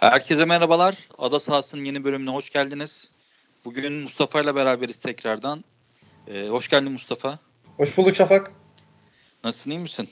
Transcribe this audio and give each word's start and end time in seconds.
Herkese 0.00 0.44
merhabalar. 0.44 0.94
Ada 1.18 1.40
Sahası'nın 1.40 1.84
yeni 1.84 2.04
bölümüne 2.04 2.30
hoş 2.30 2.50
geldiniz. 2.50 3.08
Bugün 3.64 3.92
Mustafa 3.92 4.40
ile 4.40 4.54
beraberiz 4.54 4.98
tekrardan. 4.98 5.64
Ee, 6.28 6.46
hoş 6.48 6.68
geldin 6.68 6.92
Mustafa. 6.92 7.38
Hoş 7.76 7.96
bulduk 7.96 8.16
Şafak. 8.16 8.52
Nasılsın, 9.44 9.70
iyi 9.70 9.78
misin? 9.78 10.08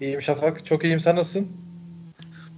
İyiyim 0.00 0.22
Şafak. 0.22 0.66
Çok 0.66 0.84
iyiyim. 0.84 1.00
Sen 1.00 1.16
nasılsın? 1.16 1.48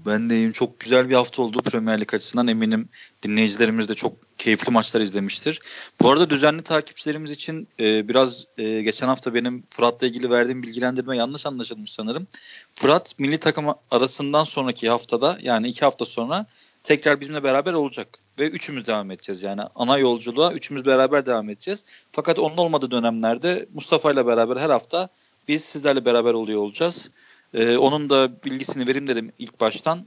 Ben 0.07 0.31
de 0.31 0.35
iyiyim. 0.35 0.53
Çok 0.53 0.81
güzel 0.81 1.09
bir 1.09 1.15
hafta 1.15 1.43
oldu 1.43 1.63
Premier 1.63 2.01
Lig 2.01 2.15
açısından. 2.15 2.49
Eminim 2.49 2.89
dinleyicilerimiz 3.23 3.89
de 3.89 3.95
çok 3.95 4.39
keyifli 4.39 4.73
maçlar 4.73 5.01
izlemiştir. 5.01 5.61
Bu 6.01 6.11
arada 6.11 6.31
düzenli 6.31 6.63
takipçilerimiz 6.63 7.31
için 7.31 7.69
e, 7.81 8.09
biraz 8.09 8.45
e, 8.59 8.83
geçen 8.83 9.07
hafta 9.07 9.35
benim 9.35 9.65
Fırat'la 9.71 10.07
ilgili 10.07 10.31
verdiğim 10.31 10.63
bilgilendirme 10.63 11.17
yanlış 11.17 11.47
anlaşılmış 11.47 11.93
sanırım. 11.93 12.27
Fırat 12.75 13.19
milli 13.19 13.39
takım 13.39 13.67
arasından 13.91 14.45
sonraki 14.45 14.89
haftada 14.89 15.39
yani 15.43 15.69
iki 15.69 15.81
hafta 15.81 16.05
sonra 16.05 16.47
tekrar 16.83 17.21
bizimle 17.21 17.45
beraber 17.45 17.73
olacak. 17.73 18.19
Ve 18.39 18.49
üçümüz 18.49 18.87
devam 18.87 19.11
edeceğiz. 19.11 19.43
Yani 19.43 19.63
ana 19.75 19.99
yolculuğa 19.99 20.53
üçümüz 20.53 20.87
beraber 20.87 21.27
devam 21.27 21.51
edeceğiz. 21.51 22.07
Fakat 22.13 22.39
onun 22.39 22.57
olmadığı 22.57 22.91
dönemlerde 22.91 23.67
Mustafa 23.75 24.13
ile 24.13 24.27
beraber 24.27 24.57
her 24.57 24.71
hafta 24.71 25.09
biz 25.49 25.65
sizlerle 25.65 26.05
beraber 26.05 26.35
oluyor 26.35 26.61
olacağız. 26.61 27.11
Ee, 27.55 27.77
onun 27.77 28.11
da 28.11 28.31
bilgisini 28.45 28.87
vereyim 28.87 29.09
dedim 29.09 29.33
ilk 29.39 29.61
baştan. 29.61 30.07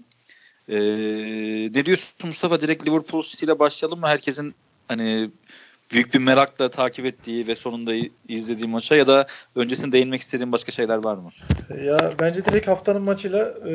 Ee, 0.70 0.76
ne 1.74 1.86
diyorsun 1.86 2.28
Mustafa? 2.28 2.62
Direkt 2.62 2.88
Liverpool 2.88 3.24
City 3.24 3.46
ile 3.46 3.60
başlayalım 3.60 4.00
mı? 4.00 4.08
Herkesin 4.08 4.56
hani 4.88 5.30
büyük 5.92 6.14
bir 6.14 6.20
merakla 6.20 6.70
takip 6.70 7.06
ettiği 7.06 7.48
ve 7.48 7.56
sonunda 7.56 7.94
izlediği 8.28 8.68
maça 8.68 8.96
ya 8.96 9.08
da 9.08 9.28
öncesinde 9.56 9.92
değinmek 9.92 10.22
istediğin 10.22 10.52
başka 10.52 10.72
şeyler 10.72 10.98
var 10.98 11.16
mı? 11.16 11.30
Ya 11.84 12.14
bence 12.20 12.46
direkt 12.46 12.68
haftanın 12.68 13.02
maçıyla 13.02 13.46
e, 13.46 13.72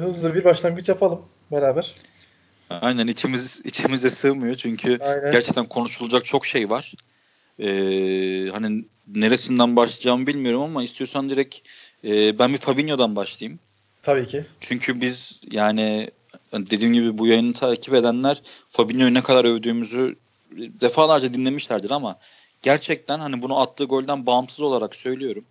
hızlı 0.00 0.34
bir 0.34 0.44
başlangıç 0.44 0.88
yapalım 0.88 1.22
beraber. 1.52 1.94
Aynen 2.82 3.06
içimiz 3.06 3.62
içimize 3.64 4.10
sığmıyor 4.10 4.54
çünkü 4.54 4.98
Aynen. 5.00 5.32
gerçekten 5.32 5.66
konuşulacak 5.66 6.24
çok 6.24 6.46
şey 6.46 6.70
var. 6.70 6.94
Ee, 7.58 8.48
hani 8.52 8.84
neresinden 9.06 9.76
başlayacağımı 9.76 10.26
bilmiyorum 10.26 10.62
ama 10.62 10.82
istiyorsan 10.82 11.30
direkt 11.30 11.56
e, 12.04 12.38
ben 12.38 12.52
bir 12.52 12.58
Fabinho'dan 12.58 13.16
başlayayım. 13.16 13.58
Tabii 14.02 14.26
ki. 14.26 14.44
Çünkü 14.60 15.00
biz 15.00 15.40
yani 15.50 16.10
dediğim 16.52 16.92
gibi 16.92 17.18
bu 17.18 17.26
yayını 17.26 17.52
takip 17.52 17.94
edenler 17.94 18.42
Fabinho'yu 18.68 19.14
ne 19.14 19.22
kadar 19.22 19.44
övdüğümüzü 19.44 20.16
defalarca 20.56 21.34
dinlemişlerdir 21.34 21.90
ama 21.90 22.18
gerçekten 22.62 23.18
hani 23.18 23.42
bunu 23.42 23.60
attığı 23.60 23.84
golden 23.84 24.26
bağımsız 24.26 24.62
olarak 24.62 24.96
söylüyorum. 24.96 25.44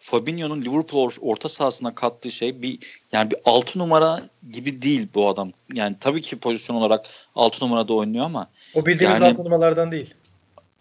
Fabinho'nun 0.00 0.62
Liverpool 0.62 1.10
orta 1.20 1.48
sahasına 1.48 1.94
kattığı 1.94 2.30
şey 2.30 2.62
bir 2.62 2.78
yani 3.12 3.30
bir 3.30 3.36
6 3.44 3.78
numara 3.78 4.22
gibi 4.52 4.82
değil 4.82 5.08
bu 5.14 5.28
adam. 5.28 5.52
Yani 5.72 5.96
tabii 6.00 6.22
ki 6.22 6.38
pozisyon 6.38 6.76
olarak 6.76 7.06
6 7.34 7.64
numarada 7.64 7.94
oynuyor 7.94 8.24
ama 8.24 8.48
o 8.74 8.86
bildiğimiz 8.86 9.20
yani, 9.20 9.30
6 9.30 9.44
numaralardan 9.44 9.92
değil. 9.92 10.14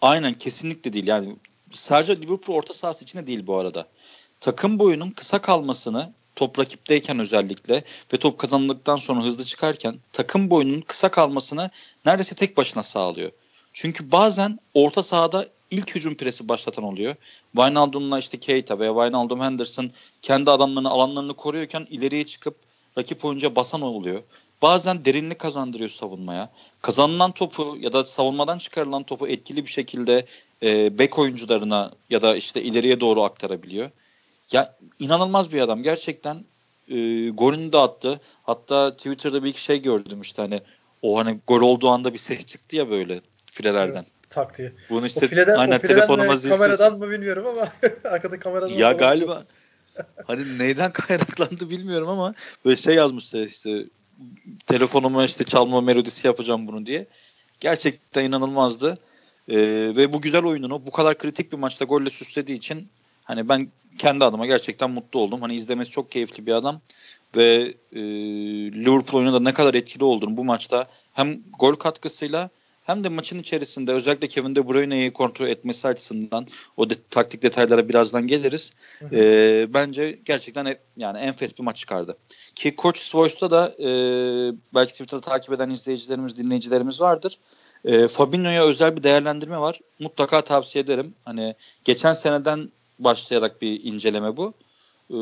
Aynen 0.01 0.33
kesinlikle 0.33 0.93
değil. 0.93 1.07
Yani 1.07 1.35
sadece 1.73 2.21
Liverpool 2.21 2.57
orta 2.57 2.73
sahası 2.73 3.03
içinde 3.03 3.27
değil 3.27 3.47
bu 3.47 3.57
arada. 3.57 3.87
Takım 4.39 4.79
boyunun 4.79 5.11
kısa 5.11 5.41
kalmasını 5.41 6.13
top 6.35 6.59
rakipteyken 6.59 7.19
özellikle 7.19 7.83
ve 8.13 8.17
top 8.17 8.37
kazanıldıktan 8.37 8.95
sonra 8.95 9.23
hızlı 9.23 9.45
çıkarken 9.45 9.95
takım 10.13 10.49
boyunun 10.49 10.81
kısa 10.81 11.11
kalmasını 11.11 11.69
neredeyse 12.05 12.35
tek 12.35 12.57
başına 12.57 12.83
sağlıyor. 12.83 13.31
Çünkü 13.73 14.11
bazen 14.11 14.59
orta 14.73 15.03
sahada 15.03 15.47
ilk 15.71 15.95
hücum 15.95 16.15
presi 16.15 16.49
başlatan 16.49 16.83
oluyor. 16.83 17.15
Wijnaldum'la 17.55 18.19
işte 18.19 18.39
Keita 18.39 18.79
veya 18.79 18.93
Wijnaldum 18.93 19.41
Henderson 19.41 19.91
kendi 20.21 20.51
adamlarını 20.51 20.89
alanlarını 20.89 21.33
koruyorken 21.33 21.87
ileriye 21.89 22.25
çıkıp 22.25 22.55
rakip 22.97 23.25
oyuncuya 23.25 23.55
basan 23.55 23.81
oluyor. 23.81 24.23
Bazen 24.61 25.05
derinlik 25.05 25.39
kazandırıyor 25.39 25.89
savunmaya. 25.89 26.49
Kazanılan 26.81 27.31
topu 27.31 27.77
ya 27.81 27.93
da 27.93 28.05
savunmadan 28.05 28.57
çıkarılan 28.57 29.03
topu 29.03 29.27
etkili 29.27 29.65
bir 29.65 29.71
şekilde 29.71 30.25
e, 30.63 30.99
bek 30.99 31.19
oyuncularına 31.19 31.91
ya 32.09 32.21
da 32.21 32.35
işte 32.35 32.63
ileriye 32.63 32.99
doğru 32.99 33.23
aktarabiliyor. 33.23 33.89
Ya 34.51 34.75
inanılmaz 34.99 35.51
bir 35.53 35.61
adam 35.61 35.83
gerçekten 35.83 36.45
e, 36.89 37.29
golünü 37.29 37.73
de 37.73 37.77
attı. 37.77 38.19
Hatta 38.43 38.91
Twitter'da 38.97 39.43
bir 39.43 39.49
iki 39.49 39.63
şey 39.63 39.81
gördüm 39.81 40.21
işte 40.21 40.41
hani 40.41 40.61
o 41.01 41.17
hani 41.17 41.39
gol 41.47 41.61
olduğu 41.61 41.89
anda 41.89 42.13
bir 42.13 42.17
ses 42.17 42.45
çıktı 42.45 42.75
ya 42.75 42.89
böyle 42.89 43.21
filelerden. 43.45 44.05
Tak 44.29 44.57
diye. 44.57 44.71
Bunu 44.89 45.05
işte 45.05 45.25
o 45.25 45.29
fileden, 45.29 45.55
aynen 45.55 45.77
o 45.77 45.79
fileden 45.79 45.95
telefonuma 45.95 46.35
zilsiz. 46.35 46.59
Kameradan 46.59 46.97
mı 46.97 47.11
bilmiyorum 47.11 47.45
ama 47.47 47.71
arkada 48.03 48.39
kameradan 48.39 48.69
Ya 48.69 48.91
galiba 48.91 49.43
hani 50.27 50.59
neyden 50.59 50.91
kaynaklandı 50.91 51.69
bilmiyorum 51.69 52.07
ama 52.07 52.33
böyle 52.65 52.75
şey 52.75 52.95
yazmışlar 52.95 53.41
işte 53.41 53.85
telefonuma 54.65 55.25
işte 55.25 55.43
çalma 55.43 55.81
melodisi 55.81 56.27
yapacağım 56.27 56.67
bunu 56.67 56.85
diye. 56.85 57.05
Gerçekten 57.59 58.23
inanılmazdı. 58.23 58.97
Ee, 59.49 59.57
ve 59.95 60.13
bu 60.13 60.21
güzel 60.21 60.43
oyununu 60.43 60.87
bu 60.87 60.91
kadar 60.91 61.17
kritik 61.17 61.51
bir 61.51 61.57
maçta 61.57 61.85
golle 61.85 62.09
süslediği 62.09 62.57
için 62.57 62.87
hani 63.23 63.49
ben 63.49 63.67
kendi 63.97 64.25
adıma 64.25 64.45
gerçekten 64.45 64.91
mutlu 64.91 65.19
oldum. 65.19 65.41
Hani 65.41 65.55
izlemesi 65.55 65.91
çok 65.91 66.11
keyifli 66.11 66.45
bir 66.45 66.51
adam 66.51 66.81
ve 67.35 67.73
e, 67.93 68.01
Liverpool 68.71 69.19
oyunu 69.19 69.33
da 69.33 69.39
ne 69.39 69.53
kadar 69.53 69.73
etkili 69.73 70.03
olduğunu 70.03 70.37
bu 70.37 70.43
maçta 70.43 70.87
hem 71.13 71.39
gol 71.59 71.75
katkısıyla 71.75 72.49
hem 72.85 73.03
de 73.03 73.09
maçın 73.09 73.39
içerisinde 73.39 73.91
özellikle 73.91 74.27
Kevin 74.27 74.55
De 74.55 74.67
Bruyne'yi 74.67 75.13
kontrol 75.13 75.47
etmesi 75.47 75.87
açısından 75.87 76.47
o 76.77 76.89
de, 76.89 76.93
taktik 77.09 77.43
detaylara 77.43 77.89
birazdan 77.89 78.27
geliriz. 78.27 78.71
Hı 78.99 79.05
hı. 79.05 79.15
E, 79.15 79.73
bence 79.73 80.19
gerçekten 80.25 80.65
e, 80.65 80.77
yani 80.97 81.19
enfes 81.19 81.57
bir 81.57 81.63
maç 81.63 81.77
çıkardı. 81.77 82.17
Ki 82.55 82.75
Coach 82.77 83.15
Voice'da 83.15 83.51
da 83.51 83.75
e, 83.79 83.89
belki 84.73 84.91
Twitter'da 84.91 85.21
takip 85.21 85.53
eden 85.53 85.69
izleyicilerimiz, 85.69 86.37
dinleyicilerimiz 86.37 87.01
vardır. 87.01 87.39
E, 87.85 88.07
Fabinho'ya 88.07 88.65
özel 88.65 88.95
bir 88.95 89.03
değerlendirme 89.03 89.59
var. 89.59 89.79
Mutlaka 89.99 90.41
tavsiye 90.41 90.83
ederim. 90.83 91.13
Hani 91.25 91.55
geçen 91.85 92.13
seneden 92.13 92.69
başlayarak 92.99 93.61
bir 93.61 93.83
inceleme 93.83 94.37
bu. 94.37 94.53
Ee, 95.09 95.15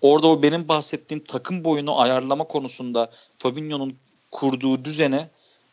orada 0.00 0.26
o 0.26 0.42
benim 0.42 0.68
bahsettiğim 0.68 1.24
takım 1.24 1.64
boyunu 1.64 2.00
ayarlama 2.00 2.44
konusunda 2.44 3.10
Fabinho'nun 3.38 3.96
kurduğu 4.30 4.84
düzene 4.84 5.28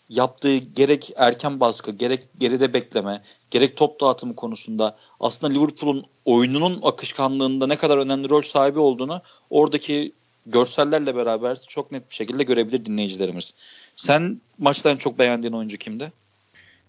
yaptığı 0.09 0.57
gerek 0.57 1.13
erken 1.15 1.59
baskı, 1.59 1.91
gerek 1.91 2.27
geride 2.37 2.73
bekleme, 2.73 3.21
gerek 3.51 3.77
top 3.77 4.01
dağıtımı 4.01 4.35
konusunda 4.35 4.97
aslında 5.19 5.53
Liverpool'un 5.53 6.05
oyununun 6.25 6.79
akışkanlığında 6.83 7.67
ne 7.67 7.75
kadar 7.75 7.97
önemli 7.97 8.29
rol 8.29 8.41
sahibi 8.41 8.79
olduğunu 8.79 9.21
oradaki 9.49 10.13
görsellerle 10.45 11.15
beraber 11.15 11.57
çok 11.67 11.91
net 11.91 12.09
bir 12.09 12.15
şekilde 12.15 12.43
görebilir 12.43 12.85
dinleyicilerimiz. 12.85 13.53
Sen 13.95 14.41
maçtan 14.57 14.95
çok 14.97 15.19
beğendiğin 15.19 15.53
oyuncu 15.53 15.77
kimdi? 15.77 16.11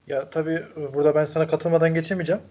Ya 0.07 0.31
tabii 0.31 0.63
burada 0.95 1.15
ben 1.15 1.25
sana 1.25 1.49
katılmadan 1.49 1.95
geçemeyeceğim. 1.95 2.43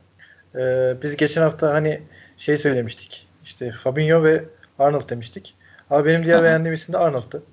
Ee, 0.56 0.94
biz 1.04 1.16
geçen 1.16 1.42
hafta 1.42 1.74
hani 1.74 2.02
şey 2.38 2.58
söylemiştik. 2.58 3.28
İşte 3.44 3.72
Fabinho 3.72 4.24
ve 4.24 4.44
Arnold 4.80 5.10
demiştik. 5.10 5.56
Abi 5.90 6.10
benim 6.10 6.26
diğer 6.26 6.36
Aha. 6.36 6.44
beğendiğim 6.44 6.74
isim 6.74 6.94
de 6.94 6.98
Arnold'tı. 6.98 7.44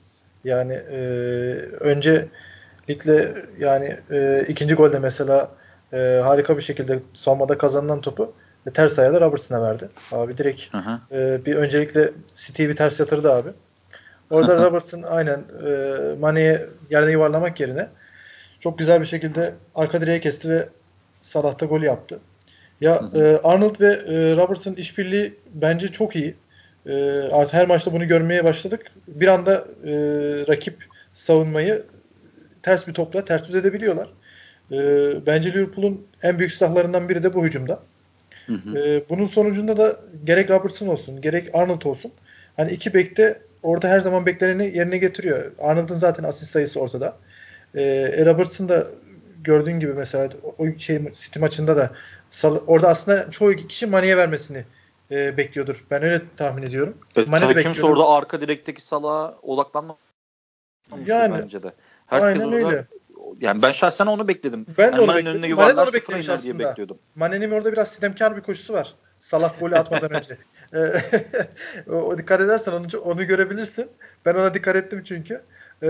Yani 0.44 0.72
e, 0.72 0.97
önce 1.81 2.28
ligle 2.91 3.34
yani 3.58 3.97
e, 4.10 4.44
ikinci 4.48 4.74
golde 4.74 4.98
mesela 4.98 5.50
e, 5.92 6.20
harika 6.24 6.56
bir 6.56 6.62
şekilde 6.62 6.98
savunmada 7.14 7.58
kazanılan 7.58 8.00
topu 8.00 8.32
e, 8.66 8.70
ters 8.70 8.98
ayağıyla 8.98 9.20
Robertson'a 9.20 9.62
verdi. 9.62 9.88
Abi 10.12 10.38
direkt 10.38 10.74
e, 11.12 11.47
bir 11.47 11.54
öncelikle 11.54 12.10
City'yi 12.36 12.69
bir 12.69 12.76
ters 12.76 13.00
yatırdı 13.00 13.32
abi. 13.32 13.50
Orada 14.30 14.64
Robertson 14.64 15.02
aynen 15.02 15.44
e, 15.66 15.70
Mane'yi 16.20 16.60
yerine 16.91 17.10
yuvarlamak 17.10 17.60
yerine 17.60 17.88
çok 18.60 18.78
güzel 18.78 19.00
bir 19.00 19.06
şekilde 19.06 19.54
arka 19.74 20.00
direğe 20.00 20.20
kesti 20.20 20.50
ve 20.50 20.68
Salah'ta 21.20 21.66
gol 21.66 21.82
yaptı. 21.82 22.20
Ya 22.80 23.00
E, 23.14 23.36
Arnold 23.44 23.80
ve 23.80 23.86
e, 23.86 24.36
Robertson 24.36 24.72
işbirliği 24.72 25.34
bence 25.54 25.88
çok 25.88 26.16
iyi. 26.16 26.34
E, 26.86 27.20
artık 27.32 27.54
her 27.54 27.68
maçta 27.68 27.92
bunu 27.92 28.08
görmeye 28.08 28.44
başladık. 28.44 28.80
Bir 29.08 29.26
anda 29.26 29.64
e, 29.86 29.92
rakip 30.48 30.84
savunmayı 31.15 31.84
ters 32.66 32.86
bir 32.86 32.95
topla 32.95 33.24
ters 33.24 33.48
düz 33.48 33.54
edebiliyorlar. 33.54 34.09
E, 34.72 34.78
bence 35.27 35.53
Liverpool'un 35.53 36.07
en 36.22 36.39
büyük 36.39 36.53
silahlarından 36.53 37.09
biri 37.09 37.22
de 37.22 37.34
bu 37.34 37.45
hücumda. 37.45 37.83
Hı 38.47 38.53
hı. 38.53 38.78
E, 38.78 39.09
bunun 39.09 39.27
sonucunda 39.27 39.77
da 39.77 40.01
gerek 40.24 40.51
Robertson 40.51 40.86
olsun 40.86 41.21
gerek 41.21 41.54
Arnold 41.54 41.83
olsun. 41.83 42.13
Hani 42.57 42.72
iki 42.72 42.95
bekte 42.95 43.42
orada 43.63 43.89
her 43.89 44.01
zaman 44.01 44.27
beklerini 44.27 44.77
yerine 44.77 44.98
getiriyor. 44.98 45.53
Arnold'un 45.59 45.95
zaten 45.95 46.24
asist 46.24 46.51
sayısı 46.51 46.80
ortada. 46.80 47.16
E, 47.74 48.24
Robertson 48.27 48.69
da 48.69 48.86
gördüğün 49.45 49.80
gibi 49.80 49.92
mesela 49.92 50.28
o 50.59 50.78
şey 50.78 51.12
City 51.15 51.39
maçında 51.39 51.77
da 51.77 51.91
orada 52.66 52.89
aslında 52.89 53.30
çoğu 53.30 53.57
kişi 53.57 53.86
Mane'ye 53.86 54.16
vermesini 54.16 54.65
e, 55.10 55.36
bekliyordur. 55.36 55.84
Ben 55.91 56.03
öyle 56.03 56.22
tahmin 56.36 56.62
ediyorum. 56.62 56.98
Evet, 57.16 57.28
Mane 57.28 57.57
de 57.57 57.62
kimse 57.62 57.86
orada 57.86 58.09
arka 58.09 58.41
direkteki 58.41 58.83
Salah'a 58.83 59.34
odaklanmamıştı 59.42 60.07
yani, 61.07 61.42
bence 61.42 61.62
de. 61.62 61.72
Herkes 62.06 62.28
aynen 62.28 62.53
orada, 62.53 62.66
öyle. 62.66 62.86
Yani 63.41 63.62
ben 63.62 63.72
şahsen 63.72 64.06
onu 64.06 64.28
bekledim. 64.28 64.66
Ben 64.78 64.97
de 64.97 65.00
onu 65.00 65.14
bekledim. 65.14 65.56
Mane 65.56 65.76
de 65.76 65.80
onu 65.80 65.92
beklemiş 65.92 66.28
aslında. 66.28 66.58
Diye 66.58 66.68
bekliyordum. 66.68 66.98
Mane'nin 67.14 67.50
orada 67.50 67.72
biraz 67.72 67.88
sitemkar 67.88 68.36
bir 68.36 68.41
koşusu 68.41 68.72
var. 68.72 68.94
Salah 69.20 69.60
golü 69.60 69.74
atmadan 69.74 70.10
önce. 70.14 70.36
o, 71.91 72.18
dikkat 72.18 72.41
edersen 72.41 72.72
onu, 72.72 72.86
onu 73.04 73.26
görebilirsin. 73.26 73.88
Ben 74.24 74.34
ona 74.34 74.54
dikkat 74.54 74.76
ettim 74.76 75.03
çünkü. 75.04 75.42
E, 75.82 75.88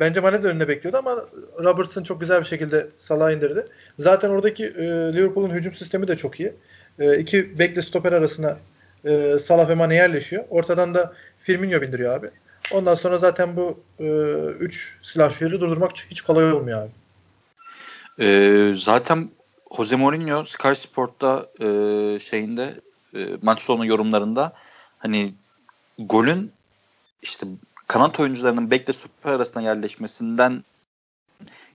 bence 0.00 0.20
Mane 0.20 0.42
de 0.42 0.46
önüne 0.48 0.68
bekliyordu 0.68 0.98
ama 0.98 1.24
Robertson 1.64 2.02
çok 2.02 2.20
güzel 2.20 2.40
bir 2.40 2.46
şekilde 2.46 2.88
Salah'ı 2.96 3.32
indirdi. 3.32 3.66
Zaten 3.98 4.30
oradaki 4.30 4.64
e, 4.64 4.84
Liverpool'un 5.12 5.50
hücum 5.50 5.74
sistemi 5.74 6.08
de 6.08 6.16
çok 6.16 6.40
iyi. 6.40 6.52
E, 6.98 7.18
iki 7.18 7.58
bekle 7.58 7.82
stoper 7.82 8.12
arasına 8.12 8.58
e, 9.04 9.38
Salah 9.38 9.68
ve 9.68 9.74
Mane 9.74 9.94
yerleşiyor. 9.94 10.44
Ortadan 10.50 10.94
da 10.94 11.12
Firmino 11.38 11.82
bindiriyor 11.82 12.14
abi. 12.14 12.30
Ondan 12.72 12.94
sonra 12.94 13.18
zaten 13.18 13.56
bu 13.56 13.80
3 13.98 14.96
e, 15.00 15.04
silahşörü 15.04 15.60
durdurmak 15.60 15.92
hiç 16.10 16.20
kolay 16.20 16.52
olmuyor 16.52 16.82
abi. 16.82 16.90
E, 18.24 18.74
zaten 18.76 19.30
Jose 19.76 19.96
Mourinho 19.96 20.44
Sky 20.44 20.72
Sport'ta 20.74 21.46
e, 21.60 21.66
şeyinde 22.18 22.80
e, 23.14 23.28
maç 23.42 23.62
sonu 23.62 23.86
yorumlarında 23.86 24.52
hani 24.98 25.34
golün 25.98 26.52
işte 27.22 27.46
kanat 27.86 28.20
oyuncularının 28.20 28.70
bekle 28.70 28.92
stoper 28.92 29.32
arasında 29.32 29.60
yerleşmesinden 29.60 30.64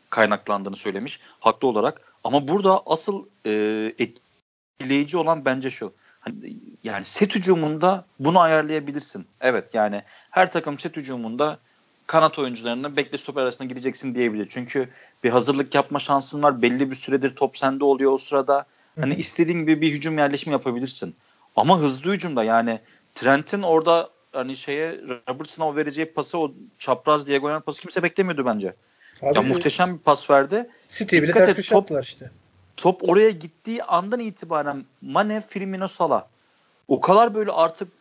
kaynaklandığını 0.10 0.76
söylemiş 0.76 1.20
haklı 1.40 1.68
olarak. 1.68 2.14
Ama 2.24 2.48
burada 2.48 2.82
asıl 2.86 3.26
e, 3.46 3.52
etkileyici 4.00 5.18
olan 5.18 5.46
bence 5.46 5.70
şu. 5.70 5.94
Yani 6.84 7.06
set 7.06 7.36
hücumunda 7.36 8.06
bunu 8.20 8.40
ayarlayabilirsin. 8.40 9.26
Evet 9.42 9.74
yani 9.74 10.04
her 10.32 10.52
takım 10.52 10.80
set 10.80 10.98
hücumunda 10.98 11.60
kanat 12.08 12.40
oyuncularının 12.40 12.98
bekle 12.98 13.18
stoper 13.18 13.42
arasında 13.42 13.68
gideceksin 13.68 14.16
diyebilir. 14.16 14.48
Çünkü 14.50 14.90
bir 15.24 15.30
hazırlık 15.30 15.76
yapma 15.76 16.00
şansın 16.00 16.44
var. 16.44 16.62
Belli 16.62 16.92
bir 16.92 16.96
süredir 16.96 17.36
top 17.36 17.58
sende 17.58 17.84
oluyor 17.84 18.12
o 18.12 18.18
sırada. 18.18 18.66
Hani 19.00 19.12
Hı-hı. 19.12 19.20
istediğin 19.20 19.60
gibi 19.60 19.82
bir 19.82 19.92
hücum 19.92 20.18
yerleşimi 20.18 20.52
yapabilirsin. 20.52 21.16
Ama 21.56 21.80
hızlı 21.80 22.14
hücumda 22.14 22.44
yani 22.44 22.80
Trent'in 23.16 23.62
orada 23.62 24.10
hani 24.32 24.58
şeye 24.58 25.02
Robertson'a 25.30 25.68
o 25.68 25.76
vereceği 25.76 26.06
pası 26.06 26.38
o 26.38 26.52
çapraz 26.80 27.28
diagonal 27.28 27.60
pası 27.60 27.82
kimse 27.82 28.04
beklemiyordu 28.04 28.46
bence. 28.46 28.74
Abi, 29.22 29.36
ya 29.36 29.42
muhteşem 29.42 29.94
bir 29.94 30.00
pas 30.00 30.30
verdi. 30.30 30.70
City 30.88 31.18
bile 31.18 31.32
ters 31.32 31.56
köşe 31.56 31.76
yaptılar 31.76 32.04
işte. 32.04 32.32
Top 32.78 33.10
oraya 33.10 33.30
gittiği 33.30 33.84
andan 33.84 34.20
itibaren 34.20 34.86
Mane, 35.02 35.42
Firmino, 35.42 35.88
Salah 35.88 36.24
o 36.88 37.02
kadar 37.02 37.36
böyle 37.36 37.52
artık 37.52 37.92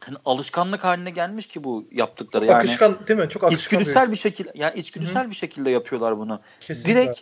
hani 0.00 0.16
alışkanlık 0.24 0.84
haline 0.84 1.10
gelmiş 1.10 1.46
ki 1.46 1.64
bu 1.64 1.84
yaptıkları 1.92 2.46
yani. 2.46 2.58
Akışkan 2.58 3.06
değil 3.08 3.20
mi? 3.20 3.28
Çok 3.28 3.44
akışkan. 3.44 3.58
İçgüdüsel 3.58 4.06
bir, 4.06 4.12
bir 4.12 4.16
şekilde 4.16 4.52
yani 4.54 4.78
içgüdüsel 4.78 5.22
Hı-hı. 5.22 5.30
bir 5.30 5.36
şekilde 5.36 5.70
yapıyorlar 5.70 6.18
bunu. 6.18 6.40
Kesinlikle. 6.60 6.94
Direkt 6.94 7.20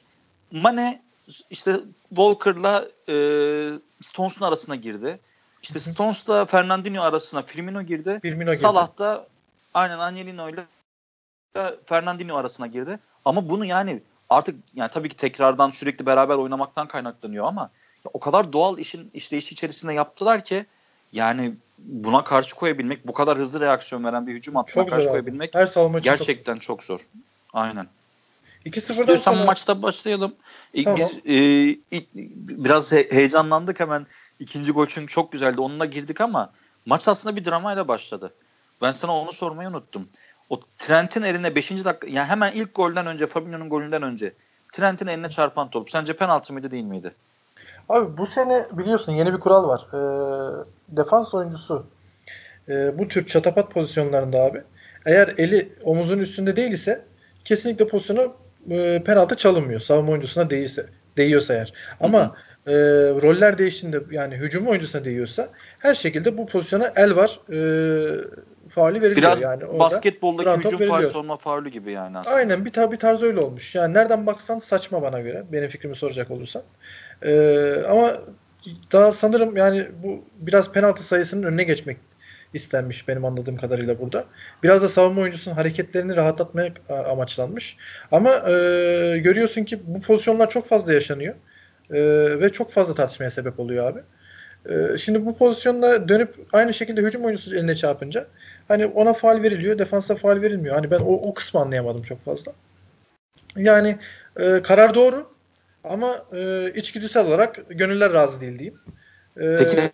Mane 0.53 1.03
işte 1.51 1.81
Walker'la 2.09 2.89
e, 3.09 3.15
Stones'un 4.01 4.45
arasına 4.45 4.77
girdi. 4.77 5.21
İşte 5.63 5.81
Stones'la 5.81 6.45
Fernandinho 6.45 7.03
arasına 7.03 7.43
Firmino 7.43 7.83
girdi. 7.83 8.19
Firmino 8.23 8.51
girdi. 8.51 8.63
Salah 8.63 8.99
da 8.99 9.27
aynen 9.75 9.99
Angelino 9.99 10.51
ile 10.51 10.67
Fernandinho 11.85 12.37
arasına 12.37 12.67
girdi. 12.67 12.99
Ama 13.25 13.49
bunu 13.49 13.65
yani 13.65 14.03
artık 14.31 14.56
yani 14.75 14.90
tabii 14.90 15.08
ki 15.08 15.17
tekrardan 15.17 15.70
sürekli 15.70 16.06
beraber 16.06 16.34
oynamaktan 16.34 16.88
kaynaklanıyor 16.88 17.44
ama 17.44 17.70
o 18.12 18.20
kadar 18.20 18.52
doğal 18.52 18.78
işin 18.78 19.11
işleyişi 19.14 19.52
içerisinde 19.52 19.93
yaptılar 19.93 20.44
ki 20.44 20.67
yani 21.12 21.55
buna 21.78 22.25
karşı 22.25 22.56
koyabilmek, 22.56 23.06
bu 23.06 23.12
kadar 23.12 23.38
hızlı 23.38 23.61
reaksiyon 23.61 24.05
veren 24.05 24.26
bir 24.26 24.34
hücum 24.34 24.55
hattına 24.55 24.84
çok 24.84 24.90
karşı 24.90 25.08
koyabilmek 25.08 25.55
Her 25.55 25.67
gerçekten 26.00 26.55
çok, 26.55 26.62
çok 26.62 26.82
zor. 26.82 27.06
Aynen. 27.52 27.87
2-0'dan 28.67 28.73
İstiyorsan 28.73 29.32
sonra... 29.32 29.44
maçta 29.44 29.82
başlayalım. 29.82 30.34
Tamam. 30.84 30.99
Biz 30.99 31.19
e, 31.26 31.78
biraz 32.64 32.93
he, 32.93 33.11
heyecanlandık 33.11 33.81
hemen. 33.81 34.06
ikinci 34.40 34.73
gol 34.73 34.87
çünkü 34.87 35.12
çok 35.12 35.32
güzeldi. 35.32 35.61
Onunla 35.61 35.84
girdik 35.84 36.20
ama 36.20 36.52
maç 36.87 37.08
aslında 37.08 37.37
bir 37.37 37.44
dramayla 37.44 37.88
başladı. 37.88 38.34
Ben 38.82 38.93
sana 38.93 39.17
onu 39.17 39.32
sormayı 39.32 39.69
unuttum. 39.69 40.08
O 40.51 40.61
Trent'in 40.79 41.23
eline 41.23 41.55
5. 41.55 41.85
dakika 41.85 42.07
yani 42.07 42.27
hemen 42.27 42.53
ilk 42.53 42.75
golden 42.75 43.07
önce 43.07 43.27
Fabinho'nun 43.27 43.69
golünden 43.69 44.03
önce 44.03 44.33
Trent'in 44.73 45.07
eline 45.07 45.31
çarpan 45.31 45.71
top. 45.71 45.91
Sence 45.91 46.17
penaltı 46.17 46.53
mıydı 46.53 46.71
değil 46.71 46.85
miydi? 46.85 47.15
Abi 47.89 48.19
bu 48.19 48.27
sene 48.27 48.67
biliyorsun 48.73 49.13
yeni 49.13 49.33
bir 49.33 49.41
kural 49.41 49.69
var. 49.69 49.87
E, 49.93 50.01
defans 50.97 51.35
oyuncusu 51.35 51.87
e, 52.69 52.99
bu 52.99 53.09
tür 53.09 53.27
çatapat 53.27 53.71
pozisyonlarında 53.71 54.39
abi 54.39 54.63
eğer 55.07 55.35
eli 55.39 55.73
omuzun 55.85 56.19
üstünde 56.19 56.57
değil 56.57 56.73
ise 56.73 57.05
kesinlikle 57.45 57.89
pozisyonu 57.89 58.33
e, 58.71 59.03
penaltı 59.05 59.37
çalınmıyor. 59.37 59.81
Savunma 59.81 60.11
oyuncusuna 60.11 60.51
değilse, 60.51 60.87
değiyorsa 61.17 61.55
eğer. 61.55 61.73
Ama 62.01 62.37
e, 62.67 62.73
roller 63.23 63.59
değiştiğinde 63.59 64.01
yani 64.11 64.35
hücum 64.35 64.67
oyuncusuna 64.67 65.05
değiyorsa 65.05 65.49
her 65.81 65.95
şekilde 65.95 66.39
bu 66.39 66.47
pozisyona 66.47 66.93
el 66.97 67.17
var. 67.17 67.41
E, 67.53 67.59
faali 68.76 69.02
veriliyor. 69.02 69.17
Biraz 69.17 69.40
yani 69.40 69.64
orada 69.64 69.78
basketboldaki 69.78 70.69
hücum 70.69 70.88
faal 70.88 71.02
sorma 71.02 71.37
faulü 71.37 71.69
gibi 71.69 71.93
yani 71.93 72.19
aslında. 72.19 72.37
Aynen 72.37 72.64
bir, 72.64 72.73
tar 72.73 72.93
bir 72.93 72.96
tarz 72.96 73.23
öyle 73.23 73.40
olmuş. 73.40 73.75
Yani 73.75 73.94
nereden 73.94 74.26
baksan 74.26 74.58
saçma 74.58 75.02
bana 75.02 75.20
göre. 75.20 75.44
Benim 75.52 75.69
fikrimi 75.69 75.96
soracak 75.96 76.31
olursan. 76.31 76.62
Ee, 77.23 77.75
ama 77.90 78.12
daha 78.93 79.12
sanırım 79.12 79.56
yani 79.56 79.88
bu 80.02 80.25
biraz 80.38 80.73
penaltı 80.73 81.05
sayısının 81.05 81.43
önüne 81.43 81.64
geçmek 81.64 81.96
istenmiş 82.55 83.08
benim 83.08 83.25
anladığım 83.25 83.56
kadarıyla 83.56 84.00
burada. 84.00 84.25
Biraz 84.62 84.82
da 84.82 84.88
savunma 84.88 85.20
oyuncusunun 85.20 85.55
hareketlerini 85.55 86.17
rahatlatmaya 86.17 86.73
amaçlanmış. 87.11 87.76
Ama 88.12 88.31
e, 88.31 88.52
görüyorsun 89.19 89.64
ki 89.64 89.81
bu 89.87 90.00
pozisyonlar 90.00 90.50
çok 90.50 90.67
fazla 90.67 90.93
yaşanıyor. 90.93 91.34
E, 91.90 92.00
ve 92.40 92.52
çok 92.52 92.70
fazla 92.70 92.94
tartışmaya 92.94 93.31
sebep 93.31 93.61
oluyor 93.61 93.87
abi. 93.87 94.00
E, 94.69 94.99
şimdi 94.99 95.26
bu 95.26 95.37
pozisyonda 95.37 96.08
dönüp 96.08 96.34
aynı 96.52 96.75
şekilde 96.75 97.02
hücum 97.02 97.25
oyuncusu 97.25 97.56
eline 97.56 97.75
çarpınca 97.75 98.26
hani 98.69 98.87
ona 98.87 99.13
faal 99.13 99.43
veriliyor, 99.43 99.79
defansa 99.79 100.17
faal 100.17 100.43
verilmiyor. 100.43 100.75
Hani 100.75 100.91
ben 100.91 101.01
o, 101.01 101.13
o 101.13 101.35
kısmı 101.35 101.61
anlayamadım 101.61 102.03
çok 102.03 102.21
fazla. 102.21 102.53
Yani 103.57 103.99
e, 104.41 104.63
karar 104.63 104.95
doğru 104.95 105.33
ama 105.85 106.25
e, 106.33 106.73
içgüdüsel 106.75 107.27
olarak 107.27 107.69
gönüller 107.69 108.13
razı 108.13 108.41
değil 108.41 108.59
diyeyim. 108.59 108.79
E, 109.37 109.57
Peki 109.59 109.91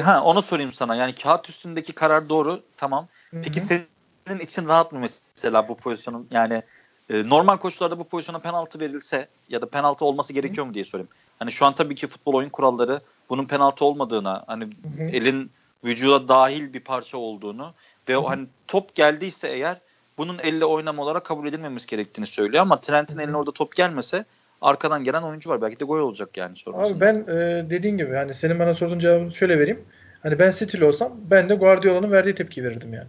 ha 0.00 0.24
onu 0.24 0.42
sorayım 0.42 0.72
sana. 0.72 0.94
Yani 0.94 1.14
kağıt 1.14 1.48
üstündeki 1.48 1.92
karar 1.92 2.28
doğru 2.28 2.62
tamam. 2.76 3.08
Peki 3.30 3.60
hı. 3.60 3.64
senin 3.64 4.40
için 4.40 4.68
rahat 4.68 4.92
mı 4.92 5.06
mesela 5.36 5.68
bu 5.68 5.76
pozisyonun 5.76 6.28
yani 6.30 6.62
e, 7.10 7.28
normal 7.28 7.56
koşullarda 7.56 7.98
bu 7.98 8.04
pozisyona 8.04 8.38
penaltı 8.38 8.80
verilse 8.80 9.28
ya 9.48 9.62
da 9.62 9.68
penaltı 9.68 10.04
olması 10.04 10.32
gerekiyor 10.32 10.66
hı. 10.66 10.68
mu 10.68 10.74
diye 10.74 10.84
sorayım. 10.84 11.08
Hani 11.38 11.52
şu 11.52 11.66
an 11.66 11.74
tabii 11.74 11.94
ki 11.94 12.06
futbol 12.06 12.34
oyun 12.34 12.48
kuralları 12.48 13.00
bunun 13.28 13.44
penaltı 13.44 13.84
olmadığına 13.84 14.44
hani 14.46 14.64
hı 14.64 15.02
hı. 15.02 15.08
elin 15.08 15.50
vücuda 15.84 16.28
dahil 16.28 16.72
bir 16.72 16.80
parça 16.80 17.18
olduğunu 17.18 17.74
ve 18.08 18.16
o 18.16 18.28
hani 18.28 18.46
top 18.68 18.94
geldiyse 18.94 19.48
eğer 19.48 19.80
bunun 20.18 20.38
elle 20.38 20.64
oynama 20.64 21.02
olarak 21.02 21.24
kabul 21.24 21.48
edilmemesi 21.48 21.86
gerektiğini 21.86 22.26
söylüyor 22.26 22.62
ama 22.62 22.80
Trent'in 22.80 23.18
eline 23.18 23.36
orada 23.36 23.52
top 23.52 23.76
gelmese 23.76 24.24
arkadan 24.62 25.04
gelen 25.04 25.22
oyuncu 25.22 25.50
var. 25.50 25.62
Belki 25.62 25.80
de 25.80 25.84
gol 25.84 25.98
olacak 25.98 26.36
yani 26.36 26.56
sonrasında. 26.56 26.96
Abi 26.96 27.00
ben 27.00 27.14
e, 27.14 27.70
dediğin 27.70 27.98
gibi 27.98 28.16
hani 28.16 28.34
senin 28.34 28.58
bana 28.58 28.74
sorduğun 28.74 28.98
cevabını 28.98 29.32
şöyle 29.32 29.58
vereyim. 29.58 29.84
Hani 30.22 30.38
ben 30.38 30.50
City'li 30.50 30.84
olsam 30.84 31.12
ben 31.30 31.48
de 31.48 31.54
Guardiola'nın 31.54 32.12
verdiği 32.12 32.34
tepki 32.34 32.64
verirdim 32.64 32.94
yani. 32.94 33.08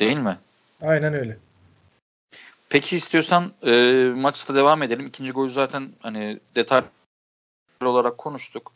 Değil 0.00 0.18
mi? 0.18 0.38
Aynen 0.82 1.14
öyle. 1.14 1.36
Peki 2.68 2.96
istiyorsan 2.96 3.52
e, 3.66 4.04
maçta 4.16 4.54
devam 4.54 4.82
edelim. 4.82 5.06
İkinci 5.06 5.32
golü 5.32 5.50
zaten 5.50 5.88
hani 6.00 6.40
detaylı 6.56 6.86
olarak 7.84 8.18
konuştuk. 8.18 8.72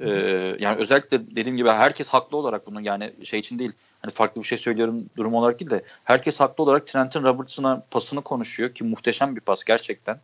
E, 0.00 0.10
yani 0.58 0.76
özellikle 0.76 1.36
dediğim 1.36 1.56
gibi 1.56 1.68
herkes 1.68 2.08
haklı 2.08 2.36
olarak 2.36 2.66
bunu 2.66 2.80
yani 2.80 3.12
şey 3.24 3.40
için 3.40 3.58
değil. 3.58 3.72
Hani 4.02 4.12
farklı 4.12 4.42
bir 4.42 4.46
şey 4.46 4.58
söylüyorum 4.58 5.04
durum 5.16 5.34
olarak 5.34 5.60
değil 5.60 5.70
de 5.70 5.84
herkes 6.04 6.40
haklı 6.40 6.64
olarak 6.64 6.86
Trent'in 6.86 7.22
Robertson'a 7.22 7.82
pasını 7.90 8.22
konuşuyor 8.22 8.74
ki 8.74 8.84
muhteşem 8.84 9.36
bir 9.36 9.40
pas 9.40 9.64
gerçekten. 9.64 10.20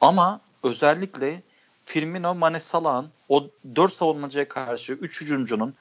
Ama 0.00 0.40
özellikle 0.62 1.42
Firmino, 1.84 2.34
Mane, 2.34 2.60
Salah'ın 2.60 3.08
o 3.28 3.46
dört 3.76 3.92
savunmacıya 3.92 4.48
karşı 4.48 4.92
üç 4.92 5.20
hücumcunun 5.20 5.74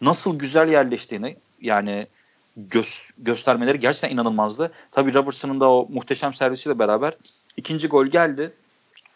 nasıl 0.00 0.38
güzel 0.38 0.68
yerleştiğini 0.68 1.36
yani 1.60 2.06
gö- 2.58 3.02
göstermeleri 3.18 3.80
gerçekten 3.80 4.10
inanılmazdı. 4.10 4.72
Tabii 4.90 5.14
Robertson'ın 5.14 5.60
da 5.60 5.70
o 5.70 5.88
muhteşem 5.90 6.34
servisiyle 6.34 6.78
beraber 6.78 7.14
ikinci 7.56 7.88
gol 7.88 8.06
geldi. 8.06 8.52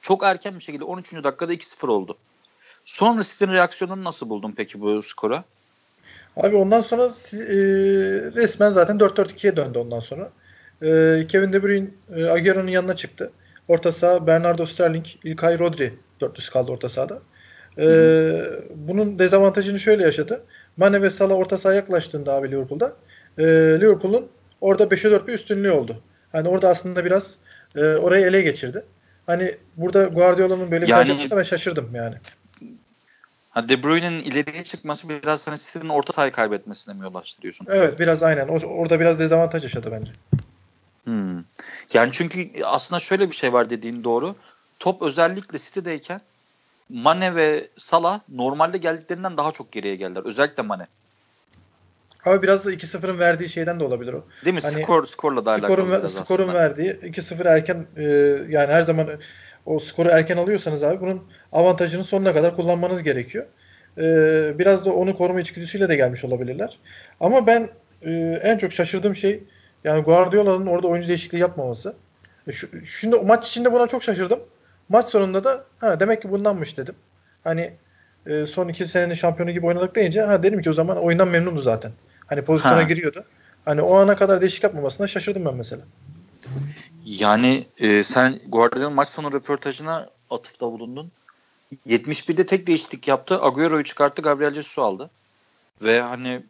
Çok 0.01 0.23
erken 0.23 0.55
bir 0.55 0.65
şekilde 0.65 0.85
13. 0.85 1.25
dakikada 1.25 1.55
2-0 1.55 1.89
oldu. 1.89 2.17
Sonra 2.87 3.23
City'nin 3.23 3.53
reaksiyonunu 3.53 4.05
nasıl 4.05 4.29
buldun 4.29 4.55
peki 4.57 4.81
bu 4.81 5.03
skora? 5.03 5.45
Abi 6.37 6.57
ondan 6.57 6.81
sonra 6.81 7.05
e, 7.33 7.57
resmen 8.35 8.71
zaten 8.71 8.97
4-4-2'ye 8.97 9.57
döndü 9.57 9.79
ondan 9.79 10.01
sonra. 10.01 10.31
E, 10.83 11.27
Kevin 11.29 11.53
De 11.53 11.63
Bruyne 11.63 11.89
e, 12.17 12.25
Agüero'nun 12.25 12.69
yanına 12.69 12.97
çıktı. 12.97 13.33
Orta 13.69 13.93
saha 13.93 14.27
Bernardo 14.27 14.67
Sterling, 14.67 15.07
İlkay 15.25 15.59
Rodri 15.59 15.95
dörtlüsü 16.21 16.53
kaldı 16.53 16.73
orta 16.73 16.89
sahada. 16.89 17.23
Ee, 17.79 18.43
bunun 18.75 19.19
dezavantajını 19.19 19.81
şöyle 19.81 20.03
yaşadı. 20.03 20.45
Mane 20.77 21.03
ve 21.03 21.11
Salah 21.11 21.37
orta 21.37 21.59
sahaya 21.59 21.77
yaklaştığında 21.77 22.33
abi 22.33 22.51
Liverpool'da 22.51 22.97
e, 23.39 23.45
Liverpool'un 23.81 24.29
orada 24.61 24.85
5'e 24.85 25.11
4 25.11 25.29
bir 25.29 25.33
üstünlüğü 25.33 25.71
oldu. 25.71 26.03
Hani 26.33 26.49
orada 26.49 26.69
aslında 26.69 27.05
biraz 27.05 27.37
e, 27.77 27.85
orayı 27.85 28.27
ele 28.27 28.43
geçirdi. 28.43 28.85
Hani 29.27 29.55
burada 29.77 30.05
Guardiola'nın 30.05 30.71
böyle 30.71 30.85
bir 30.85 30.91
yani, 30.91 31.07
tercih 31.07 31.37
ben 31.37 31.43
şaşırdım 31.43 31.95
yani. 31.95 32.15
Ha 33.57 33.69
De 33.69 33.83
Bruyne'nin 33.83 34.21
ileriye 34.21 34.65
çıkması 34.65 35.09
biraz 35.09 35.47
hani 35.47 35.59
City'nin 35.59 35.89
orta 35.89 36.13
sahayı 36.13 36.33
kaybetmesine 36.33 36.95
mi 36.95 37.05
yol 37.05 37.15
açtı 37.15 37.43
diyorsun? 37.43 37.67
Evet 37.71 37.99
biraz 37.99 38.23
aynen. 38.23 38.49
O, 38.49 38.59
orada 38.67 39.01
biraz 39.01 39.19
dezavantaj 39.19 39.63
yaşadı 39.63 39.89
bence. 39.93 40.13
Hmm. 41.05 41.45
Yani 41.93 42.11
çünkü 42.13 42.51
aslında 42.65 43.01
şöyle 43.01 43.31
bir 43.31 43.35
şey 43.35 43.53
var 43.53 43.71
dediğin 43.71 44.05
doğru. 44.05 44.37
Top 44.79 45.03
özellikle 45.03 45.59
City'deyken 45.59 46.21
Mane 46.89 47.35
ve 47.35 47.69
Salah 47.79 48.21
normalde 48.29 48.79
geldiklerinden 48.79 49.37
daha 49.37 49.53
çok 49.53 49.73
geriye 49.73 49.97
geldiler. 49.97 50.23
Özellikle 50.25 50.63
Mane. 50.63 50.87
Abi 52.25 52.43
biraz 52.43 52.65
da 52.65 52.73
2-0'ın 52.73 53.19
verdiği 53.19 53.49
şeyden 53.49 53.81
de 53.81 53.85
olabilir 53.85 54.13
o. 54.13 54.25
Değil 54.45 54.55
mi? 54.55 54.61
Hani, 54.63 54.83
skor 54.83 55.07
skorla 55.07 55.45
da 55.45 55.51
alakalı 55.51 55.73
skorun, 55.73 55.89
biraz 55.89 56.15
skorun 56.15 56.49
aslında. 56.49 56.59
verdiği 56.59 56.93
2-0 56.93 57.49
erken 57.49 57.87
e, 57.97 58.05
yani 58.53 58.73
her 58.73 58.83
zaman 58.83 59.09
o 59.67 59.79
skoru 59.79 60.09
erken 60.09 60.37
alıyorsanız 60.37 60.85
abi 60.85 61.01
bunun 61.01 61.23
avantajını 61.53 62.05
sonuna 62.05 62.35
kadar 62.35 62.57
kullanmanız 62.57 63.03
gerekiyor. 63.03 63.47
E, 63.99 64.03
biraz 64.59 64.87
da 64.87 64.93
onu 64.93 65.17
koruma 65.17 65.41
içgüdüsüyle 65.41 65.89
de 65.89 65.97
gelmiş 65.97 66.25
olabilirler. 66.25 66.79
Ama 67.21 67.47
ben 67.47 67.69
e, 68.03 68.41
en 68.43 68.59
çok 68.59 68.73
şaşırdığım 68.73 69.17
şey 69.17 69.43
yani 69.85 70.03
Guardiola'nın 70.03 70.67
orada 70.67 70.89
oyuncu 70.89 71.09
değişikliği 71.09 71.39
yapmaması. 71.39 71.95
E, 72.49 72.53
şu, 72.53 72.85
şimdi 72.85 73.17
maç 73.17 73.49
içinde 73.49 73.73
buna 73.73 73.87
çok 73.87 74.03
şaşırdım. 74.03 74.41
Maç 74.89 75.07
sonunda 75.07 75.45
da 75.45 75.65
ha 75.79 76.01
demek 76.01 76.23
ki 76.23 76.31
bundanmış 76.31 76.79
dedim. 76.79 76.95
Hani 77.45 77.73
e, 78.27 78.47
son 78.47 78.69
iki 78.69 78.87
senenin 78.87 79.15
şampiyonu 79.15 79.51
gibi 79.51 79.67
oynadık 79.67 79.95
deyince 79.95 80.21
ha 80.21 80.43
dedim 80.43 80.63
ki 80.63 80.71
o 80.71 80.73
zaman 80.73 80.97
oyundan 80.97 81.29
memnundu 81.29 81.61
zaten. 81.61 81.93
Hani 82.27 82.43
pozisyona 82.43 82.77
Ha. 82.77 82.83
giriyordu. 82.83 83.25
Hani 83.65 83.83
o 83.83 83.97
ana 83.97 84.17
kadar 84.17 84.41
değişik 84.41 84.65
yapmamasına 84.65 85.07
şaşırdım 85.07 85.45
ben 85.45 85.55
mesela. 85.55 85.83
Yani 87.07 87.67
e, 87.79 88.03
sen 88.03 88.41
Guardiola'nın 88.49 88.93
maç 88.93 89.09
sonu 89.09 89.33
röportajına 89.33 90.11
atıfta 90.31 90.67
bulundun. 90.67 91.11
71'de 91.87 92.47
tek 92.47 92.67
değişiklik 92.67 93.09
yaptı. 93.09 93.43
Agüero'yu 93.43 93.85
çıkarttı. 93.85 94.23
Gabriel 94.23 94.55
Jesus 94.55 94.79
aldı. 94.79 95.11
Ve 95.83 96.01
hani 96.01 96.43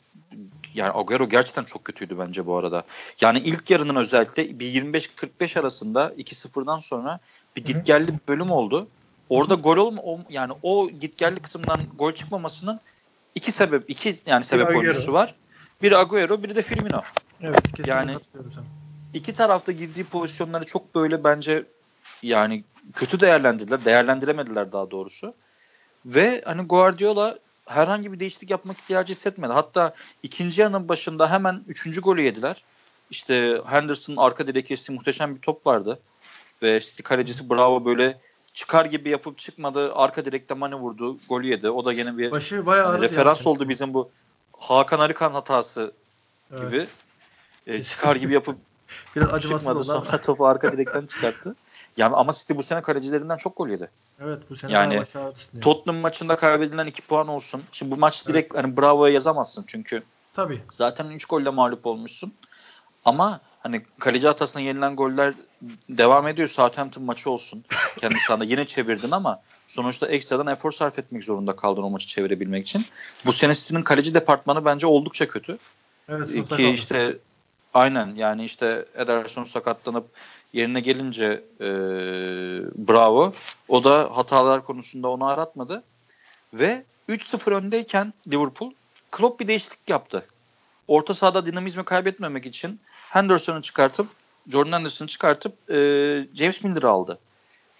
yani 0.75 0.93
Agüero 0.95 1.29
gerçekten 1.29 1.65
çok 1.65 1.85
kötüydü 1.85 2.19
bence 2.19 2.47
bu 2.47 2.57
arada. 2.57 2.85
Yani 3.21 3.39
ilk 3.39 3.71
yarının 3.71 3.97
özellikle 3.97 4.59
bir 4.59 4.67
25-45 4.75 5.61
arasında 5.61 6.13
2-0'dan 6.19 6.79
sonra 6.79 7.21
bir 7.57 7.65
gitgelli 7.65 8.09
bir 8.09 8.19
bölüm 8.29 8.51
oldu. 8.51 8.89
Orada 9.29 9.55
gol 9.55 9.77
olma 9.77 10.03
yani 10.31 10.53
o 10.63 10.91
gitgelli 10.91 11.41
kısımdan 11.41 11.81
gol 11.99 12.13
çıkmamasının 12.13 12.81
iki 13.35 13.53
sebep 13.53 13.91
iki 13.91 14.19
yani 14.27 14.45
sebep 14.45 14.67
Agüero. 14.67 14.81
oyuncusu 14.81 15.13
var. 15.13 15.35
Biri 15.83 15.97
Agüero, 15.97 16.43
biri 16.43 16.57
de 16.57 16.63
Firmino. 16.63 17.03
Evet 17.43 17.63
kesinlikle 17.63 17.93
Yani- 17.93 18.13
katılıyorum 18.13 18.53
sana. 18.53 18.86
İki 19.17 19.35
tarafta 19.35 19.73
girdiği 19.73 20.05
pozisyonları 20.05 20.67
çok 20.67 20.95
böyle 20.95 21.25
bence 21.25 21.65
yani 22.23 22.65
kötü 22.95 23.21
değerlendirdiler. 23.21 23.85
Değerlendiremediler 23.85 24.73
daha 24.73 24.91
doğrusu. 24.91 25.35
Ve 26.07 26.43
hani 26.45 26.63
Guardiola 26.63 27.39
herhangi 27.67 28.13
bir 28.13 28.21
değişiklik 28.21 28.51
yapmak 28.51 28.79
ihtiyacı 28.79 29.15
hissetmedi. 29.15 29.53
Hatta 29.53 29.95
ikinci 30.23 30.61
yarının 30.61 30.89
başında 30.89 31.31
hemen 31.31 31.63
üçüncü 31.69 32.01
golü 32.01 32.23
yediler. 32.23 32.65
İşte 33.11 33.61
Henderson'ın 33.67 34.17
arka 34.17 34.47
direğe 34.47 34.65
kestiği 34.65 34.97
muhteşem 34.99 35.37
bir 35.37 35.41
top 35.41 35.67
vardı. 35.67 36.01
Ve 36.63 36.81
City 36.81 37.03
kalecisi 37.03 37.51
Bravo 37.51 37.85
böyle 37.85 38.19
çıkar 38.55 38.85
gibi 38.85 39.11
yapıp 39.11 39.39
çıkmadı. 39.39 39.95
Arka 39.95 40.25
direkte 40.25 40.55
Mane 40.55 40.75
vurdu. 40.75 41.19
Golü 41.29 41.47
yedi. 41.47 41.71
O 41.71 41.85
da 41.85 41.93
gene 41.93 42.19
bir 42.19 42.31
Başı 42.31 42.67
bayağı 42.67 42.87
hani 42.87 43.03
referans 43.03 43.47
oldu 43.47 43.69
bizim 43.69 43.95
bu 43.95 44.11
Hakan 44.59 45.01
Arıkan 45.01 45.33
hatası 45.33 45.93
Evet. 46.53 46.63
gibi. 46.63 46.87
E, 47.67 47.83
çıkar 47.83 48.17
gibi 48.17 48.35
yapıp 48.35 48.57
Biraz 49.17 49.35
acımasız 49.35 49.67
çıkmadı 49.67 49.85
sonra 49.85 50.21
topu 50.21 50.47
arka 50.47 50.73
direkten 50.73 51.07
çıkarttı. 51.07 51.55
Yani 51.97 52.17
ama 52.17 52.33
City 52.33 52.55
bu 52.55 52.63
sene 52.63 52.83
kalecilerinden 52.83 53.37
çok 53.37 53.57
gol 53.57 53.69
yedi. 53.69 53.91
Evet 54.21 54.39
bu 54.51 54.57
sene 54.57 54.73
Yani. 54.73 55.03
Tottenham 55.61 56.01
maçında 56.01 56.37
kaybedilen 56.37 56.87
2 56.87 57.03
puan 57.03 57.29
olsun. 57.29 57.63
Şimdi 57.73 57.91
bu 57.91 57.97
maç 57.97 58.29
direkt 58.29 58.55
hani 58.55 58.77
Bravo'ya 58.77 59.15
yazamazsın 59.15 59.65
çünkü 59.67 60.03
Tabii. 60.33 60.63
zaten 60.71 61.11
3 61.11 61.25
golle 61.25 61.51
mağlup 61.51 61.87
olmuşsun. 61.87 62.35
Ama 63.05 63.41
hani 63.61 63.83
kaleci 63.99 64.27
hatasına 64.27 64.63
yenilen 64.63 64.97
goller 64.97 65.35
devam 65.89 66.29
ediyor. 66.29 66.49
Southampton 66.49 67.05
maçı 67.05 67.31
olsun. 67.31 67.65
Kendi 67.99 68.21
sahanda 68.21 68.45
yine 68.45 68.67
çevirdin 68.67 69.11
ama 69.11 69.41
sonuçta 69.67 70.07
ekstradan 70.07 70.47
efor 70.47 70.73
sarf 70.73 70.99
etmek 70.99 71.25
zorunda 71.25 71.57
kaldın 71.57 71.83
o 71.83 71.91
maçı 71.91 72.07
çevirebilmek 72.07 72.67
için. 72.67 72.85
Bu 73.27 73.33
sene 73.33 73.55
City'nin 73.55 73.83
kaleci 73.83 74.15
departmanı 74.15 74.65
bence 74.65 74.87
oldukça 74.87 75.29
kötü. 75.29 75.59
Evet 76.09 76.29
Ki 76.29 76.45
kaldı. 76.45 76.63
işte 76.63 77.19
aynen 77.77 78.15
yani 78.15 78.45
işte 78.45 78.87
Ederson 78.95 79.45
sakatlanıp 79.45 80.07
yerine 80.53 80.81
gelince 80.81 81.45
e, 81.61 81.69
bravo. 82.89 83.33
O 83.69 83.85
da 83.85 84.11
hatalar 84.17 84.65
konusunda 84.65 85.09
onu 85.09 85.27
aratmadı. 85.27 85.83
Ve 86.55 86.85
3-0 87.09 87.55
öndeyken 87.55 88.13
Liverpool 88.31 88.73
Klopp 89.11 89.41
bir 89.41 89.49
değişiklik 89.49 89.89
yaptı. 89.89 90.27
Orta 90.89 91.15
sahada 91.15 91.47
dinamizmi 91.47 91.85
kaybetmemek 91.85 92.47
için 92.47 92.81
Henderson'ı 92.93 93.63
çıkartıp 93.63 94.07
Jordan 94.49 94.73
Henderson'ı 94.73 95.09
çıkartıp 95.09 95.71
e, 95.71 95.77
James 96.35 96.65
Miller'ı 96.65 96.89
aldı. 96.89 97.19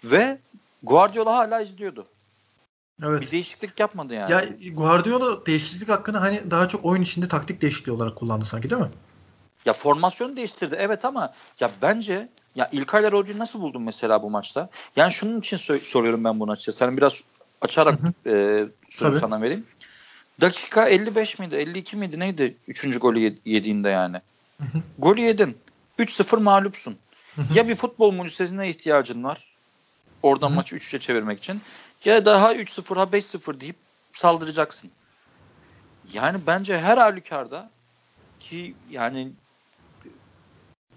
Ve 0.03 0.37
Guardiola 0.83 1.37
hala 1.37 1.61
izliyordu. 1.61 2.05
Evet. 3.03 3.21
Bir 3.21 3.31
değişiklik 3.31 3.79
yapmadı 3.79 4.13
yani. 4.13 4.31
Ya 4.31 4.45
Guardiola 4.73 5.45
değişiklik 5.45 5.89
hakkını 5.89 6.17
hani 6.17 6.51
daha 6.51 6.67
çok 6.67 6.85
oyun 6.85 7.01
içinde 7.01 7.27
taktik 7.27 7.61
değişikliği 7.61 7.91
olarak 7.91 8.15
kullandı 8.15 8.45
sanki 8.45 8.69
değil 8.69 8.81
mi? 8.81 8.89
Ya 9.65 9.73
formasyonu 9.73 10.35
değiştirdi 10.35 10.75
evet 10.79 11.05
ama 11.05 11.33
ya 11.59 11.71
bence 11.81 12.29
ya 12.55 12.69
İlkay'la 12.71 13.11
Rodri'yi 13.11 13.39
nasıl 13.39 13.61
buldun 13.61 13.81
mesela 13.81 14.23
bu 14.23 14.29
maçta? 14.29 14.69
Yani 14.95 15.11
şunun 15.11 15.39
için 15.39 15.57
sö- 15.57 15.79
soruyorum 15.83 16.23
ben 16.23 16.39
bunu 16.39 16.51
açıkçası. 16.51 16.77
Sen 16.77 16.97
biraz 16.97 17.23
açarak 17.61 17.99
Hı 18.01 18.29
e, 18.29 18.65
Tabii. 18.99 19.19
sana 19.19 19.41
vereyim. 19.41 19.65
Dakika 20.41 20.87
55 20.87 21.39
miydi 21.39 21.55
52 21.55 21.95
miydi 21.97 22.19
neydi 22.19 22.57
3. 22.67 22.99
golü 22.99 23.19
ye- 23.19 23.37
yediğinde 23.45 23.89
yani. 23.89 24.21
Hı 24.57 24.63
hı. 24.63 24.81
Golü 24.99 25.21
yedin. 25.21 25.57
3-0 25.99 26.37
mağlupsun. 26.37 26.97
Hı 27.35 27.41
hı. 27.41 27.57
Ya 27.57 27.67
bir 27.67 27.75
futbol 27.75 28.11
mucizesine 28.11 28.69
ihtiyacın 28.69 29.23
var. 29.23 29.47
Oradan 30.23 30.47
Hı 30.47 30.51
hı. 30.51 30.55
maçı 30.55 30.75
3-3'e 30.75 30.99
çevirmek 30.99 31.39
için. 31.39 31.61
Ya 32.05 32.25
daha 32.25 32.53
3-0 32.55 32.97
ha 32.97 33.11
5-0 33.11 33.59
deyip 33.59 33.75
saldıracaksın. 34.13 34.91
Yani 36.13 36.37
bence 36.47 36.77
her 36.79 36.97
halükarda 36.97 37.69
ki 38.39 38.73
yani 38.91 39.31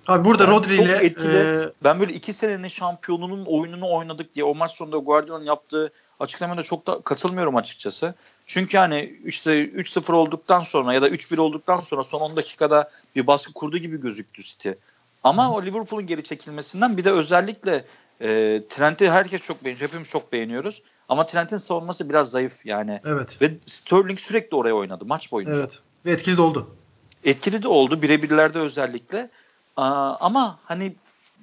Abi 0.08 0.24
burada 0.24 0.46
Ben 0.46 0.52
Rodri 0.52 0.74
ile 0.74 0.92
etkili- 0.96 1.64
e, 1.68 1.72
Ben 1.84 2.00
böyle 2.00 2.12
iki 2.12 2.32
senenin 2.32 2.68
şampiyonunun 2.68 3.44
oyununu 3.46 3.90
oynadık 3.92 4.34
diye 4.34 4.44
o 4.44 4.54
maç 4.54 4.72
sonunda 4.72 4.96
Guardiola'nın 4.96 5.44
yaptığı 5.44 5.92
açıklamada 6.20 6.62
çok 6.62 6.86
da 6.86 7.00
katılmıyorum 7.00 7.56
açıkçası. 7.56 8.14
Çünkü 8.46 8.78
hani 8.78 9.18
işte 9.24 9.64
3-0 9.64 10.12
olduktan 10.12 10.60
sonra 10.60 10.92
ya 10.94 11.02
da 11.02 11.08
3-1 11.08 11.38
olduktan 11.40 11.80
sonra 11.80 12.02
son 12.04 12.20
10 12.20 12.36
dakikada 12.36 12.90
bir 13.16 13.26
baskı 13.26 13.52
kurdu 13.52 13.78
gibi 13.78 14.00
gözüktü 14.00 14.42
City. 14.42 14.70
Ama 15.24 15.52
o 15.54 15.62
Liverpool'un 15.62 16.06
geri 16.06 16.22
çekilmesinden 16.24 16.96
bir 16.96 17.04
de 17.04 17.10
özellikle 17.10 17.84
e, 18.20 18.62
Trent'i 18.68 19.10
herkes 19.10 19.40
çok 19.40 19.64
beğeniyor. 19.64 19.88
Hepimiz 19.88 20.08
çok 20.08 20.32
beğeniyoruz. 20.32 20.82
Ama 21.08 21.26
Trent'in 21.26 21.56
savunması 21.56 22.08
biraz 22.08 22.30
zayıf 22.30 22.66
yani. 22.66 23.00
evet. 23.04 23.42
Ve 23.42 23.50
Sterling 23.66 24.20
sürekli 24.20 24.56
oraya 24.56 24.72
oynadı 24.74 25.04
maç 25.06 25.32
boyunca. 25.32 25.58
Evet. 25.60 25.78
Ve 26.06 26.12
etkili 26.12 26.36
de 26.36 26.42
oldu. 26.42 26.70
Etkili 27.24 27.62
de 27.62 27.68
oldu 27.68 28.02
birebirlerde 28.02 28.58
özellikle. 28.58 29.30
Aa, 29.80 30.16
ama 30.20 30.58
hani 30.64 30.96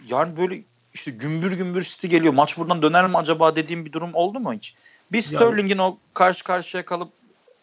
yani 0.08 0.38
böyle 0.38 0.62
işte 0.94 1.12
gümbür 1.12 1.51
gümbür 1.51 1.82
City 1.84 2.08
geliyor. 2.08 2.34
Maç 2.34 2.58
buradan 2.58 2.82
döner 2.82 3.08
mi 3.08 3.17
acaba 3.17 3.56
dediğim 3.56 3.86
bir 3.86 3.91
durum 3.91 4.10
oldu 4.13 4.39
mu 4.39 4.53
hiç? 4.53 4.75
Bir 5.12 5.22
Sterling'in 5.22 5.77
o 5.77 5.98
karşı 6.13 6.44
karşıya 6.44 6.86
kalıp 6.86 7.10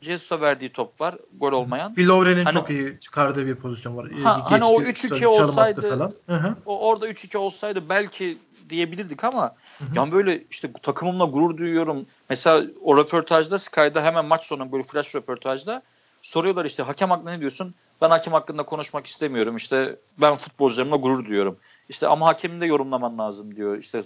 Jesus'a 0.01 0.41
verdiği 0.41 0.73
top 0.73 1.01
var. 1.01 1.15
Gol 1.41 1.53
olmayan. 1.53 1.95
Phil 1.95 2.09
Lovren'in 2.09 2.45
Hani- 2.45 2.55
çok 2.55 2.71
iyi 2.71 3.01
çıkardığı 3.01 3.47
bir 3.47 3.55
pozisyon 3.55 3.97
var. 3.97 4.05
Ha, 4.05 4.11
Geçti, 4.11 4.49
hani 4.49 4.65
o 4.65 4.83
3-2 4.83 5.09
çalım 5.21 5.29
attı 5.35 5.53
olsaydı- 5.53 5.91
falan. 5.91 6.13
Hı 6.27 6.37
hı. 6.37 6.55
O 6.67 6.79
orada 6.89 7.09
3-2 7.09 7.39
olsaydı 7.39 7.89
belki 7.89 8.39
diyebilirdik 8.71 9.25
ama 9.25 9.43
Hı 9.79 9.85
hı. 9.85 9.89
yani 9.95 10.13
böyle 10.13 10.45
işte 10.51 10.73
takımımla 10.83 11.25
gurur 11.25 11.57
duyuyorum. 11.57 12.07
Mesela 12.31 12.65
o 12.83 12.97
röportajda 12.97 13.59
Sky'da 13.59 14.03
hemen 14.03 14.25
maç 14.25 14.45
sonu 14.45 14.73
böyle 14.73 14.83
flash 14.85 15.15
röportajda 15.15 15.83
soruyorlar 16.25 16.65
işte 16.65 16.83
hakem 16.83 17.11
hakkında 17.11 17.31
ne 17.31 17.41
diyorsun? 17.41 17.75
Ben 18.01 18.11
hakem 18.11 18.33
hakkında 18.33 18.63
konuşmak 18.63 19.07
istemiyorum. 19.07 19.57
İşte 19.57 19.97
ben 20.21 20.37
futbolcularımla 20.37 20.97
gurur 20.97 21.25
duyuyorum. 21.25 21.57
İşte 21.89 22.07
ama 22.07 22.27
hakemin 22.27 22.61
de 22.61 22.67
yorumlaman 22.67 23.19
lazım 23.19 23.57
diyor. 23.57 23.79
İşte 23.79 24.01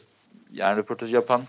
yani 0.53 0.77
röportajı 0.77 1.15
yapan 1.15 1.43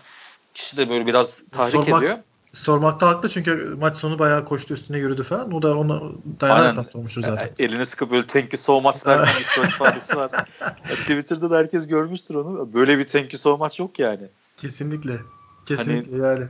kişi 0.54 0.76
de 0.76 0.90
böyle 0.90 1.06
biraz 1.06 1.36
tahrik 1.52 1.74
Sormak- 1.74 2.02
ediyor. 2.02 2.18
Sormakta 2.52 3.08
haklı 3.08 3.28
çünkü 3.28 3.76
maç 3.80 3.96
sonu 3.96 4.18
bayağı 4.18 4.44
koştu 4.44 4.74
üstüne 4.74 4.98
yürüdü 4.98 5.22
falan. 5.22 5.52
O 5.52 5.62
da 5.62 5.78
ona 5.78 6.02
dayanarak 6.40 6.86
sormuştur 6.86 7.22
zaten. 7.22 7.50
E, 7.58 7.64
Elini 7.64 7.86
sıkıp 7.86 8.10
böyle 8.10 8.26
thank 8.26 8.52
you 8.52 8.60
so 8.62 8.80
much 8.80 9.06
derken 9.06 9.34
bir 9.62 9.62
ifadesi 9.68 10.16
var. 10.16 10.30
Ya 10.60 10.94
Twitter'da 10.94 11.50
da 11.50 11.56
herkes 11.58 11.88
görmüştür 11.88 12.34
onu. 12.34 12.72
Böyle 12.74 12.98
bir 12.98 13.08
thank 13.08 13.32
you 13.32 13.40
so 13.40 13.58
much 13.58 13.80
yok 13.80 13.98
yani. 13.98 14.28
Kesinlikle. 14.56 15.20
Kesinlikle 15.66 16.12
Hani- 16.12 16.22
yani. 16.40 16.46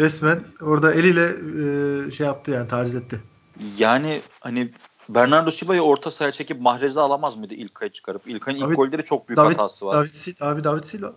Resmen 0.00 0.44
orada 0.60 0.92
eliyle 0.92 1.24
e, 2.06 2.10
şey 2.10 2.26
yaptı 2.26 2.50
yani 2.50 2.68
tariz 2.68 2.94
etti. 2.94 3.20
Yani 3.78 4.20
hani 4.40 4.70
Bernardo 5.08 5.50
Silva'yı 5.50 5.82
orta 5.82 6.10
sahaya 6.10 6.32
çekip 6.32 6.60
Mahrez'i 6.60 7.00
alamaz 7.00 7.36
mıydı 7.36 7.54
İlkay'ı 7.54 7.92
çıkarıp? 7.92 8.22
İlkay'ın 8.26 8.58
ilk 8.58 8.76
golleri 8.76 9.04
çok 9.04 9.28
büyük 9.28 9.36
David, 9.36 9.56
hatası 9.56 9.86
var. 9.86 9.96
David, 9.96 10.36
abi 10.40 10.64
David 10.64 10.84
Silva. 10.84 11.12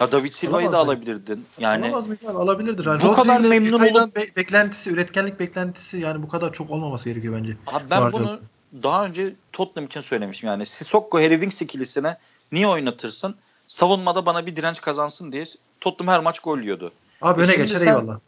ya 0.00 0.12
David 0.12 0.32
Silva'yı 0.32 0.72
da 0.72 0.78
alabilirdin. 0.78 1.46
Yani 1.58 1.84
Alamaz 1.86 2.06
mıydı 2.06 2.28
abi? 2.30 2.38
Alabilirdir. 2.38 2.86
Yani 2.86 3.02
bu 3.02 3.12
kadar 3.14 3.38
Rodri 3.38 3.46
ile 3.46 3.60
memnun 3.60 3.78
olup- 3.80 4.14
be- 4.14 4.36
beklentisi, 4.36 4.90
üretkenlik 4.90 5.40
beklentisi 5.40 5.98
yani 5.98 6.22
bu 6.22 6.28
kadar 6.28 6.52
çok 6.52 6.70
olmaması 6.70 7.08
gerekiyor 7.08 7.36
bence. 7.38 7.56
abi 7.66 7.90
ben 7.90 8.00
Guardiola. 8.00 8.24
bunu 8.24 8.40
daha 8.82 9.04
önce 9.04 9.34
Tottenham 9.52 9.86
için 9.86 10.00
söylemişim 10.00 10.46
yani 10.48 10.66
Sissoko 10.66 11.18
Harry 11.18 11.34
Winks 11.34 11.62
ikilisine 11.62 12.18
niye 12.52 12.68
oynatırsın? 12.68 13.36
Savunmada 13.68 14.26
bana 14.26 14.46
bir 14.46 14.56
direnç 14.56 14.80
kazansın 14.80 15.32
diye 15.32 15.44
Tottenham 15.80 16.14
her 16.14 16.20
maç 16.20 16.40
gol 16.40 16.58
yiyordu. 16.58 16.92
Abi 17.22 17.40
e 17.40 17.44
öne 17.44 17.54
geçer 17.56 17.78
sen, 17.78 17.86
eyvallah. 17.86 18.18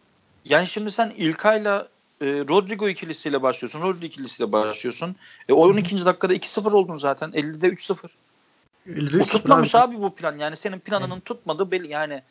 Yani 0.44 0.68
şimdi 0.68 0.90
sen 0.90 1.10
İlkay'la 1.16 1.88
e, 2.20 2.26
Rodrigo 2.26 2.88
ikilisiyle 2.88 3.42
başlıyorsun. 3.42 3.82
Rodrigo 3.82 4.06
ikilisiyle 4.06 4.52
başlıyorsun. 4.52 5.16
E, 5.48 5.52
oyun 5.52 5.76
ikinci 5.76 6.04
dakikada 6.04 6.34
2-0 6.34 6.72
oldun 6.72 6.96
zaten. 6.96 7.30
50'de 7.30 7.68
3-0. 7.68 8.08
Bu 9.18 9.26
tutmamış 9.26 9.74
abi. 9.74 9.94
abi 9.94 10.02
bu 10.02 10.14
plan. 10.14 10.38
Yani 10.38 10.56
senin 10.56 10.78
planının 10.78 11.14
evet. 11.14 11.24
tutmadığı 11.24 11.70
belli. 11.70 11.88
Yani 11.88 12.22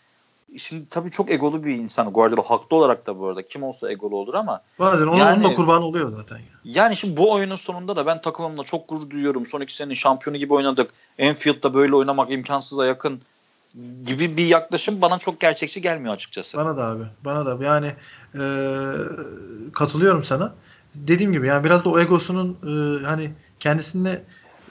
şimdi 0.58 0.90
tabii 0.90 1.12
çok 1.12 1.32
egolu 1.32 1.64
bir 1.64 1.76
insan 1.76 2.14
Guardiola 2.14 2.50
haklı 2.50 2.78
olarak 2.78 3.08
da 3.08 3.20
bu 3.20 3.28
arada 3.28 3.42
kim 3.42 3.64
olsa 3.64 3.92
egolu 3.92 4.16
olur 4.16 4.34
ama 4.34 4.62
bazen 4.80 5.08
onun, 5.08 5.18
yani, 5.18 5.36
onun 5.40 5.52
da 5.52 5.56
kurban 5.56 5.82
oluyor 5.82 6.12
zaten. 6.18 6.38
Ya. 6.38 6.44
Yani 6.64 6.98
şimdi 6.98 7.18
bu 7.18 7.32
oyunun 7.32 7.56
sonunda 7.56 7.96
da 7.96 8.06
ben 8.06 8.22
takımımla 8.22 8.64
çok 8.64 8.90
gurur 8.90 9.10
duyuyorum. 9.10 9.48
Son 9.48 9.62
iki 9.62 9.76
senenin 9.76 9.94
şampiyonu 9.94 10.38
gibi 10.38 10.54
oynadık. 10.54 10.92
Enfield'da 11.18 11.74
böyle 11.74 11.96
oynamak 11.96 12.32
imkansıza 12.32 12.86
yakın 12.86 13.22
gibi 14.06 14.38
bir 14.38 14.46
yaklaşım 14.46 15.02
bana 15.02 15.20
çok 15.20 15.40
gerçekçi 15.42 15.82
gelmiyor 15.82 16.14
açıkçası. 16.14 16.58
Bana 16.58 16.78
da 16.78 16.86
abi. 16.86 17.04
Bana 17.26 17.46
da 17.46 17.66
yani 17.66 17.94
e, 18.36 18.42
katılıyorum 19.74 20.24
sana. 20.24 20.54
Dediğim 20.96 21.32
gibi 21.32 21.48
yani 21.48 21.64
biraz 21.64 21.86
da 21.86 21.90
o 21.90 22.00
egosunun 22.00 22.58
e, 22.64 23.06
hani 23.06 23.32
kendisine 23.60 24.22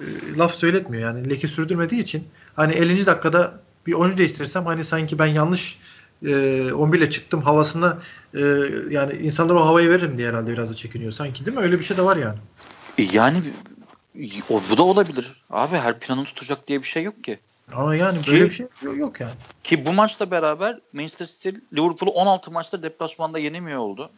e, 0.00 0.06
laf 0.38 0.54
söyletmiyor 0.54 1.02
yani 1.02 1.30
leke 1.30 1.48
sürdürmediği 1.48 2.02
için 2.02 2.28
hani 2.56 2.72
50. 2.72 3.06
dakikada 3.06 3.60
bir 3.86 3.92
oyuncu 3.92 4.18
değiştirirsem 4.18 4.66
hani 4.66 4.84
sanki 4.84 5.18
ben 5.18 5.26
yanlış 5.26 5.78
e, 6.26 6.72
11 6.72 6.98
ile 6.98 7.10
çıktım 7.10 7.42
havasına 7.42 7.98
e, 8.34 8.40
yani 8.90 9.12
insanlara 9.12 9.58
o 9.58 9.66
havayı 9.66 9.90
veririm 9.90 10.18
diye 10.18 10.28
herhalde 10.28 10.52
biraz 10.52 10.70
da 10.70 10.74
çekiniyor 10.74 11.12
sanki 11.12 11.46
değil 11.46 11.56
mi? 11.56 11.62
Öyle 11.62 11.78
bir 11.78 11.84
şey 11.84 11.96
de 11.96 12.02
var 12.02 12.16
yani. 12.16 12.38
Yani 13.12 13.38
o, 14.50 14.62
bu 14.70 14.76
da 14.76 14.82
olabilir. 14.82 15.42
Abi 15.50 15.76
her 15.76 16.00
planı 16.00 16.24
tutacak 16.24 16.68
diye 16.68 16.82
bir 16.82 16.86
şey 16.86 17.02
yok 17.02 17.24
ki. 17.24 17.38
Ama 17.72 17.96
yani 17.96 18.18
böyle 18.26 18.48
ki, 18.48 18.50
bir 18.50 18.88
şey 18.88 18.96
yok, 18.98 19.20
yani. 19.20 19.32
Ki 19.64 19.86
bu 19.86 19.92
maçla 19.92 20.30
beraber 20.30 20.80
Manchester 20.92 21.26
City 21.26 21.48
Liverpool'u 21.48 22.10
16 22.10 22.50
maçta 22.50 22.82
deplasmanda 22.82 23.38
yenemiyor 23.38 23.78
oldu. 23.78 24.10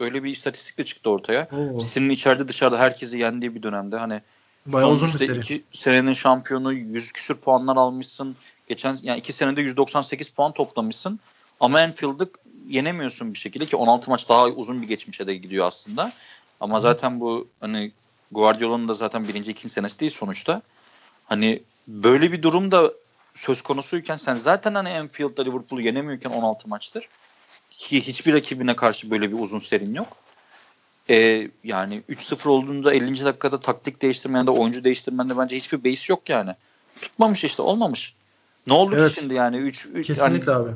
Öyle 0.00 0.24
bir 0.24 0.30
istatistik 0.30 0.78
de 0.78 0.84
çıktı 0.84 1.10
ortaya. 1.10 1.48
City'nin 1.80 2.10
içeride 2.10 2.48
dışarıda 2.48 2.78
herkesi 2.78 3.18
yendiği 3.18 3.54
bir 3.54 3.62
dönemde. 3.62 3.96
Hani 3.96 4.22
Bayağı 4.66 4.90
uzun 4.90 5.06
işte 5.06 5.20
bir 5.20 5.26
seri. 5.26 5.38
iki 5.38 5.64
senenin 5.72 6.12
şampiyonu 6.12 6.72
100 6.72 7.12
küsür 7.12 7.34
puanlar 7.34 7.76
almışsın. 7.76 8.36
Geçen 8.66 8.98
yani 9.02 9.18
iki 9.18 9.32
senede 9.32 9.60
198 9.60 10.28
puan 10.28 10.52
toplamışsın. 10.52 11.20
Ama 11.60 11.80
Enfield'ı 11.80 12.30
yenemiyorsun 12.68 13.34
bir 13.34 13.38
şekilde 13.38 13.66
ki 13.66 13.76
16 13.76 14.10
maç 14.10 14.28
daha 14.28 14.46
uzun 14.46 14.82
bir 14.82 14.88
geçmişe 14.88 15.26
de 15.26 15.34
gidiyor 15.34 15.66
aslında. 15.66 16.12
Ama 16.60 16.80
zaten 16.80 17.20
bu 17.20 17.48
hani 17.60 17.92
Guardiola'nın 18.32 18.88
da 18.88 18.94
zaten 18.94 19.28
birinci 19.28 19.50
ikinci 19.50 19.74
senesi 19.74 20.00
değil 20.00 20.12
sonuçta. 20.12 20.62
Hani 21.24 21.62
böyle 21.88 22.32
bir 22.32 22.42
durum 22.42 22.70
da 22.70 22.92
söz 23.34 23.62
konusuyken 23.62 24.16
sen 24.16 24.36
zaten 24.36 24.74
hani 24.74 24.88
Enfield'da 24.88 25.42
Liverpool'u 25.42 25.80
yenemiyorken 25.80 26.30
16 26.30 26.68
maçtır. 26.68 27.08
Ki 27.70 28.06
hiçbir 28.06 28.34
rakibine 28.34 28.76
karşı 28.76 29.10
böyle 29.10 29.32
bir 29.32 29.38
uzun 29.38 29.58
serin 29.58 29.94
yok. 29.94 30.16
E, 31.10 31.48
yani 31.64 32.02
3-0 32.10 32.48
olduğunda 32.48 32.94
50. 32.94 33.24
dakikada 33.24 33.60
taktik 33.60 34.02
değiştirmende, 34.02 34.50
oyuncu 34.50 34.84
değiştirmende 34.84 35.38
bence 35.38 35.56
hiçbir 35.56 35.84
base 35.84 36.12
yok 36.12 36.28
yani. 36.28 36.54
Tutmamış 37.02 37.44
işte 37.44 37.62
olmamış. 37.62 38.14
Ne 38.66 38.72
oldu 38.72 38.96
evet. 38.98 39.14
ki 39.14 39.20
şimdi 39.20 39.34
yani 39.34 39.56
3 39.56 39.88
Kesinlikle 40.06 40.52
yani, 40.52 40.62
abi. 40.62 40.70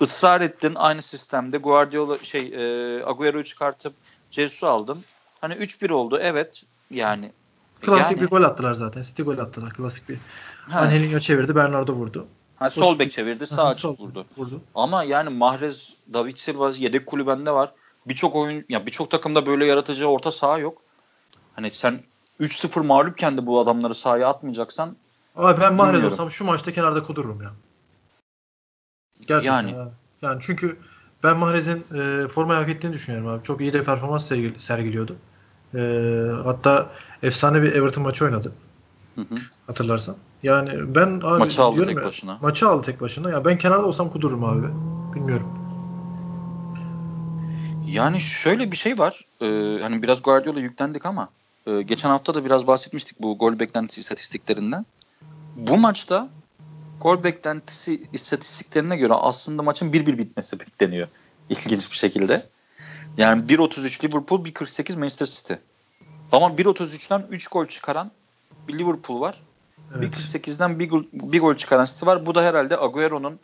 ısrar 0.00 0.40
ettin 0.40 0.74
aynı 0.74 1.02
sistemde 1.02 1.58
Guardiola 1.58 2.18
şey 2.18 2.40
e, 2.40 3.04
Agüero'yu 3.04 3.44
çıkartıp 3.44 3.92
Jesus'u 4.30 4.66
aldın. 4.66 5.04
Hani 5.40 5.54
3-1 5.54 5.92
oldu 5.92 6.18
evet 6.22 6.62
yani. 6.90 7.32
Klasik 7.80 8.16
yani, 8.16 8.22
bir 8.22 8.30
gol 8.30 8.42
attılar 8.42 8.74
zaten. 8.74 9.02
City 9.02 9.22
gol 9.22 9.38
attılar. 9.38 9.72
Klasik 9.72 10.08
bir. 10.08 10.18
Ha. 10.70 10.80
Angelinho 10.80 11.18
çevirdi, 11.18 11.54
Bernardo 11.54 11.92
vurdu. 11.92 12.26
Ha, 12.56 12.70
sol 12.70 12.98
bek 12.98 13.12
çevirdi, 13.12 13.46
sağ 13.46 13.64
açık 13.64 14.00
vurdu. 14.00 14.26
vurdu. 14.36 14.60
Ama 14.74 15.02
yani 15.02 15.28
Mahrez, 15.28 15.88
David 16.12 16.36
Silva 16.36 16.70
yedek 16.70 17.06
kulübende 17.06 17.50
var 17.50 17.72
birçok 18.08 18.36
oyun 18.36 18.64
ya 18.68 18.86
birçok 18.86 19.10
takımda 19.10 19.46
böyle 19.46 19.66
yaratıcı 19.66 20.06
orta 20.08 20.32
saha 20.32 20.58
yok. 20.58 20.82
Hani 21.54 21.70
sen 21.70 22.00
3-0 22.40 22.86
mağlupken 22.86 23.36
de 23.36 23.46
bu 23.46 23.60
adamları 23.60 23.94
sahaya 23.94 24.28
atmayacaksan 24.28 24.96
Abi 25.36 25.60
ben 25.60 25.74
Mahrez 25.74 26.04
olsam 26.04 26.30
şu 26.30 26.44
maçta 26.44 26.72
kenarda 26.72 27.02
kudururum 27.02 27.42
ya. 27.42 27.52
Gerçekten 29.26 29.52
yani. 29.52 29.70
Ya. 29.70 29.90
Yani 30.22 30.38
çünkü 30.42 30.78
ben 31.24 31.36
Mahrez'in 31.36 31.84
e, 31.94 32.28
formayı 32.28 32.60
hak 32.60 32.68
ettiğini 32.68 32.92
düşünüyorum 32.92 33.28
abi. 33.28 33.44
Çok 33.44 33.60
iyi 33.60 33.72
de 33.72 33.84
performans 33.84 34.32
sergiliyordu. 34.56 35.16
E, 35.74 35.80
hatta 36.44 36.90
efsane 37.22 37.62
bir 37.62 37.72
Everton 37.72 38.02
maçı 38.02 38.24
oynadı. 38.24 38.52
Hı 39.14 39.20
hı. 39.20 39.34
Hatırlarsan. 39.66 40.16
Yani 40.42 40.94
ben 40.94 41.20
abi 41.24 41.38
maçı 41.38 41.62
aldı 41.62 41.86
tek 41.86 41.96
ya, 41.96 42.04
başına. 42.04 42.38
Maçı 42.42 42.68
aldı 42.68 42.86
tek 42.86 43.00
başına. 43.00 43.30
Ya 43.30 43.44
ben 43.44 43.58
kenarda 43.58 43.86
olsam 43.86 44.10
kudururum 44.10 44.44
abi. 44.44 44.66
Bilmiyorum. 45.14 45.48
Yani 47.86 48.20
şöyle 48.20 48.72
bir 48.72 48.76
şey 48.76 48.98
var. 48.98 49.24
Ee, 49.40 49.78
hani 49.82 50.02
biraz 50.02 50.22
Guardiola 50.22 50.60
yüklendik 50.60 51.06
ama 51.06 51.28
e, 51.66 51.82
geçen 51.82 52.08
hafta 52.08 52.34
da 52.34 52.44
biraz 52.44 52.66
bahsetmiştik 52.66 53.22
bu 53.22 53.38
gol 53.38 53.58
beklentisi 53.58 54.00
istatistiklerinden. 54.00 54.86
Bu 55.56 55.76
maçta 55.76 56.28
gol 57.00 57.24
beklentisi 57.24 58.02
istatistiklerine 58.12 58.96
göre 58.96 59.14
aslında 59.14 59.62
maçın 59.62 59.92
1-1 59.92 60.18
bitmesi 60.18 60.60
bekleniyor. 60.60 61.08
İlginç 61.50 61.90
bir 61.90 61.96
şekilde. 61.96 62.42
Yani 63.18 63.42
1.33 63.42 64.04
Liverpool, 64.04 64.44
1.48 64.44 64.98
Manchester 64.98 65.26
City. 65.26 65.52
Ama 66.32 66.46
1.33'ten 66.46 67.26
3 67.30 67.48
gol 67.48 67.66
çıkaran 67.66 68.10
bir 68.68 68.78
Liverpool 68.78 69.20
var. 69.20 69.42
Evet. 69.96 70.14
1.48'den 70.14 70.78
bir 70.78 70.90
gol, 70.90 71.02
bir 71.12 71.40
gol 71.40 71.54
çıkaran 71.54 71.84
City 71.84 72.06
var. 72.06 72.26
Bu 72.26 72.34
da 72.34 72.42
herhalde 72.42 72.78
Agüero'nun 72.78 73.38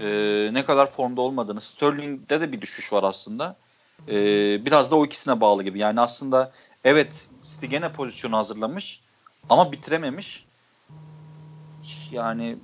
e, 0.00 0.06
ne 0.52 0.64
kadar 0.64 0.90
formda 0.90 1.20
olmadığını. 1.20 1.60
Sterling'de 1.60 2.40
de 2.40 2.52
bir 2.52 2.60
düşüş 2.60 2.92
var 2.92 3.02
aslında 3.02 3.56
e, 4.08 4.14
biraz 4.64 4.90
da 4.90 4.96
o 4.96 5.06
ikisine 5.06 5.40
bağlı 5.40 5.62
gibi. 5.62 5.78
Yani 5.78 6.00
aslında 6.00 6.52
evet 6.84 7.28
City 7.42 7.66
gene 7.66 7.92
pozisyonu 7.92 8.36
hazırlamış 8.36 9.00
ama 9.48 9.72
bitirememiş. 9.72 10.44
Yani 12.10 12.58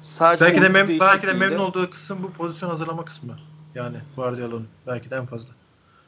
sadece 0.00 0.44
belki 0.44 0.62
de, 0.62 0.66
mem- 0.66 1.00
belki 1.00 1.26
de 1.26 1.32
memnun 1.32 1.58
olduğu 1.58 1.90
kısım 1.90 2.22
bu 2.22 2.32
pozisyon 2.32 2.68
hazırlama 2.68 3.04
kısmı. 3.04 3.38
Yani 3.74 3.96
Guardiola'nın 4.16 4.68
belki 4.86 5.10
de 5.10 5.16
en 5.16 5.26
fazla. 5.26 5.59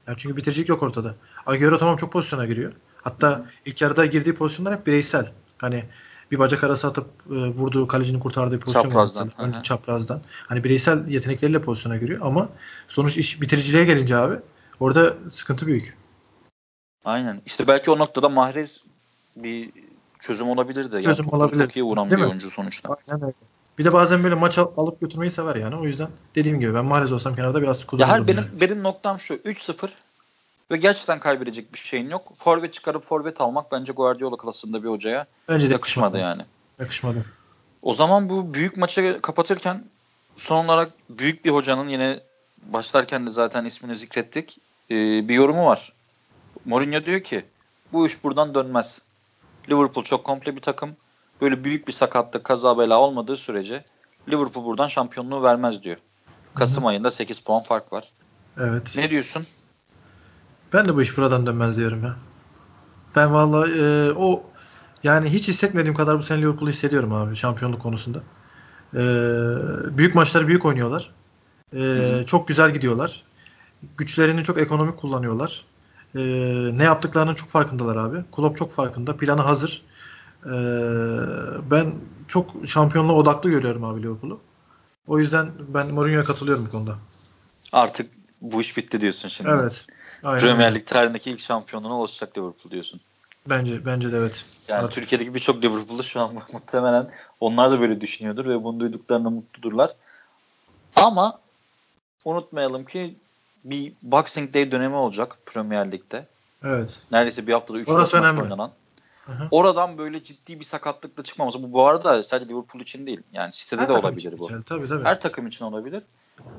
Yani 0.06 0.16
çünkü 0.18 0.36
bitiricilik 0.36 0.68
yok 0.68 0.82
ortada. 0.82 1.14
Agüero 1.46 1.78
tamam 1.78 1.96
çok 1.96 2.12
pozisyona 2.12 2.46
giriyor. 2.46 2.72
Hatta 3.02 3.38
Hı. 3.38 3.44
ilk 3.66 3.82
yarıda 3.82 4.06
girdiği 4.06 4.34
pozisyonlar 4.34 4.78
hep 4.78 4.86
bireysel. 4.86 5.32
Hani 5.58 5.84
bir 6.30 6.38
bacak 6.38 6.64
arası 6.64 6.86
atıp 6.86 7.06
e, 7.30 7.34
vurduğu 7.34 7.86
kalecinin 7.86 8.20
kurtardığı 8.20 8.60
pozisyon 8.60 8.82
çaprazdan. 8.82 9.30
mesela. 9.38 9.62
çaprazdan. 9.62 10.22
Hani 10.46 10.64
bireysel 10.64 11.08
yetenekleriyle 11.08 11.62
pozisyona 11.62 11.96
giriyor 11.96 12.20
ama 12.22 12.48
sonuç 12.88 13.16
iş 13.16 13.40
bitiriciliğe 13.40 13.84
gelince 13.84 14.16
abi 14.16 14.36
orada 14.80 15.14
sıkıntı 15.30 15.66
büyük. 15.66 15.96
Aynen. 17.04 17.42
İşte 17.46 17.66
belki 17.66 17.90
o 17.90 17.98
noktada 17.98 18.28
Mahrez 18.28 18.82
bir 19.36 19.70
çözüm 20.20 20.48
olabilir 20.48 20.92
de. 20.92 21.02
Çözüm 21.02 21.26
yani 21.26 21.34
olabilir. 21.34 21.62
Çok 21.64 21.76
iyi 21.76 21.84
vuran 21.84 22.10
Değil 22.10 22.20
bir 22.20 22.24
mi? 22.24 22.28
oyuncu 22.30 22.50
sonuçta. 22.50 22.96
Aynen 23.08 23.22
öyle. 23.22 23.34
Bir 23.78 23.84
de 23.84 23.92
bazen 23.92 24.24
böyle 24.24 24.34
maç 24.34 24.58
alıp 24.58 25.00
götürmeyi 25.00 25.30
sever 25.30 25.56
yani. 25.56 25.76
O 25.76 25.84
yüzden 25.84 26.08
dediğim 26.34 26.60
gibi 26.60 26.74
ben 26.74 26.84
Mahrez 26.84 27.12
olsam 27.12 27.34
kenarda 27.34 27.62
biraz 27.62 27.86
kullanırım. 27.86 28.10
Ya 28.10 28.16
her 28.16 28.26
benim, 28.26 28.38
yani. 28.38 28.60
benim 28.60 28.82
noktam 28.82 29.20
şu. 29.20 29.34
3-0 29.34 29.88
ve 30.70 30.76
gerçekten 30.76 31.20
kaybedecek 31.20 31.72
bir 31.72 31.78
şeyin 31.78 32.10
yok. 32.10 32.32
Forvet 32.36 32.74
çıkarıp 32.74 33.04
forvet 33.04 33.40
almak 33.40 33.72
bence 33.72 33.92
Guardiola 33.92 34.36
klasında 34.36 34.82
bir 34.82 34.88
hocaya 34.88 35.26
bence 35.48 35.68
de 35.68 35.72
yakışmadı 35.72 36.18
yani. 36.18 36.42
Yakışmadı. 36.78 37.24
O 37.82 37.94
zaman 37.94 38.28
bu 38.28 38.54
büyük 38.54 38.76
maçı 38.76 39.18
kapatırken 39.22 39.84
son 40.36 40.64
olarak 40.64 40.90
büyük 41.10 41.44
bir 41.44 41.50
hocanın 41.50 41.88
yine 41.88 42.20
başlarken 42.62 43.26
de 43.26 43.30
zaten 43.30 43.64
ismini 43.64 43.96
zikrettik. 43.96 44.58
Ee, 44.90 45.28
bir 45.28 45.34
yorumu 45.34 45.66
var. 45.66 45.92
Mourinho 46.64 47.04
diyor 47.04 47.20
ki 47.20 47.44
bu 47.92 48.06
iş 48.06 48.24
buradan 48.24 48.54
dönmez. 48.54 49.00
Liverpool 49.70 50.04
çok 50.04 50.24
komple 50.24 50.56
bir 50.56 50.60
takım. 50.60 50.96
Böyle 51.42 51.64
büyük 51.64 51.88
bir 51.88 51.92
sakatlık, 51.92 52.44
kaza 52.44 52.78
bela 52.78 53.00
olmadığı 53.00 53.36
sürece 53.36 53.84
Liverpool 54.28 54.64
buradan 54.64 54.88
şampiyonluğu 54.88 55.42
vermez 55.42 55.82
diyor. 55.82 55.96
Kasım 56.54 56.82
Hı-hı. 56.82 56.90
ayında 56.90 57.10
8 57.10 57.40
puan 57.40 57.62
fark 57.62 57.92
var. 57.92 58.04
Evet. 58.60 58.94
Ne 58.96 59.10
diyorsun? 59.10 59.46
Ben 60.72 60.88
de 60.88 60.94
bu 60.94 61.02
iş 61.02 61.16
buradan 61.16 61.46
dönmez 61.46 61.76
diyorum 61.76 62.04
ya. 62.04 62.16
Ben 63.16 63.34
vallahi 63.34 63.70
e, 63.70 64.12
o 64.12 64.42
yani 65.02 65.28
hiç 65.28 65.48
hissetmediğim 65.48 65.94
kadar 65.94 66.18
bu 66.18 66.22
sene 66.22 66.40
Liverpool'u 66.40 66.70
hissediyorum 66.70 67.12
abi 67.12 67.36
şampiyonluk 67.36 67.82
konusunda. 67.82 68.18
E, 68.94 69.02
büyük 69.98 70.14
maçları 70.14 70.48
büyük 70.48 70.64
oynuyorlar. 70.64 71.10
E, 71.74 72.24
çok 72.26 72.48
güzel 72.48 72.70
gidiyorlar. 72.70 73.22
Güçlerini 73.96 74.44
çok 74.44 74.58
ekonomik 74.58 74.96
kullanıyorlar. 74.96 75.64
E, 76.14 76.20
ne 76.78 76.84
yaptıklarının 76.84 77.34
çok 77.34 77.48
farkındalar 77.48 77.96
abi. 77.96 78.24
Klopp 78.36 78.56
çok 78.56 78.72
farkında. 78.72 79.16
Planı 79.16 79.40
hazır. 79.40 79.82
E, 80.46 80.52
ben 81.70 81.94
çok 82.28 82.50
şampiyonluğa 82.66 83.16
odaklı 83.16 83.50
görüyorum 83.50 83.84
abi 83.84 84.02
Liverpool'u. 84.02 84.40
O 85.06 85.18
yüzden 85.18 85.50
ben 85.68 85.90
Mourinho'ya 85.94 86.24
katılıyorum 86.24 86.66
bu 86.66 86.70
konuda. 86.70 86.96
Artık 87.72 88.10
bu 88.40 88.60
iş 88.60 88.76
bitti 88.76 89.00
diyorsun 89.00 89.28
şimdi. 89.28 89.50
Evet. 89.50 89.86
Aynen. 90.22 90.40
Premier 90.40 90.74
Lig 90.74 90.86
tarihindeki 90.86 91.30
ilk 91.30 91.40
şampiyonluğuna 91.40 91.98
ulaşacak 91.98 92.38
Liverpool 92.38 92.70
diyorsun. 92.70 93.00
Bence 93.48 93.86
bence 93.86 94.12
de 94.12 94.16
evet. 94.16 94.44
Yani 94.68 94.80
Artık. 94.80 94.94
Türkiye'deki 94.94 95.34
birçok 95.34 95.64
Liverpool'lu 95.64 96.04
şu 96.04 96.20
an 96.20 96.34
muhtemelen 96.52 97.10
onlar 97.40 97.70
da 97.70 97.80
böyle 97.80 98.00
düşünüyordur 98.00 98.44
ve 98.44 98.64
bunu 98.64 98.80
duyduklarına 98.80 99.30
mutludurlar. 99.30 99.90
Ama 100.96 101.38
unutmayalım 102.24 102.84
ki 102.84 103.14
bir 103.64 103.92
Boxing 104.02 104.54
Day 104.54 104.72
dönemi 104.72 104.94
olacak 104.94 105.38
Premier 105.46 105.92
Lig'de. 105.92 106.26
Evet. 106.64 107.00
Neredeyse 107.12 107.46
bir 107.46 107.52
haftada 107.52 107.78
3 107.78 107.88
Orası 107.88 108.16
maç 108.16 108.24
önemli. 108.24 108.42
oynanan. 108.42 108.70
Hı-hı. 109.26 109.48
Oradan 109.50 109.98
böyle 109.98 110.22
ciddi 110.22 110.60
bir 110.60 110.64
sakatlıkla 110.64 111.22
çıkmaması. 111.22 111.62
Bu 111.62 111.72
bu 111.72 111.86
arada 111.86 112.24
sadece 112.24 112.50
Liverpool 112.50 112.82
için 112.82 113.06
değil. 113.06 113.20
Yani 113.32 113.52
Her 113.70 113.88
de 113.88 113.92
olabilir 113.92 114.18
için 114.18 114.38
bu. 114.38 114.42
geçerli. 114.42 114.62
Tabii 114.62 114.88
tabii. 114.88 115.04
Her 115.04 115.20
takım 115.20 115.46
için 115.46 115.64
olabilir. 115.64 116.02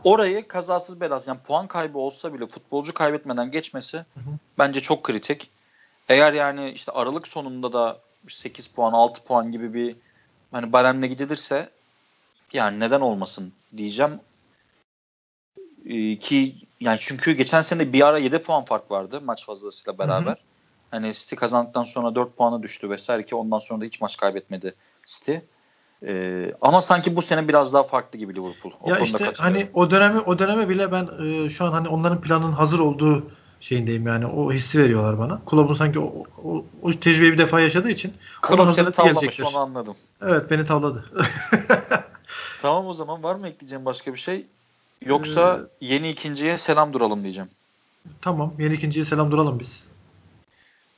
Orayı 0.03 0.47
kazasız 0.47 1.01
belasız 1.01 1.27
yani 1.27 1.39
puan 1.39 1.67
kaybı 1.67 1.97
olsa 1.97 2.33
bile 2.33 2.47
futbolcu 2.47 2.93
kaybetmeden 2.93 3.51
geçmesi 3.51 3.97
hı. 3.97 4.29
bence 4.57 4.81
çok 4.81 5.03
kritik. 5.03 5.49
Eğer 6.09 6.33
yani 6.33 6.71
işte 6.71 6.91
Aralık 6.91 7.27
sonunda 7.27 7.73
da 7.73 7.99
8 8.29 8.67
puan 8.67 8.93
6 8.93 9.23
puan 9.23 9.51
gibi 9.51 9.73
bir 9.73 9.95
hani 10.51 10.73
baremle 10.73 11.07
gidilirse 11.07 11.69
yani 12.53 12.79
neden 12.79 13.01
olmasın 13.01 13.53
diyeceğim. 13.77 14.11
Ee, 15.85 16.19
ki 16.19 16.55
yani 16.79 16.97
çünkü 17.01 17.31
geçen 17.31 17.61
sene 17.61 17.93
bir 17.93 18.07
ara 18.07 18.17
7 18.17 18.39
puan 18.39 18.65
fark 18.65 18.91
vardı 18.91 19.21
maç 19.21 19.45
fazlasıyla 19.45 19.97
beraber. 19.97 20.31
Hı 20.31 20.35
hı. 20.35 20.52
Hani 20.93 21.13
City 21.13 21.35
kazandıktan 21.35 21.83
sonra 21.83 22.15
4 22.15 22.37
puana 22.37 22.63
düştü 22.63 22.89
vesaire 22.89 23.25
ki 23.25 23.35
ondan 23.35 23.59
sonra 23.59 23.81
da 23.81 23.85
hiç 23.85 24.01
maç 24.01 24.17
kaybetmedi 24.17 24.75
City. 25.05 25.35
Ee, 26.05 26.53
ama 26.61 26.81
sanki 26.81 27.15
bu 27.15 27.21
sene 27.21 27.47
biraz 27.47 27.73
daha 27.73 27.83
farklı 27.83 28.19
gibi 28.19 28.35
Liverpool. 28.35 28.71
O 28.83 28.89
ya 28.89 28.99
işte 28.99 29.33
hani 29.37 29.67
o 29.73 29.91
dönemi 29.91 30.19
o 30.19 30.39
döneme 30.39 30.69
bile 30.69 30.91
ben 30.91 31.07
e, 31.25 31.49
şu 31.49 31.65
an 31.65 31.71
hani 31.71 31.87
onların 31.87 32.21
planının 32.21 32.51
hazır 32.51 32.79
olduğu 32.79 33.27
şeyindeyim 33.59 34.07
yani 34.07 34.25
o 34.25 34.51
hissi 34.51 34.79
veriyorlar 34.79 35.19
bana. 35.19 35.41
Kulübün 35.45 35.73
sanki 35.73 35.99
o, 35.99 36.13
o, 36.43 36.65
o 36.81 36.91
tecrübeyi 36.91 37.33
bir 37.33 37.37
defa 37.37 37.59
yaşadığı 37.59 37.89
için 37.89 38.13
Klopp 38.41 38.75
seni 38.75 38.91
tavlamış 38.91 39.19
gelecektir. 39.19 39.47
onu 39.53 39.57
anladım. 39.57 39.95
Evet 40.21 40.51
beni 40.51 40.65
tavladı. 40.65 41.05
Tamam 42.61 42.87
o 42.87 42.93
zaman 42.93 43.23
var 43.23 43.35
mı 43.35 43.47
ekleyeceğim 43.47 43.85
başka 43.85 44.13
bir 44.13 44.19
şey? 44.19 44.47
Yoksa 45.05 45.59
Ee, 45.81 45.85
yeni 45.85 46.09
ikinciye 46.09 46.57
selam 46.57 46.93
duralım 46.93 47.23
diyeceğim. 47.23 47.49
tamam 48.21 48.53
yeni 48.59 48.73
ikinciye 48.73 49.05
selam 49.05 49.31
duralım 49.31 49.59
biz. 49.59 49.92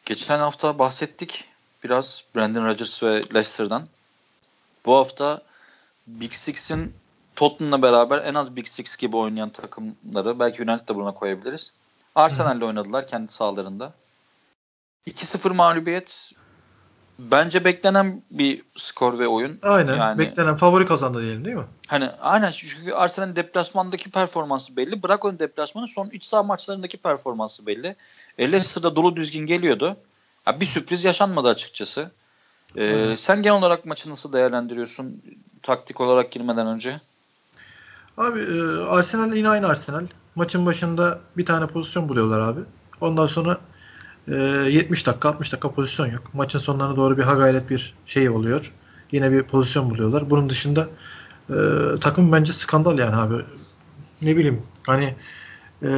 Geçen 0.06 0.40
hafta 0.40 0.80
bahsettik 0.80 1.46
biraz 1.84 2.24
Brandon 2.36 2.66
Rodgers 2.66 3.04
ve 3.04 3.24
Leicester'dan. 3.34 3.88
Bu 4.86 4.96
hafta 4.96 5.42
Big 6.08 6.34
Six'in 6.34 6.94
Tottenham'la 7.36 7.82
beraber 7.82 8.18
en 8.18 8.34
az 8.34 8.56
Big 8.56 8.68
Six 8.68 8.98
gibi 8.98 9.18
oynayan 9.18 9.50
takımları 9.50 10.40
belki 10.40 10.64
United 10.64 10.88
da 10.88 10.96
buna 10.96 11.14
koyabiliriz. 11.14 11.74
Arsenal'le 12.16 12.62
oynadılar 12.62 13.08
kendi 13.08 13.32
sahalarında. 13.32 13.94
2-0 15.08 15.54
mağlubiyet 15.54 16.32
bence 17.20 17.66
beklenen 17.66 18.22
bir 18.32 18.62
skor 18.78 19.20
ve 19.20 19.28
oyun. 19.28 19.60
Aynen. 19.62 19.98
Yani- 19.98 20.20
Beklenen 20.20 20.56
favori 20.56 20.86
kazandı 20.86 21.22
diyelim 21.22 21.46
değil 21.46 21.56
mi? 21.56 21.64
Hani 21.88 22.10
aynen 22.22 22.52
çünkü 22.52 22.94
Arsenal'in 22.94 23.36
deplasmandaki 23.36 24.12
performansı 24.12 24.76
belli. 24.78 25.04
Bırak 25.04 25.26
onun 25.26 25.40
deplasmanı 25.40 25.88
son 25.88 26.10
iç 26.10 26.26
saha 26.26 26.44
maçlarındaki 26.44 26.98
performansı 26.98 27.66
belli. 27.66 27.96
E, 28.38 28.52
Leicester'da 28.52 28.96
dolu 28.96 29.16
düzgün 29.16 29.46
geliyordu. 29.46 29.98
Ya 30.48 30.60
bir 30.60 30.66
sürpriz 30.66 31.04
yaşanmadı 31.04 31.48
açıkçası. 31.48 32.12
Ee, 32.76 32.84
Aynen. 32.94 33.16
sen 33.16 33.42
genel 33.44 33.58
olarak 33.58 33.86
maçı 33.86 34.10
nasıl 34.10 34.34
değerlendiriyorsun 34.34 35.22
taktik 35.64 36.02
olarak 36.02 36.32
girmeden 36.32 36.68
önce? 36.68 37.02
Abi 38.18 38.40
e, 38.40 38.62
Arsenal 38.90 39.34
yine 39.34 39.50
aynı 39.50 39.68
Arsenal. 39.68 40.06
Maçın 40.36 40.66
başında 40.66 41.20
bir 41.38 41.46
tane 41.46 41.68
pozisyon 41.68 42.10
buluyorlar 42.10 42.40
abi. 42.40 42.60
Ondan 43.02 43.28
sonra 43.28 43.58
e, 44.28 44.36
70 44.36 45.08
dakika 45.08 45.30
60 45.30 45.52
dakika 45.52 45.72
pozisyon 45.72 46.08
yok. 46.12 46.34
Maçın 46.34 46.60
sonlarına 46.60 46.96
doğru 46.96 47.18
bir 47.18 47.24
ha 47.24 47.34
gayret 47.34 47.70
bir 47.70 47.94
şey 48.06 48.30
oluyor. 48.30 48.74
Yine 49.12 49.32
bir 49.32 49.44
pozisyon 49.44 49.90
buluyorlar. 49.90 50.30
Bunun 50.30 50.50
dışında 50.50 50.88
e, 51.50 51.56
takım 52.02 52.32
bence 52.32 52.54
skandal 52.54 53.00
yani 53.00 53.16
abi. 53.16 53.36
Ne 54.22 54.38
bileyim 54.38 54.64
hani 54.88 55.16
e, 55.84 55.90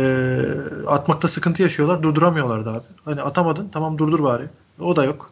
atmakta 0.88 1.28
sıkıntı 1.28 1.62
yaşıyorlar. 1.62 2.04
Durduramıyorlar 2.04 2.66
da 2.66 2.72
abi. 2.72 2.84
Hani 3.06 3.22
atamadın 3.22 3.70
tamam 3.70 3.98
durdur 3.98 4.24
bari. 4.24 4.44
O 4.80 4.96
da 4.96 5.06
yok. 5.06 5.32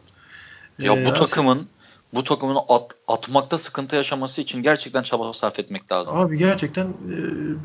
Ya 0.78 0.92
E, 0.92 1.06
bu 1.06 1.14
takımın 1.14 1.68
bu 2.14 2.24
takımın 2.24 2.58
at, 2.68 2.90
atmakta 3.08 3.58
sıkıntı 3.58 3.96
yaşaması 3.96 4.40
için 4.40 4.62
gerçekten 4.62 5.02
çaba 5.02 5.32
sarf 5.32 5.58
etmek 5.58 5.92
lazım. 5.92 6.16
Abi 6.16 6.38
gerçekten 6.38 6.86
e, 6.86 7.16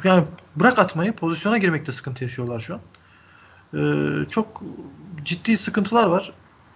yani 0.03 0.23
bırak 0.55 0.79
atmayı 0.79 1.13
pozisyona 1.13 1.57
girmekte 1.57 1.91
sıkıntı 1.91 2.23
yaşıyorlar 2.23 2.59
şu 2.59 2.73
an. 2.73 2.81
E, 3.73 3.79
çok 4.29 4.63
ciddi 5.23 5.57
sıkıntılar 5.57 6.07
var. 6.07 6.33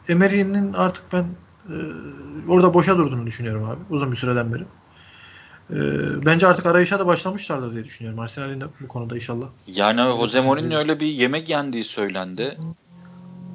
Emery'nin 0.10 0.74
artık 0.74 1.04
ben 1.14 1.26
e, 1.70 1.76
orada 2.50 2.74
boşa 2.74 2.98
durduğunu 2.98 3.26
düşünüyorum 3.26 3.64
abi 3.70 3.80
uzun 3.90 4.12
bir 4.12 4.18
süreden 4.18 4.54
beri. 4.54 4.64
E, 5.70 5.78
bence 6.26 6.48
artık 6.48 6.66
arayışa 6.66 7.00
da 7.00 7.08
başlamışlardır 7.08 7.74
diye 7.74 7.84
düşünüyorum. 7.84 8.20
Arsenal'in 8.20 8.62
de 8.62 8.66
bu 8.82 8.88
konuda 8.88 9.16
inşallah. 9.16 9.48
Yani 9.68 10.18
Jose 10.20 10.42
Mourinho 10.42 10.78
öyle 10.78 11.00
bir 11.00 11.08
yemek 11.08 11.50
yendiği 11.50 11.84
söylendi. 11.84 12.58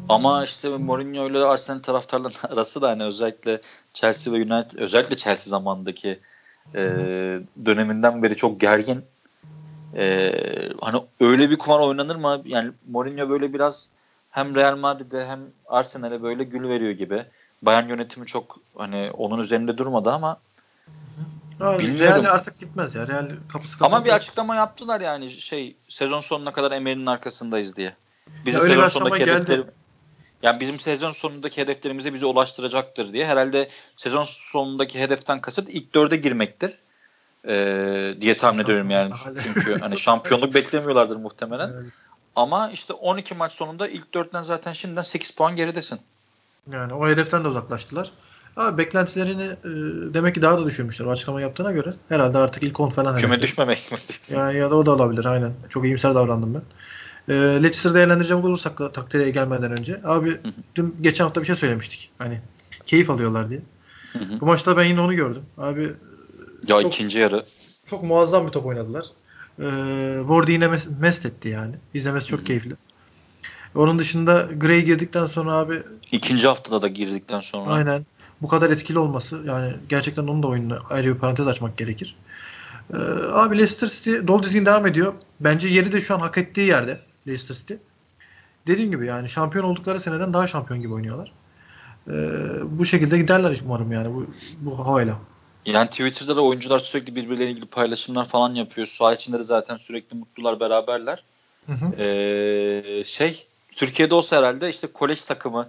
Ama 0.08 0.44
işte 0.44 0.68
Mourinho 0.68 1.30
ile 1.30 1.38
Arsenal 1.38 1.78
taraftarların 1.78 2.48
arası 2.48 2.82
da 2.82 2.88
hani 2.88 3.02
özellikle 3.04 3.60
Chelsea 3.94 4.32
ve 4.32 4.36
United 4.36 4.78
özellikle 4.78 5.16
Chelsea 5.16 5.50
zamandaki 5.50 6.20
e, 6.74 6.80
döneminden 7.66 8.22
beri 8.22 8.36
çok 8.36 8.60
gergin. 8.60 9.04
E, 9.96 10.32
hani 10.80 11.02
öyle 11.20 11.50
bir 11.50 11.58
kumar 11.58 11.78
oynanır 11.78 12.16
mı? 12.16 12.42
Yani 12.44 12.70
Mourinho 12.90 13.28
böyle 13.28 13.52
biraz 13.52 13.88
hem 14.30 14.54
Real 14.54 14.76
Madrid'e 14.76 15.26
hem 15.26 15.40
Arsenal'e 15.66 16.22
böyle 16.22 16.44
gül 16.44 16.68
veriyor 16.68 16.92
gibi. 16.92 17.24
Bayern 17.62 17.88
yönetimi 17.88 18.26
çok 18.26 18.58
hani 18.76 19.10
onun 19.10 19.42
üzerinde 19.42 19.78
durmadı 19.78 20.10
ama 20.10 20.40
Bilmiyorum. 21.60 22.24
Real 22.24 22.34
artık 22.34 22.58
gitmez 22.58 22.94
ya. 22.94 23.08
Real 23.08 23.30
kapısı 23.48 23.76
ama 23.84 23.96
kapalı. 23.96 24.04
bir 24.04 24.14
açıklama 24.14 24.56
yaptılar 24.56 25.00
yani 25.00 25.30
şey 25.30 25.76
sezon 25.88 26.20
sonuna 26.20 26.52
kadar 26.52 26.72
Emery'nin 26.72 27.06
arkasındayız 27.06 27.76
diye. 27.76 27.96
Bizim 28.46 28.60
Ya 28.60 28.66
sezon 28.66 28.88
sonundaki 28.88 29.22
hedefleri 29.22 29.64
yani 30.42 30.60
bizim 30.60 30.80
sezon 30.80 31.10
sonundaki 31.10 31.60
hedeflerimize 31.60 32.14
bizi 32.14 32.26
ulaştıracaktır 32.26 33.12
diye. 33.12 33.26
Herhalde 33.26 33.68
sezon 33.96 34.22
sonundaki 34.24 35.00
hedeften 35.00 35.40
kasıt 35.40 35.68
ilk 35.68 35.94
dörde 35.94 36.16
girmektir. 36.16 36.78
Ee, 37.48 38.14
diye 38.20 38.36
tahmin 38.36 38.64
ediyorum 38.64 38.90
yani. 38.90 39.12
Çünkü 39.42 39.78
hani 39.78 39.98
şampiyonluk 39.98 40.54
beklemiyorlardır 40.54 41.16
muhtemelen. 41.16 41.72
Evet. 41.74 41.92
Ama 42.36 42.70
işte 42.70 42.92
12 42.92 43.34
maç 43.34 43.52
sonunda 43.52 43.88
ilk 43.88 44.14
dörtten 44.14 44.42
zaten 44.42 44.72
şimdiden 44.72 45.02
8 45.02 45.30
puan 45.30 45.56
geridesin. 45.56 46.00
Yani 46.72 46.94
o 46.94 47.08
hedeften 47.08 47.44
de 47.44 47.48
uzaklaştılar. 47.48 48.10
Ama 48.56 48.78
beklentilerini 48.78 49.42
e, 49.42 49.70
demek 50.14 50.34
ki 50.34 50.42
daha 50.42 50.58
da 50.58 50.66
düşürmüşler 50.66 51.06
o 51.06 51.10
açıklama 51.10 51.40
yaptığına 51.40 51.72
göre. 51.72 51.90
Herhalde 52.08 52.38
artık 52.38 52.62
ilk 52.62 52.80
10 52.80 52.90
falan 52.90 53.16
Küme 53.16 53.40
düşmemek 53.40 53.92
mi? 53.92 53.98
Yani 54.30 54.58
ya 54.58 54.70
da 54.70 54.74
o 54.76 54.86
da 54.86 54.90
olabilir 54.90 55.24
aynen. 55.24 55.52
Çok 55.68 55.84
iyimser 55.84 56.14
davrandım 56.14 56.54
ben. 56.54 56.62
E, 57.34 57.34
Leicester'ı 57.34 57.94
değerlendireceğim 57.94 58.44
olursak 58.44 58.78
da 58.78 58.92
takdire 58.92 59.30
gelmeden 59.30 59.72
önce. 59.72 60.00
Abi 60.04 60.40
dün 60.76 60.96
geçen 61.00 61.24
hafta 61.24 61.40
bir 61.40 61.46
şey 61.46 61.56
söylemiştik. 61.56 62.10
Hani 62.18 62.40
keyif 62.86 63.10
alıyorlar 63.10 63.50
diye. 63.50 63.60
Hı 64.12 64.18
hı. 64.18 64.40
Bu 64.40 64.46
maçta 64.46 64.76
ben 64.76 64.84
yine 64.84 65.00
onu 65.00 65.14
gördüm. 65.14 65.42
Abi 65.58 65.92
ya 66.68 66.82
Çok- 66.82 66.94
ikinci 66.94 67.18
yarı 67.18 67.44
çok 67.86 68.02
muazzam 68.02 68.46
bir 68.46 68.52
top 68.52 68.66
oynadılar. 68.66 69.06
E, 69.58 69.66
Wardy 70.20 70.52
yine 70.52 70.64
mes- 70.64 71.00
mest 71.00 71.26
etti 71.26 71.48
yani. 71.48 71.74
İzlemesi 71.94 72.26
çok 72.26 72.38
Hı 72.38 72.42
hı. 72.42 72.46
keyifli. 72.46 72.74
Onun 73.74 73.98
dışında 73.98 74.48
Gray 74.56 74.82
girdikten 74.82 75.26
sonra 75.26 75.52
abi 75.52 75.82
ikinci 76.12 76.46
haftada 76.46 76.82
da 76.82 76.88
girdikten 76.88 77.40
sonra 77.40 77.70
Aynen. 77.70 78.06
Bu 78.42 78.48
kadar 78.48 78.70
etkili 78.70 78.98
olması 78.98 79.42
yani 79.46 79.74
gerçekten 79.88 80.22
onun 80.22 80.42
da 80.42 80.46
oyununa 80.46 80.78
ayrı 80.90 81.14
bir 81.14 81.18
parantez 81.20 81.46
açmak 81.48 81.76
gerekir. 81.78 82.16
Ee, 82.92 82.96
abi 83.32 83.58
Leicester 83.58 83.88
City 83.88 84.14
dolu 84.26 84.42
dizgin 84.42 84.66
devam 84.66 84.86
ediyor. 84.86 85.14
Bence 85.40 85.68
yeri 85.68 85.92
de 85.92 86.00
şu 86.00 86.14
an 86.14 86.18
hak 86.20 86.38
ettiği 86.38 86.66
yerde 86.66 87.00
Leicester 87.26 87.54
City. 87.54 87.74
Dediğim 88.66 88.90
gibi 88.90 89.06
yani 89.06 89.28
şampiyon 89.28 89.64
oldukları 89.64 90.00
seneden 90.00 90.32
daha 90.32 90.46
şampiyon 90.46 90.80
gibi 90.80 90.92
oynuyorlar. 90.92 91.32
Ee, 92.08 92.12
bu 92.78 92.84
şekilde 92.84 93.18
giderler 93.18 93.58
umarım 93.64 93.92
yani 93.92 94.14
bu, 94.14 94.26
bu 94.60 94.78
havayla. 94.78 95.18
Yani 95.66 95.88
Twitter'da 95.88 96.36
da 96.36 96.44
oyuncular 96.44 96.78
sürekli 96.78 97.14
birbirleriyle 97.14 97.50
ilgili 97.50 97.66
paylaşımlar 97.66 98.24
falan 98.24 98.54
yapıyor. 98.54 98.86
Saha 98.86 99.14
içinde 99.14 99.38
de 99.38 99.42
zaten 99.42 99.76
sürekli 99.76 100.16
mutlular 100.16 100.60
beraberler. 100.60 101.22
Hı 101.66 101.72
hı. 101.72 102.02
Ee, 102.02 103.04
şey 103.04 103.46
Türkiye'de 103.76 104.14
olsa 104.14 104.36
herhalde 104.36 104.70
işte 104.70 104.86
kolej 104.86 105.24
takımı 105.24 105.68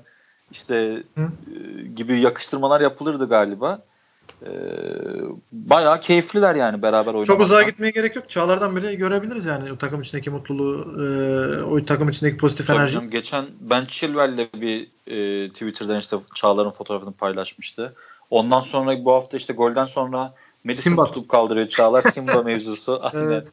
işte 0.52 1.04
Hı. 1.16 1.22
e, 1.22 1.82
gibi 1.96 2.20
yakıştırmalar 2.20 2.82
yapılırdı 2.82 3.30
galiba. 3.30 3.82
Ee, 4.46 4.50
bayağı 5.52 6.02
keyifliler 6.02 6.56
yani 6.56 6.82
beraber 6.82 7.12
oynamaktan. 7.14 7.34
Çok 7.34 7.42
uzağa 7.42 7.62
gitmeye 7.62 7.92
gerek 7.92 8.16
yok. 8.16 8.30
Çağlardan 8.30 8.76
bile 8.76 8.96
görebiliriz 8.96 9.46
yani 9.46 9.72
o 9.72 9.78
takım 9.78 10.02
içindeki 10.02 10.30
mutluluğu, 10.30 11.04
e, 11.04 11.64
o 11.64 11.86
takım 11.86 12.10
içindeki 12.10 12.38
pozitif 12.38 12.68
Tabii 12.68 12.78
enerji. 12.78 12.94
canım, 12.94 13.10
geçen 13.10 13.46
Ben 13.60 13.86
Chilwell'le 13.86 14.62
bir 14.62 14.88
e, 15.08 15.50
Twitter'dan 15.50 16.00
işte 16.00 16.18
Çağlar'ın 16.36 16.72
fotoğrafını 16.72 17.14
paylaşmıştı. 17.14 17.94
Ondan 18.32 18.62
sonra 18.62 19.06
bu 19.06 19.14
hafta 19.14 19.38
işte 19.38 19.54
golden 19.54 19.86
sonra 19.86 20.34
Madison 20.64 20.84
Simba. 20.84 21.06
tutup 21.06 21.30
kaldırıyor 21.30 21.68
Çağlar 21.68 22.02
Simba 22.02 22.42
mevzusu. 22.44 23.00
Aynen. 23.02 23.26
Evet. 23.26 23.48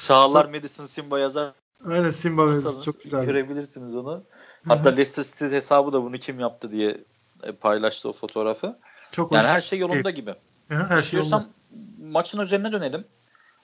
Çağlar 0.00 0.44
Madison 0.44 0.86
Simba 0.86 1.18
yazar. 1.18 1.52
Aynen 1.88 2.10
Simba 2.10 2.44
mevzusu 2.44 2.84
çok 2.84 3.02
güzel. 3.02 3.24
Görebilirsiniz 3.24 3.96
onu. 3.96 4.22
Hatta 4.68 4.88
Leicester 4.88 5.24
City 5.24 5.44
hesabı 5.44 5.92
da 5.92 6.02
bunu 6.02 6.18
kim 6.18 6.40
yaptı 6.40 6.70
diye 6.70 7.00
e, 7.42 7.52
paylaştı 7.52 8.08
o 8.08 8.12
fotoğrafı. 8.12 8.78
Çok 9.10 9.32
yani 9.32 9.42
hoş. 9.42 9.50
her 9.50 9.60
şey 9.60 9.78
yolunda 9.78 10.10
gibi. 10.10 10.34
Hı, 10.68 10.74
her 10.74 11.02
şey 11.02 11.18
yolunda. 11.18 11.46
maçın 12.02 12.40
üzerine 12.40 12.72
dönelim. 12.72 13.04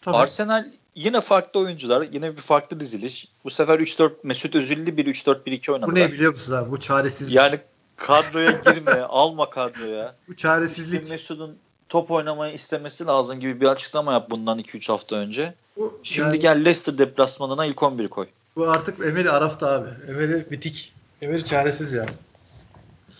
Tabii. 0.00 0.16
Arsenal 0.16 0.66
yine 0.94 1.20
farklı 1.20 1.60
oyuncular, 1.60 2.08
yine 2.12 2.36
bir 2.36 2.42
farklı 2.42 2.80
diziliş. 2.80 3.28
Bu 3.44 3.50
sefer 3.50 3.78
3-4 3.78 4.12
Mesut 4.22 4.54
Özil'li 4.54 4.96
bir 4.96 5.06
3-4-1-2 5.06 5.72
oynadılar. 5.72 5.96
Bu 5.96 5.98
ne 6.00 6.12
biliyor 6.12 6.32
musun 6.32 6.54
abi? 6.54 6.70
Bu 6.70 6.80
çaresizlik. 6.80 7.34
Yani 7.34 7.60
kadroya 8.00 8.50
girme, 8.50 9.00
alma 9.00 9.50
kadroya. 9.50 10.14
Bu 10.28 10.36
çaresizlik. 10.36 11.02
İşte 11.02 11.14
Mesut'un 11.14 11.56
top 11.88 12.10
oynamayı 12.10 12.54
istemesi 12.54 13.06
lazım 13.06 13.40
gibi 13.40 13.60
bir 13.60 13.66
açıklama 13.66 14.12
yap 14.12 14.30
bundan 14.30 14.58
2-3 14.58 14.92
hafta 14.92 15.16
önce. 15.16 15.54
Bu, 15.76 16.00
Şimdi 16.02 16.28
yani, 16.28 16.38
gel 16.38 16.64
Leicester 16.64 16.98
deplasmanına 16.98 17.66
ilk 17.66 17.76
11'i 17.76 18.08
koy. 18.08 18.26
Bu 18.56 18.68
artık 18.68 19.06
Emery 19.06 19.30
Araf'ta 19.30 19.70
abi. 19.70 19.88
Emery 20.08 20.50
bitik. 20.50 20.92
Emery 21.22 21.44
çaresiz 21.44 21.92
yani. 21.92 22.10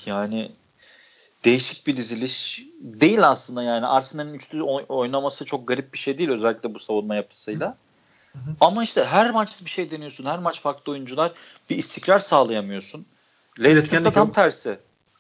Yani 0.07 0.53
değişik 1.45 1.87
bir 1.87 1.97
diziliş 1.97 2.65
değil 2.81 3.29
aslında 3.29 3.63
yani. 3.63 3.87
Arsenal'in 3.87 4.35
üçlü 4.35 4.63
oynaması 4.63 5.45
çok 5.45 5.69
garip 5.69 5.95
bir 5.95 5.99
şey 5.99 6.19
değil 6.19 6.31
özellikle 6.31 6.75
bu 6.75 6.79
savunma 6.79 7.15
yapısıyla. 7.15 7.77
Hı 8.33 8.39
hı. 8.39 8.57
Ama 8.61 8.83
işte 8.83 9.05
her 9.05 9.31
maç 9.31 9.65
bir 9.65 9.71
şey 9.71 9.91
deniyorsun. 9.91 10.25
Her 10.25 10.39
maç 10.39 10.61
farklı 10.61 10.93
oyuncular. 10.93 11.33
Bir 11.71 11.77
istikrar 11.77 12.19
sağlayamıyorsun. 12.19 13.07
Leicester'da 13.63 14.13
tam 14.13 14.33
tersi. 14.33 14.79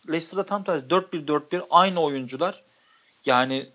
Leicester'da 0.08 0.46
tam 0.46 0.64
tersi. 0.64 0.86
4-1-4-1 0.86 1.62
aynı 1.70 2.00
oyuncular. 2.00 2.62
Yani 3.26 3.68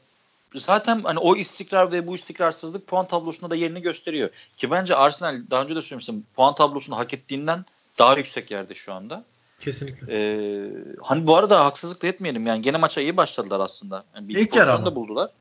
zaten 0.56 1.02
hani 1.04 1.20
o 1.20 1.36
istikrar 1.36 1.92
ve 1.92 2.08
bu 2.08 2.16
istikrarsızlık 2.16 2.88
puan 2.88 3.08
tablosunda 3.08 3.50
da 3.50 3.56
yerini 3.56 3.82
gösteriyor. 3.82 4.30
Ki 4.58 4.72
bence 4.72 4.96
Arsenal 4.96 5.42
daha 5.52 5.64
önce 5.64 5.76
de 5.76 5.82
söylemiştim 5.82 6.26
puan 6.36 6.56
tablosunu 6.56 6.98
hak 6.98 7.14
ettiğinden 7.14 7.66
daha 8.00 8.18
yüksek 8.18 8.52
yerde 8.52 8.76
şu 8.76 8.94
anda. 8.94 9.24
Kesinlikle. 9.60 10.08
Ee, 10.10 10.70
hani 11.02 11.28
bu 11.28 11.38
arada 11.38 11.66
haksızlık 11.66 12.04
da 12.04 12.08
etmeyelim 12.08 12.48
yani 12.48 12.62
gene 12.62 12.78
maça 12.78 13.02
iyi 13.02 13.18
başladılar 13.18 13.60
aslında. 13.60 14.04
Yani 14.16 14.28
bir 14.28 14.36
İlk 14.36 14.56
yarı 14.56 14.86
da 14.86 14.96
buldular. 14.96 15.32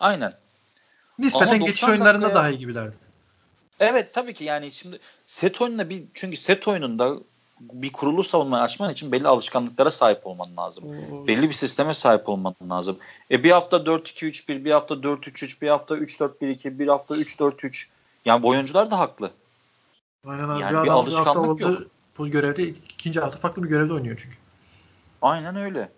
Aynen. 0.00 0.32
Nispeten 1.18 1.60
geçiş 1.60 1.84
oyunlarında 1.84 2.26
dakikaya... 2.26 2.34
daha 2.34 2.50
iyi 2.50 2.58
gibilerdi. 2.58 2.96
Evet 3.80 4.14
tabii 4.14 4.34
ki 4.34 4.44
yani 4.44 4.72
şimdi 4.72 4.98
set 5.26 5.60
oyununa 5.60 5.88
bir 5.88 6.04
çünkü 6.14 6.36
set 6.36 6.68
oyununda 6.68 7.16
bir 7.60 7.92
kurulu 7.92 8.22
savunma 8.22 8.60
açman 8.60 8.92
için 8.92 9.12
belli 9.12 9.28
alışkanlıklara 9.28 9.90
sahip 9.90 10.26
olman 10.26 10.56
lazım. 10.56 10.84
Oo. 10.84 11.26
Belli 11.26 11.48
bir 11.48 11.54
sisteme 11.54 11.94
sahip 11.94 12.28
olman 12.28 12.54
lazım. 12.70 12.98
E 13.30 13.44
bir 13.44 13.50
hafta 13.50 13.76
4-2-3-1, 13.76 14.64
bir 14.64 14.70
hafta 14.70 14.94
4-3-3, 14.94 15.62
bir 15.62 15.68
hafta 15.68 15.96
3-4-1-2, 15.96 16.78
bir 16.78 16.88
hafta 16.88 17.16
3-4-3. 17.16 17.86
Yani 18.24 18.46
oyuncular 18.46 18.90
da 18.90 18.98
haklı. 18.98 19.30
Aynen 20.26 20.48
abi. 20.48 20.60
Yani 20.60 20.78
bir, 20.78 20.82
bir 20.82 20.88
alışkanlık 20.88 21.60
yok. 21.60 21.82
Bu 22.18 22.28
görevde 22.28 22.62
ikinci 22.68 23.20
hafta 23.20 23.38
farklı 23.38 23.62
bir 23.62 23.68
görevde 23.68 23.92
oynuyor 23.92 24.16
çünkü. 24.22 24.36
Aynen 25.22 25.56
öyle. 25.56 25.88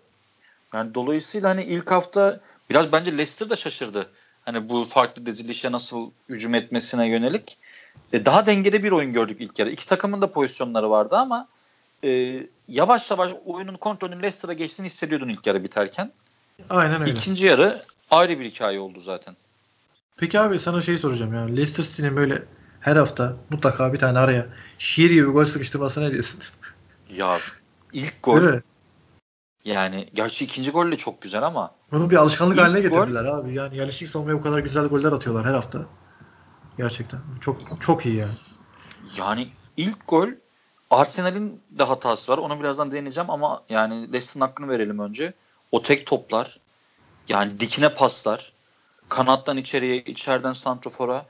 Yani 0.73 0.93
dolayısıyla 0.93 1.49
hani 1.49 1.63
ilk 1.63 1.91
hafta 1.91 2.39
biraz 2.69 2.91
bence 2.91 3.11
Leicester 3.11 3.49
da 3.49 3.55
şaşırdı. 3.55 4.09
Hani 4.45 4.69
bu 4.69 4.85
farklı 4.85 5.25
dizilişe 5.25 5.71
nasıl 5.71 6.11
hücum 6.29 6.55
etmesine 6.55 7.07
yönelik. 7.07 7.57
E, 8.13 8.25
daha 8.25 8.45
dengede 8.45 8.83
bir 8.83 8.91
oyun 8.91 9.13
gördük 9.13 9.37
ilk 9.41 9.59
yarı. 9.59 9.69
İki 9.69 9.87
takımın 9.87 10.21
da 10.21 10.31
pozisyonları 10.31 10.89
vardı 10.89 11.15
ama 11.17 11.47
e, 12.03 12.43
yavaş 12.67 13.11
yavaş 13.11 13.31
oyunun 13.45 13.75
kontrolünün 13.75 14.21
Leicester'a 14.21 14.53
geçtiğini 14.53 14.85
hissediyordun 14.85 15.29
ilk 15.29 15.47
yarı 15.47 15.63
biterken. 15.63 16.11
Aynen 16.69 17.01
öyle. 17.01 17.11
İkinci 17.11 17.45
yarı 17.45 17.83
ayrı 18.11 18.39
bir 18.39 18.45
hikaye 18.45 18.79
oldu 18.79 18.99
zaten. 18.99 19.35
Peki 20.17 20.39
abi 20.39 20.59
sana 20.59 20.81
şey 20.81 20.97
soracağım 20.97 21.33
ya. 21.33 21.41
Leicester 21.41 21.83
City'nin 21.83 22.17
böyle 22.17 22.43
her 22.79 22.95
hafta 22.95 23.35
mutlaka 23.49 23.93
bir 23.93 23.99
tane 23.99 24.19
araya 24.19 24.47
şiir 24.77 25.09
gibi 25.09 25.25
gol 25.25 25.45
sıkıştırmasına 25.45 26.03
ne 26.03 26.11
diyorsun? 26.11 26.39
Ya 27.09 27.39
ilk 27.93 28.23
gol 28.23 28.41
yani 29.65 30.09
gerçi 30.13 30.45
ikinci 30.45 30.71
gol 30.71 30.91
de 30.91 30.97
çok 30.97 31.21
güzel 31.21 31.43
ama 31.43 31.71
bunu 31.91 32.09
bir 32.09 32.15
alışkanlık 32.15 32.61
haline 32.61 32.81
getirdiler 32.81 33.23
gol, 33.23 33.39
abi. 33.39 33.53
Yani 33.53 33.77
yerleşik 33.77 34.09
savunmaya 34.09 34.37
bu 34.37 34.41
kadar 34.41 34.59
güzel 34.59 34.85
goller 34.85 35.11
atıyorlar 35.11 35.45
her 35.45 35.53
hafta. 35.53 35.85
Gerçekten. 36.77 37.19
Çok 37.41 37.81
çok 37.81 38.05
iyi 38.05 38.15
yani. 38.15 38.33
Yani 39.17 39.49
ilk 39.77 40.07
gol 40.07 40.27
Arsenal'in 40.99 41.61
de 41.71 41.83
hatası 41.83 42.31
var. 42.31 42.37
Onu 42.37 42.59
birazdan 42.59 42.91
değineceğim 42.91 43.29
ama 43.29 43.63
yani 43.69 44.13
Leicester'ın 44.13 44.45
hakkını 44.45 44.69
verelim 44.69 44.99
önce. 44.99 45.33
O 45.71 45.81
tek 45.81 46.05
toplar 46.05 46.59
yani 47.29 47.59
dikine 47.59 47.89
paslar 47.89 48.53
kanattan 49.09 49.57
içeriye, 49.57 49.97
içeriden 49.97 50.53
santrofora 50.53 51.25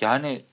yani 0.00 0.44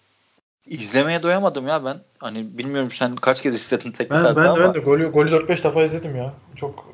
izlemeye 0.65 1.23
doyamadım 1.23 1.67
ya 1.67 1.85
ben. 1.85 2.01
Hani 2.17 2.57
bilmiyorum 2.57 2.91
sen 2.91 3.15
kaç 3.15 3.41
kez 3.41 3.55
izledin 3.55 3.91
tek 3.91 4.11
ben, 4.11 4.23
ben, 4.23 4.43
ama. 4.43 4.59
Ben 4.59 4.73
de 4.73 4.79
golü, 4.79 5.11
golü 5.11 5.29
4-5 5.29 5.63
defa 5.63 5.83
izledim 5.83 6.15
ya. 6.15 6.33
Çok 6.55 6.93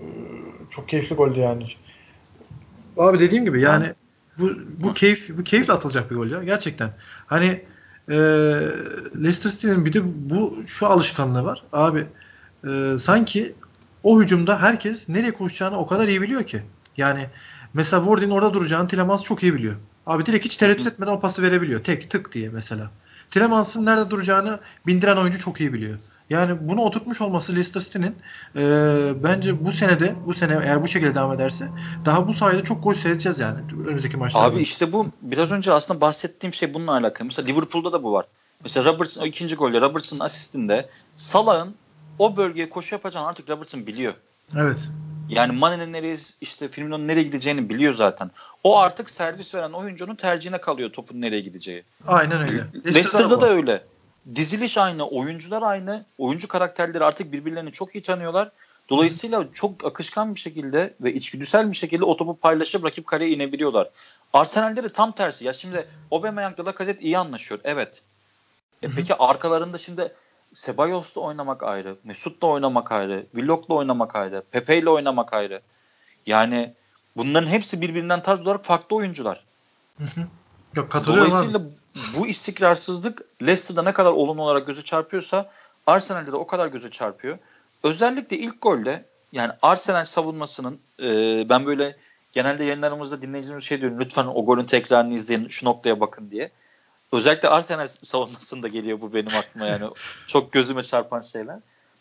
çok 0.69 0.89
keyifli 0.89 1.15
goldü 1.15 1.39
yani. 1.39 1.65
Abi 2.97 3.19
dediğim 3.19 3.45
gibi 3.45 3.62
yani, 3.62 3.84
yani 3.84 3.93
bu 4.39 4.49
bu 4.84 4.93
keyif 4.93 5.38
bu 5.38 5.43
keyifle 5.43 5.73
atılacak 5.73 6.12
bir 6.12 6.15
gol 6.15 6.27
ya 6.27 6.43
gerçekten. 6.43 6.89
Hani 7.25 7.65
e, 8.10 8.15
Leicester 9.24 9.50
City'nin 9.50 9.86
bir 9.86 9.93
de 9.93 10.30
bu 10.30 10.63
şu 10.67 10.88
alışkanlığı 10.88 11.43
var. 11.43 11.63
Abi 11.74 12.06
e, 12.67 12.96
sanki 13.00 13.56
o 14.04 14.22
hücumda 14.22 14.62
herkes 14.62 15.10
nereye 15.10 15.32
koşacağını 15.32 15.78
o 15.78 15.88
kadar 15.88 16.08
iyi 16.08 16.22
biliyor 16.22 16.43
ki. 16.43 16.62
Yani 16.98 17.30
mesela 17.74 18.04
Ward'in 18.04 18.30
orada 18.30 18.54
duracağını 18.54 18.88
Tilemans 18.88 19.24
çok 19.24 19.43
iyi 19.43 19.54
biliyor. 19.54 19.76
Abi 20.06 20.26
direkt 20.26 20.46
hiç 20.46 20.58
tereddüt 20.58 20.88
etmeden 20.88 21.12
o 21.12 21.20
pası 21.20 21.41
verebiliyor. 21.41 21.84
Tek 21.84 22.10
tık 22.10 22.34
diye 22.34 22.50
mesela. 22.50 22.91
Tilemans'ın 23.32 23.86
nerede 23.86 24.10
duracağını 24.10 24.60
bindiren 24.88 25.18
oyuncu 25.18 25.40
çok 25.40 25.62
iyi 25.62 25.74
biliyor. 25.74 26.00
Yani 26.30 26.58
bunu 26.62 26.82
oturtmuş 26.82 27.22
olması 27.22 27.52
Leicester 27.52 27.82
City'nin 27.82 28.16
e, 28.56 29.24
bence 29.24 29.66
bu 29.66 29.72
senede 29.72 30.16
bu 30.26 30.34
sene 30.34 30.60
eğer 30.63 30.84
bu 30.84 30.88
şekilde 30.88 31.16
devam 31.16 31.34
ederse 31.34 31.68
daha 32.06 32.28
bu 32.28 32.34
sayede 32.34 32.63
çok 32.63 32.84
gol 32.84 32.94
seyredeceğiz 32.94 33.40
yani 33.40 33.60
önümüzdeki 33.88 34.18
maçlarda. 34.18 34.46
Abi 34.46 34.62
işte 34.62 34.94
bu 34.94 35.08
biraz 35.22 35.52
önce 35.52 35.72
aslında 35.72 36.02
bahsettiğim 36.02 36.54
şey 36.54 36.74
bununla 36.74 36.92
alakalı. 36.92 37.26
Mesela 37.26 37.48
Liverpool'da 37.48 37.92
da 37.92 38.04
bu 38.04 38.13
var. 38.13 38.26
Mesela 38.63 38.94
Robertson 38.94 39.26
ikinci 39.26 39.56
golde 39.56 39.82
Robertson'ın 39.82 40.20
asistinde 40.20 40.90
Salah'ın 41.16 41.76
o 42.20 42.38
bölgeye 42.38 42.70
koşu 42.70 42.96
yapacağını 42.96 43.28
artık 43.28 43.50
Robertson 43.50 43.88
biliyor. 43.88 44.13
Evet. 44.56 44.90
Yani 45.30 45.58
Mane'nin 45.58 45.94
nereye 45.94 46.18
işte 46.42 46.68
Firmino'nun 46.68 47.08
nereye 47.08 47.24
gideceğini 47.24 47.70
biliyor 47.70 47.94
zaten. 47.94 48.32
O 48.63 48.78
artık 48.78 49.10
servis 49.10 49.56
veren 49.56 49.72
oyuncunun 49.72 50.16
tercihine 50.16 50.62
kalıyor 50.62 50.90
topun 50.94 51.22
nereye 51.22 51.42
gideceği. 51.42 51.84
Aynen 52.08 52.42
öyle. 52.42 52.63
Leicester'da 52.86 53.42
da 53.42 53.50
öyle. 53.50 53.84
Diziliş 54.36 54.78
aynı, 54.78 55.08
oyuncular 55.08 55.62
aynı. 55.62 56.06
Oyuncu 56.18 56.48
karakterleri 56.48 57.04
artık 57.04 57.32
birbirlerini 57.32 57.72
çok 57.72 57.96
iyi 57.96 58.04
tanıyorlar. 58.04 58.52
Dolayısıyla 58.90 59.48
çok 59.54 59.86
akışkan 59.86 60.36
bir 60.36 60.40
şekilde 60.40 60.94
ve 61.02 61.13
içgüdüsel 61.13 61.72
bir 61.72 61.76
şekilde 61.76 62.06
o 62.06 62.18
topu 62.18 62.38
paylaşıp 62.38 62.86
rakip 62.86 63.08
kaleye 63.08 63.32
inebiliyorlar. 63.32 63.90
Arsenal'de 64.34 64.84
de 64.84 64.90
tam 64.90 65.12
tersi. 65.12 65.46
Ya 65.46 65.54
şimdi 65.54 65.88
Aubameyang'la 66.12 66.66
Lacazette 66.66 67.02
iyi 67.02 67.18
anlaşıyor. 67.18 67.62
Evet. 67.63 68.02
E 68.84 68.88
peki 68.96 69.16
arkalarında 69.16 69.78
şimdi 69.78 70.13
Sebayos'la 70.58 71.22
oynamak 71.22 71.63
ayrı, 71.63 71.96
Mesut'la 72.04 72.48
oynamak 72.48 72.91
ayrı, 72.91 73.26
Willock'la 73.36 73.76
oynamak 73.76 74.15
ayrı, 74.15 74.43
Pepe'yle 74.52 74.89
oynamak 74.89 75.34
ayrı. 75.34 75.62
Yani 76.26 76.74
bunların 77.17 77.48
hepsi 77.48 77.82
birbirinden 77.82 78.24
tarz 78.24 78.41
olarak 78.41 78.65
farklı 78.65 78.96
oyuncular. 78.96 79.43
Yok 80.76 80.91
katılıyorum 80.91 81.32
Dolayısıyla 81.32 81.60
abi. 81.60 81.70
bu 82.17 82.28
istikrarsızlık 82.28 83.22
Leicester'da 83.41 83.84
ne 83.84 83.93
kadar 83.93 84.12
olumlu 84.12 84.43
olarak 84.43 84.67
göze 84.67 84.82
çarpıyorsa 84.82 85.52
Arsenal'de 85.88 86.32
de 86.32 86.36
o 86.36 86.48
kadar 86.48 86.67
göze 86.67 86.91
çarpıyor. 86.91 87.38
Özellikle 87.84 88.38
ilk 88.38 88.62
golde 88.62 89.06
yani 89.32 89.52
Arsenal 89.62 90.06
savunmasının 90.06 90.80
e, 91.04 91.10
ben 91.50 91.65
böyle 91.65 91.96
genelde 92.34 92.63
yayınlarımızda 92.63 93.22
dinleyicilerimiz 93.22 93.65
şey 93.65 93.82
diyorum 93.82 94.00
lütfen 94.00 94.26
o 94.26 94.46
golün 94.46 94.63
tekrarını 94.63 95.13
izleyin 95.13 95.48
şu 95.48 95.65
noktaya 95.65 96.00
bakın 96.00 96.32
diye. 96.32 96.52
Özellikle 97.12 97.50
Arsenal 97.50 97.88
savunmasında 97.88 98.67
geliyor 98.67 99.02
bu 99.02 99.13
benim 99.13 99.36
aklıma 99.36 99.65
yani. 99.65 99.89
çok 100.28 100.52
gözüme 100.52 100.84
çarpan 100.84 101.22
şeyler. 101.22 101.60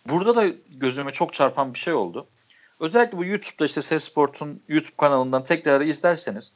Burada 0.09 0.37
da 0.37 0.47
gözüme 0.71 1.13
çok 1.13 1.35
çarpan 1.35 1.75
bir 1.75 1.79
şey 1.79 1.95
oldu. 1.95 2.27
Özellikle 2.81 3.19
bu 3.19 3.25
YouTube'da 3.25 3.65
işte 3.65 3.83
Ses 3.83 4.05
Sport'un 4.05 4.63
YouTube 4.69 4.97
kanalından 4.97 5.45
tekrar 5.45 5.81
izlerseniz 5.81 6.53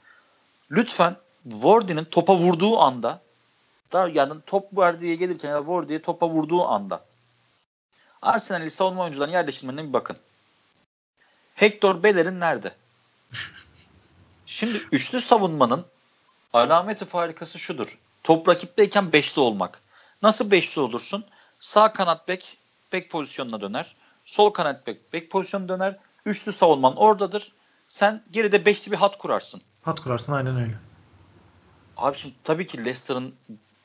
lütfen 0.71 1.17
Wardy'nin 1.51 2.05
topa 2.05 2.37
vurduğu 2.37 2.79
anda 2.79 3.23
da 3.93 4.09
yani 4.09 4.35
top 4.47 4.71
Wardy'ye 4.71 5.15
gelirken 5.15 5.49
ya 5.49 5.59
Wardy'ye 5.59 6.03
topa 6.03 6.29
vurduğu 6.29 6.65
anda 6.65 7.05
Arsenal'li 8.23 8.71
savunma 8.71 9.03
oyuncuların 9.03 9.33
yerleşimine 9.33 9.89
bir 9.89 9.93
bakın. 9.93 10.17
Hector 11.55 12.03
Beller'in 12.03 12.41
nerede? 12.41 12.75
Şimdi 14.47 14.79
üçlü 14.93 15.21
savunmanın 15.21 15.87
alameti 16.53 17.05
farikası 17.05 17.59
şudur. 17.59 17.99
Top 18.25 18.49
rakipteyken 18.49 19.13
beşli 19.13 19.41
olmak. 19.41 19.83
Nasıl 20.23 20.51
beşli 20.51 20.81
olursun? 20.81 21.25
Sağ 21.61 21.93
kanat 21.93 22.29
bek, 22.29 22.59
bek 22.93 23.11
pozisyonuna 23.11 23.61
döner. 23.61 23.97
Sol 24.25 24.51
kanat 24.51 24.87
bek, 24.87 25.13
bek 25.13 25.31
pozisyonuna 25.31 25.69
döner. 25.69 25.97
Üçlü 26.27 26.53
savunman 26.53 26.97
oradadır. 26.97 27.53
Sen 27.89 28.23
geride 28.31 28.65
beşli 28.65 28.93
bir 28.93 28.97
hat 28.97 29.19
kurarsın. 29.19 29.63
Hat 29.83 30.01
kurarsın 30.01 30.33
aynen 30.33 30.57
öyle. 30.57 30.75
Abi 31.97 32.19
şimdi 32.19 32.35
tabii 32.45 32.67
ki 32.67 32.79
Leicester'ın 32.79 33.35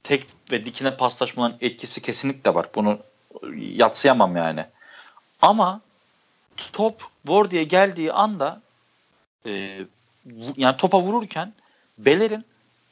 tek 0.03 0.27
ve 0.51 0.65
dikine 0.65 0.97
paslaşmanın 0.97 1.57
etkisi 1.61 2.01
kesinlikle 2.01 2.53
var. 2.53 2.69
Bunu 2.75 2.99
yatsıyamam 3.55 4.35
yani. 4.35 4.65
Ama 5.41 5.81
top 6.73 7.03
Wardy'ye 7.23 7.63
geldiği 7.63 8.13
anda 8.13 8.61
e, 9.45 9.81
yani 10.57 10.77
topa 10.77 11.01
vururken 11.01 11.53
Beler'in 11.97 12.45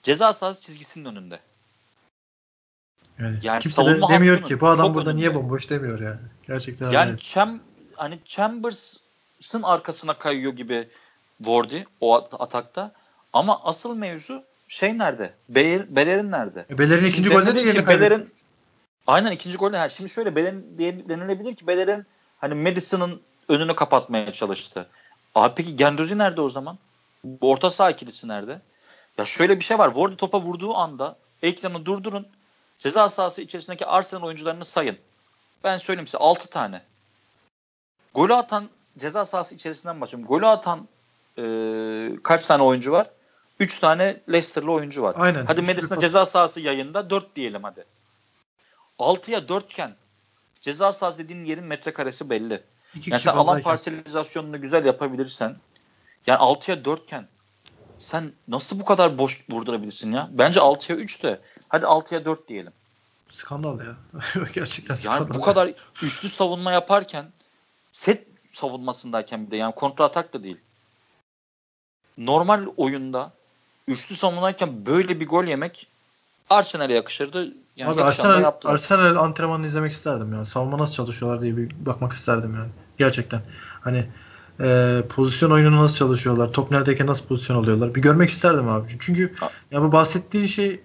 ceza 0.04 0.34
sahası 0.34 0.62
çizgisinin 0.62 1.06
önünde. 1.06 1.40
Yani, 3.20 3.38
yani 3.44 3.62
kimse 3.62 3.86
de 3.86 4.02
demiyor 4.10 4.44
ki 4.44 4.62
bu 4.62 4.68
adam 4.68 4.94
burada 4.94 5.14
niye 5.14 5.36
bomboş 5.36 5.70
demiyor 5.70 6.00
yani. 6.00 6.20
Gerçekten 6.48 6.92
yani 6.92 7.10
öyle. 7.10 7.18
Cham, 7.18 7.60
hani 7.96 8.20
Chambers'ın 8.26 9.64
arkasına 9.64 10.18
kayıyor 10.18 10.54
gibi 10.54 10.88
Wardy 11.38 11.84
o 12.02 12.16
atakta. 12.16 12.92
Ama 13.34 13.64
asıl 13.64 13.96
mevzu 13.96 14.44
şey 14.68 14.98
nerede? 14.98 15.34
Beler, 15.50 15.96
Beler'in 15.96 16.32
nerede? 16.32 16.66
E, 16.70 16.78
Beler'in 16.78 17.06
ikinci 17.06 17.30
golde 17.30 17.56
de 17.56 17.60
yerini 17.60 17.88
Beler'in 17.88 18.34
Aynen 19.08 19.32
ikinci 19.32 19.58
golde. 19.58 19.78
Yani 19.78 19.92
şimdi 19.92 20.10
şöyle 20.10 20.36
Beler'in 20.36 20.78
denilebilir 21.10 21.56
ki 21.56 21.68
Beler'in 21.68 22.06
hani 22.38 22.54
Madison'ın 22.54 23.22
önünü 23.50 23.76
kapatmaya 23.76 24.34
çalıştı. 24.34 24.88
Abi 25.36 25.54
peki 25.56 25.76
Gendozi 25.76 26.18
nerede 26.18 26.42
o 26.42 26.50
zaman? 26.50 26.78
Bu 27.24 27.52
orta 27.52 27.72
saha 27.72 27.92
ikilisi 27.92 28.28
nerede? 28.28 28.62
Ya 29.18 29.26
şöyle 29.26 29.60
bir 29.60 29.64
şey 29.64 29.80
var. 29.80 29.88
Wardy 29.88 30.16
topa 30.16 30.42
vurduğu 30.42 30.76
anda 30.76 31.18
ekranı 31.42 31.86
durdurun. 31.86 32.28
Ceza 32.80 33.10
sahası 33.10 33.42
içerisindeki 33.42 33.86
Arsenal 33.86 34.24
oyuncularını 34.24 34.66
sayın. 34.66 34.98
Ben 35.64 35.78
söyleyeyim 35.78 36.08
size 36.08 36.18
6 36.18 36.50
tane. 36.50 36.82
Golü 38.14 38.34
atan 38.34 38.70
ceza 38.98 39.26
sahası 39.26 39.56
içerisinden 39.56 40.02
başlayayım. 40.02 40.28
Golü 40.28 40.48
atan 40.48 40.88
e, 41.38 41.44
kaç 42.24 42.46
tane 42.46 42.64
oyuncu 42.64 42.92
var? 42.92 43.10
3 43.60 43.80
tane 43.80 44.22
Leicester'lı 44.32 44.72
oyuncu 44.72 45.04
var. 45.04 45.16
Aynen. 45.18 45.46
Hadi 45.46 45.62
Madison'a 45.62 46.00
ceza 46.00 46.26
sahası 46.26 46.60
yayında 46.60 47.10
4 47.10 47.36
diyelim 47.36 47.64
hadi. 47.64 47.86
6'ya 49.00 49.48
4 49.50 49.72
iken 49.72 49.96
ceza 50.62 50.94
sahası 50.94 51.20
dediğin 51.20 51.46
yerin 51.46 51.64
metrekaresi 51.64 52.30
belli. 52.30 52.64
İki 52.96 53.12
yani 53.12 53.22
sen 53.22 53.32
alan 53.32 53.62
parselizasyonunu 53.62 54.62
güzel 54.62 54.86
yapabilirsen 54.86 55.56
yani 56.28 56.40
6'ya 56.40 56.86
4 56.86 57.04
iken 57.04 57.28
sen 58.00 58.32
nasıl 58.48 58.80
bu 58.80 58.86
kadar 58.86 59.18
boş 59.18 59.46
vurdurabilirsin 59.50 60.12
ya? 60.12 60.30
Bence 60.32 60.60
6'ya 60.60 60.98
3 60.98 61.24
de 61.24 61.42
hadi 61.70 61.86
6'ya 61.86 62.26
4 62.26 62.48
diyelim. 62.48 62.72
Skandal 63.32 63.80
ya. 63.80 63.96
Gerçekten 64.54 64.96
skandal. 64.96 65.20
Yani 65.20 65.34
bu 65.34 65.42
kadar 65.42 65.72
üçlü 66.04 66.30
savunma 66.30 66.72
yaparken 66.72 67.26
set 67.92 68.28
savunmasındayken 68.54 69.46
bir 69.46 69.52
de 69.52 69.58
yani 69.58 69.76
kontra 69.76 70.04
atak 70.04 70.34
da 70.34 70.44
değil. 70.44 70.58
Normal 72.18 72.66
oyunda 72.78 73.32
üçlü 73.88 74.16
savunmadayken 74.16 74.86
böyle 74.86 75.20
bir 75.20 75.28
gol 75.28 75.44
yemek 75.44 75.88
Arsenal'e 76.50 76.94
yakışırdı. 76.94 77.54
Yani 77.76 77.92
Abi 77.92 78.04
Arsenal, 78.04 78.54
Arsenal 78.64 79.16
antrenmanını 79.16 79.68
izlemek 79.68 79.92
isterdim 79.92 80.34
yani. 80.34 80.46
Savunma 80.46 80.78
nasıl 80.78 80.94
çalışıyorlar 80.94 81.42
diye 81.42 81.58
bir 81.58 81.86
bakmak 81.86 82.14
isterdim 82.14 82.56
yani. 82.56 82.70
Gerçekten. 82.98 83.42
Hani 83.82 84.06
e, 84.60 85.02
pozisyon 85.10 85.52
oyununu 85.52 85.84
nasıl 85.84 85.98
çalışıyorlar, 85.98 86.52
top 86.52 86.72
neredeyken 86.72 87.08
nasıl 87.08 87.26
pozisyon 87.26 87.56
alıyorlar 87.56 87.96
bir 87.96 88.02
görmek 88.02 88.30
isterdim 88.30 88.70
abi. 88.70 88.98
Çünkü 89.00 89.34
ya 89.72 89.82
bu 89.82 89.92
bahsettiğin 89.92 90.46
şey 90.46 90.70
e, 90.70 90.80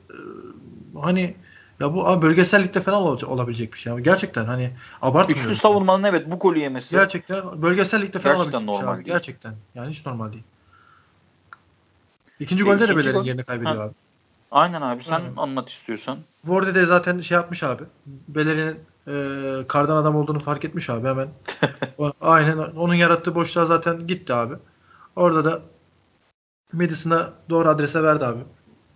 hani 1.01 1.37
ya 1.81 1.95
bu 1.95 2.09
abi 2.09 2.23
bölgesellikte 2.23 2.81
falan 2.83 3.03
olabilecek 3.03 3.73
bir 3.73 3.79
şey 3.79 3.93
ama 3.93 4.01
gerçekten 4.01 4.45
hani 4.45 4.71
abartmıyorum. 5.03 5.53
Üçlü 5.53 5.61
savunmanın 5.61 6.05
evet 6.05 6.31
bu 6.31 6.39
golü 6.39 6.59
yemesi. 6.59 6.91
Gerçekten 6.91 7.63
bölgesellikte 7.63 8.19
falan 8.19 8.37
gerçekten 8.37 8.59
olabilecek 8.59 8.81
normal 8.81 8.99
bir 8.99 9.05
şey 9.05 9.13
abi. 9.13 9.19
Gerçekten. 9.19 9.55
Yani 9.75 9.91
hiç 9.91 10.07
normal 10.07 10.33
değil. 10.33 10.45
İkinci 12.41 12.63
e, 12.63 12.67
golde 12.67 12.89
de 12.89 12.97
Beler'in 12.97 13.23
yerini 13.23 13.45
kaybediyor 13.45 13.77
ha. 13.77 13.83
abi. 13.83 13.95
Aynen 14.51 14.83
abi 14.83 15.05
sen 15.05 15.13
Aynen. 15.13 15.37
anlat 15.37 15.71
istiyorsan. 15.71 16.19
Ward'e 16.43 16.75
de 16.75 16.87
zaten 16.87 17.21
şey 17.21 17.35
yapmış 17.35 17.63
abi. 17.63 17.83
Beler'in 18.07 18.81
e, 19.09 19.67
kardan 19.69 19.97
adam 19.97 20.17
olduğunu 20.17 20.39
fark 20.39 20.65
etmiş 20.65 20.91
abi 20.91 21.09
hemen. 21.09 21.29
o, 21.99 22.13
aynen 22.21 22.57
onun 22.59 22.95
yarattığı 22.95 23.35
boşluğa 23.35 23.67
zaten 23.67 24.07
gitti 24.07 24.35
abi. 24.35 24.55
Orada 25.17 25.45
da 25.45 25.63
Madison'a 26.73 27.31
doğru 27.51 27.69
adrese 27.69 28.03
verdi 28.03 28.25
abi. 28.25 28.41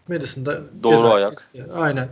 Madison'da 0.08 0.60
doğru 0.82 1.12
ayak. 1.12 1.32
Isti. 1.32 1.66
Aynen. 1.76 2.08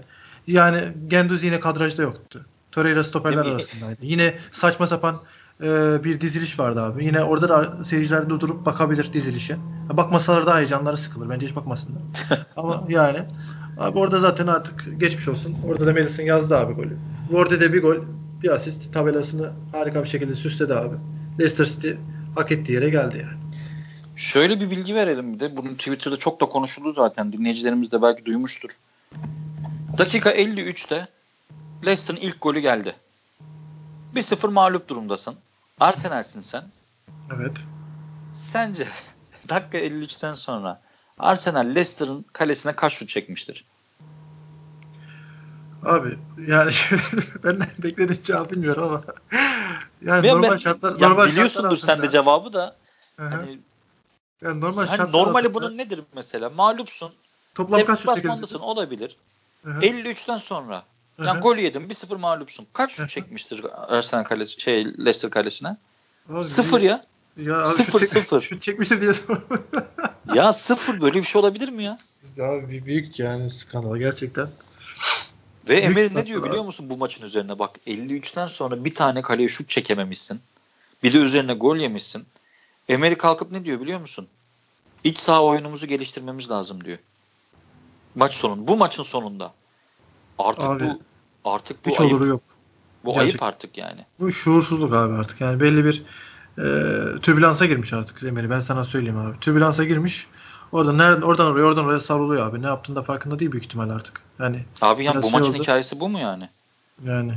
Yani 0.46 0.92
Genduzi 1.08 1.46
yine 1.46 1.60
kadrajda 1.60 2.02
yoktu. 2.02 2.46
Torreira 2.72 3.04
stoperler 3.04 3.46
arasındaydı. 3.46 3.98
Yine 4.02 4.34
saçma 4.52 4.86
sapan 4.86 5.20
e, 5.62 5.98
bir 6.04 6.20
diziliş 6.20 6.58
vardı 6.58 6.82
abi. 6.82 7.04
Yine 7.04 7.24
orada 7.24 7.48
da 7.48 7.84
seyirciler 7.84 8.28
durdurup 8.28 8.66
bakabilir 8.66 9.12
dizilişe. 9.12 9.56
Bakmasalar 9.92 10.46
daha 10.46 10.58
heyecanları 10.58 10.96
sıkılır. 10.96 11.30
Bence 11.30 11.46
hiç 11.46 11.56
bakmasınlar. 11.56 12.02
Ama 12.56 12.84
yani 12.88 13.18
abi 13.78 13.98
orada 13.98 14.18
zaten 14.20 14.46
artık 14.46 15.00
geçmiş 15.00 15.28
olsun. 15.28 15.56
Orada 15.68 15.86
da 15.86 15.92
Madison 15.92 16.24
yazdı 16.24 16.56
abi 16.56 16.72
golü. 16.72 16.96
Da 17.32 17.72
bir 17.72 17.82
gol, 17.82 17.96
bir 18.42 18.50
asist 18.50 18.94
tabelasını 18.94 19.52
harika 19.72 20.02
bir 20.04 20.08
şekilde 20.08 20.34
süsledi 20.34 20.74
abi. 20.74 20.96
Leicester 21.38 21.64
City 21.64 21.90
hak 22.34 22.52
ettiği 22.52 22.72
yere 22.72 22.90
geldi 22.90 23.18
yani. 23.18 23.40
Şöyle 24.16 24.60
bir 24.60 24.70
bilgi 24.70 24.94
verelim 24.94 25.34
bir 25.34 25.40
de. 25.40 25.56
Bunun 25.56 25.74
Twitter'da 25.74 26.16
çok 26.16 26.40
da 26.40 26.46
konuşuldu 26.46 26.92
zaten. 26.92 27.32
Dinleyicilerimiz 27.32 27.92
de 27.92 28.02
belki 28.02 28.24
duymuştur. 28.24 28.70
Dakika 29.98 30.30
53'te 30.30 31.08
Leicester'ın 31.86 32.18
ilk 32.20 32.40
golü 32.42 32.60
geldi. 32.60 32.96
1-0 34.14 34.50
mağlup 34.50 34.88
durumdasın. 34.88 35.34
Arsenal'sin 35.80 36.40
sen. 36.40 36.64
Evet. 37.36 37.56
Sence 38.34 38.86
dakika 39.48 39.78
53'ten 39.78 40.34
sonra 40.34 40.80
Arsenal 41.18 41.66
Leicester'ın 41.66 42.24
kalesine 42.32 42.72
kaç 42.72 42.92
şut 42.92 43.08
çekmiştir? 43.08 43.64
Abi 45.84 46.18
yani 46.46 46.72
ben 47.44 47.60
beklediğim 47.78 48.22
cevabı 48.22 48.50
bilmiyorum 48.50 48.82
ama 48.82 49.04
yani 50.04 50.22
ben, 50.22 50.34
normal 50.34 50.58
şartlar 50.58 50.98
ya 50.98 51.08
normal 51.08 51.26
biliyorsundur 51.26 51.76
şartlar 51.76 51.96
sen 51.96 52.02
de 52.02 52.10
cevabı 52.10 52.52
da 52.52 52.76
hani, 53.16 53.58
yani 54.42 54.60
normal 54.60 54.86
hani 54.86 54.96
şartlar 54.96 55.20
normali 55.20 55.48
altında, 55.48 55.62
bunun 55.62 55.78
nedir 55.78 56.00
mesela? 56.14 56.50
Mağlupsun. 56.50 57.12
Toplam 57.54 57.84
kaç 57.84 58.00
şut 58.00 58.14
çekildin? 58.14 58.58
olabilir. 58.58 59.16
Hı-hı. 59.64 59.80
53'ten 59.80 60.38
sonra 60.38 60.84
yani 61.18 61.30
Hı-hı. 61.30 61.40
gol 61.40 61.56
yedim 61.56 61.88
1-0 61.90 62.16
mağlupsun. 62.16 62.66
Kaç 62.72 62.92
şut 62.92 63.08
çekmiştir 63.08 63.64
Arsenal 63.74 64.24
kalesi 64.24 64.60
şey 64.60 64.84
Leicester 64.84 65.30
kalesine? 65.30 65.76
Abi, 66.30 66.44
sıfır 66.44 66.80
ya. 66.80 67.04
Ya 67.36 67.62
abi 67.62 67.74
sıfır 67.74 68.00
şut 68.00 68.08
sıfır. 68.08 68.40
Şut 68.40 68.62
çekmiştir 68.62 69.00
diye 69.00 69.12
Ya 70.34 70.52
sıfır 70.52 71.00
böyle 71.00 71.18
bir 71.18 71.24
şey 71.24 71.40
olabilir 71.40 71.68
mi 71.68 71.84
ya? 71.84 71.98
Ya 72.36 72.68
bir 72.68 72.84
büyük 72.84 73.18
yani 73.18 73.50
skandal 73.50 73.96
gerçekten. 73.96 74.48
Ve 75.70 75.76
Emir 75.76 76.14
ne 76.14 76.26
diyor 76.26 76.44
biliyor 76.44 76.64
musun 76.64 76.90
bu 76.90 76.96
maçın 76.96 77.24
üzerine? 77.24 77.58
Bak 77.58 77.70
53'ten 77.86 78.46
sonra 78.46 78.84
bir 78.84 78.94
tane 78.94 79.22
kaleye 79.22 79.48
şut 79.48 79.68
çekememişsin. 79.68 80.40
Bir 81.02 81.12
de 81.12 81.18
üzerine 81.18 81.54
gol 81.54 81.76
yemişsin. 81.76 82.24
Emery 82.88 83.14
kalkıp 83.14 83.52
ne 83.52 83.64
diyor 83.64 83.80
biliyor 83.80 84.00
musun? 84.00 84.28
İç 85.04 85.18
saha 85.18 85.44
oyunumuzu 85.44 85.86
geliştirmemiz 85.86 86.50
lazım 86.50 86.84
diyor. 86.84 86.98
Maç 88.14 88.34
sonunda. 88.34 88.66
Bu 88.66 88.76
maçın 88.76 89.02
sonunda. 89.02 89.52
Artık 90.38 90.64
Abi, 90.64 90.84
bu 90.84 91.00
artık 91.44 91.86
bu 91.86 91.90
hiç 91.90 92.00
ayıp. 92.00 92.12
oluru 92.12 92.26
yok. 92.26 92.42
Bu 93.04 93.14
Gerçek. 93.14 93.22
ayıp 93.22 93.42
artık 93.42 93.78
yani. 93.78 94.04
Bu 94.20 94.32
şuursuzluk 94.32 94.94
abi 94.94 95.14
artık. 95.14 95.40
Yani 95.40 95.60
belli 95.60 95.84
bir 95.84 96.02
e, 96.58 97.20
türbülansa 97.20 97.66
girmiş 97.66 97.92
artık 97.92 98.22
Emery. 98.22 98.50
Ben 98.50 98.60
sana 98.60 98.84
söyleyeyim 98.84 99.18
abi. 99.18 99.40
Türbülansa 99.40 99.84
girmiş. 99.84 100.26
Orada 100.72 100.92
nereden 100.92 101.22
oradan 101.22 101.46
oraya 101.46 101.62
oradan 101.62 101.84
oraya 101.84 102.00
savruluyor 102.00 102.46
abi. 102.46 102.62
Ne 102.62 102.66
yaptığında 102.66 103.02
farkında 103.02 103.38
değil 103.38 103.52
büyük 103.52 103.64
ihtimal 103.64 103.90
artık. 103.90 104.22
Yani 104.38 104.64
Abi 104.80 105.04
yani 105.04 105.22
bu 105.22 105.30
şey 105.30 105.30
maçın 105.30 105.52
oldu. 105.52 105.62
hikayesi 105.62 106.00
bu 106.00 106.08
mu 106.08 106.18
yani? 106.18 106.48
Yani 107.04 107.32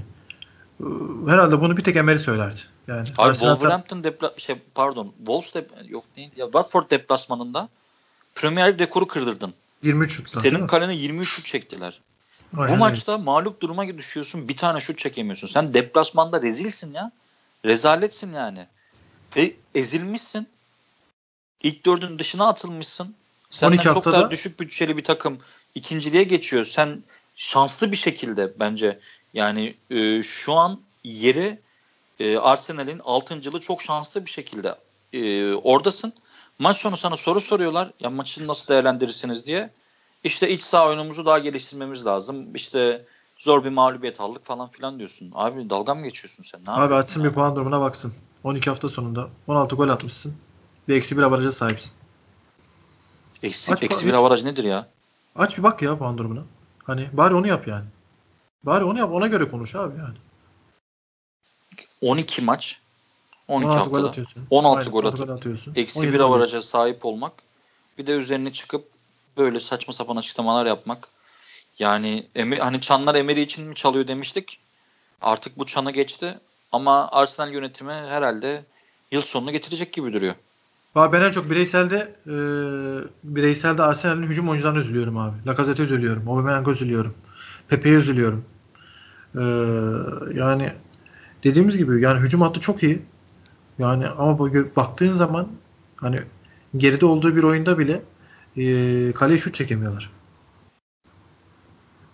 e, 0.79 0.85
herhalde 1.27 1.61
bunu 1.61 1.77
bir 1.77 1.83
tek 1.83 1.95
Emery 1.95 2.19
söylerdi. 2.19 2.59
Yani 2.87 3.07
Abi 3.17 3.29
Arsenal 3.29 3.53
Wolverhampton 3.53 4.03
depla 4.03 4.33
şey 4.37 4.55
pardon 4.75 5.13
Wolves 5.17 5.53
dep 5.53 5.71
yok 5.87 6.03
değil 6.15 6.31
ya 6.35 6.45
Watford 6.45 6.91
deplasmanında 6.91 7.69
Premier 8.35 8.73
Lig 8.73 8.81
rekoru 8.81 9.07
kırdırdın. 9.07 9.53
23 9.83 10.11
şutla. 10.11 10.41
Senin 10.41 10.67
kalene 10.67 10.95
23 10.95 11.29
şut 11.29 11.45
çektiler. 11.45 12.01
Aynen. 12.57 12.75
Bu 12.75 12.79
maçta 12.79 13.17
mağlup 13.17 13.61
duruma 13.61 13.87
düşüyorsun. 13.87 14.47
Bir 14.47 14.57
tane 14.57 14.79
şut 14.79 14.99
çekemiyorsun. 14.99 15.47
Sen 15.47 15.73
deplasmanda 15.73 16.41
rezilsin 16.41 16.93
ya. 16.93 17.11
Rezaletsin 17.65 18.33
yani. 18.33 18.67
Ve 19.35 19.53
ezilmişsin. 19.75 20.47
İlk 21.63 21.85
dördün 21.85 22.19
dışına 22.19 22.47
atılmışsın. 22.47 23.15
Senden 23.53 23.73
12 23.73 23.83
çok 23.83 23.95
haftada... 23.95 24.17
daha 24.21 24.31
düşük 24.31 24.59
bütçeli 24.59 24.97
bir 24.97 25.03
takım 25.03 25.37
ikinciliğe 25.75 26.23
geçiyor. 26.23 26.65
Sen 26.65 27.03
şanslı 27.35 27.91
bir 27.91 27.97
şekilde 27.97 28.53
bence 28.59 28.99
yani 29.33 29.75
e, 29.89 30.23
şu 30.23 30.53
an 30.53 30.79
yeri 31.03 31.59
e, 32.19 32.37
Arsenal'in 32.37 32.99
altıncılığı 32.99 33.59
çok 33.59 33.81
şanslı 33.81 34.25
bir 34.25 34.31
şekilde 34.31 34.75
e, 35.13 35.53
oradasın. 35.53 36.13
Maç 36.59 36.77
sonu 36.77 36.97
sana 36.97 37.17
soru 37.17 37.41
soruyorlar. 37.41 37.91
Ya 37.99 38.09
maçı 38.09 38.47
nasıl 38.47 38.67
değerlendirirsiniz 38.67 39.45
diye. 39.45 39.69
İşte 40.23 40.49
iç 40.49 40.63
saha 40.63 40.87
oyunumuzu 40.87 41.25
daha 41.25 41.39
geliştirmemiz 41.39 42.05
lazım. 42.05 42.55
İşte 42.55 43.05
zor 43.37 43.63
bir 43.63 43.69
mağlubiyet 43.69 44.21
aldık 44.21 44.45
falan 44.45 44.69
filan 44.69 44.99
diyorsun. 44.99 45.31
Abi 45.33 45.69
dalga 45.69 45.95
mı 45.95 46.03
geçiyorsun 46.03 46.43
sen? 46.43 46.61
Ne 46.67 46.71
Abi 46.71 46.95
açsın 46.95 47.23
bir 47.23 47.31
puan 47.31 47.55
durumuna 47.55 47.81
baksın. 47.81 48.13
12 48.43 48.69
hafta 48.69 48.89
sonunda 48.89 49.29
16 49.47 49.75
gol 49.75 49.89
atmışsın. 49.89 50.33
Bir 50.87 50.95
eksi 50.95 51.17
bir 51.17 51.23
avaraja 51.23 51.51
sahipsin. 51.51 52.02
Eksi, 53.43 53.73
aç, 53.73 53.83
eksi 53.83 54.05
bir 54.07 54.13
avaraj 54.13 54.43
nedir 54.43 54.63
ya? 54.63 54.87
Aç 55.35 55.57
bir 55.57 55.63
bak 55.63 55.81
ya 55.81 55.97
puan 55.97 56.17
durumuna. 56.17 56.43
Hani 56.83 57.07
bari 57.13 57.35
onu 57.35 57.47
yap 57.47 57.67
yani. 57.67 57.85
Bari 58.63 58.83
onu 58.83 58.99
yap 58.99 59.11
ona 59.11 59.27
göre 59.27 59.49
konuş 59.49 59.75
abi 59.75 59.97
yani. 59.97 60.15
12 62.01 62.41
maç 62.41 62.79
12 63.47 63.65
16 63.65 63.79
haftada. 63.79 64.01
gol 64.01 64.07
atıyorsun. 64.09 64.47
16 64.49 64.79
Aynen, 64.79 64.91
gol 64.91 64.99
16 64.99 65.23
atıp 65.23 65.29
atıyorsun. 65.37 65.73
eksi 65.75 65.99
17 65.99 66.13
bir 66.13 66.19
gol 66.19 66.25
avaraja 66.25 66.61
sahip 66.61 67.05
olmak 67.05 67.33
bir 67.97 68.07
de 68.07 68.11
üzerine 68.11 68.53
çıkıp 68.53 68.89
böyle 69.37 69.59
saçma 69.59 69.93
sapan 69.93 70.15
açıklamalar 70.15 70.65
yapmak. 70.65 71.09
Yani 71.79 72.27
Emi- 72.35 72.59
hani 72.59 72.81
çanlar 72.81 73.15
Emery 73.15 73.41
için 73.41 73.67
mi 73.67 73.75
çalıyor 73.75 74.07
demiştik. 74.07 74.59
Artık 75.21 75.57
bu 75.59 75.65
çana 75.65 75.91
geçti 75.91 76.39
ama 76.71 77.11
Arsenal 77.11 77.53
yönetimi 77.53 77.93
herhalde 77.93 78.65
yıl 79.11 79.21
sonunu 79.21 79.51
getirecek 79.51 79.93
gibi 79.93 80.13
duruyor. 80.13 80.35
Ben 80.95 81.21
en 81.21 81.31
çok 81.31 81.49
bireyselde 81.49 82.15
e, 82.27 82.35
bireyselde 83.23 83.83
Arsenal'in 83.83 84.27
hücum 84.27 84.49
oyuncularına 84.49 84.79
üzülüyorum 84.79 85.17
abi. 85.17 85.35
Lacazette'e 85.47 85.83
üzülüyorum. 85.83 86.29
Aubameyang'a 86.29 86.71
üzülüyorum. 86.71 87.13
Pepe'ye 87.67 87.95
üzülüyorum. 87.95 88.45
E, 89.35 89.43
yani 90.39 90.73
dediğimiz 91.43 91.77
gibi 91.77 92.01
yani 92.01 92.19
hücum 92.19 92.41
hattı 92.41 92.59
çok 92.59 92.83
iyi. 92.83 93.01
Yani 93.79 94.07
ama 94.07 94.39
baktığın 94.75 95.13
zaman 95.13 95.47
hani 95.95 96.21
geride 96.77 97.05
olduğu 97.05 97.35
bir 97.35 97.43
oyunda 97.43 97.79
bile 97.79 98.01
e, 98.57 99.11
kaleye 99.11 99.37
şut 99.37 99.55
çekemiyorlar. 99.55 100.09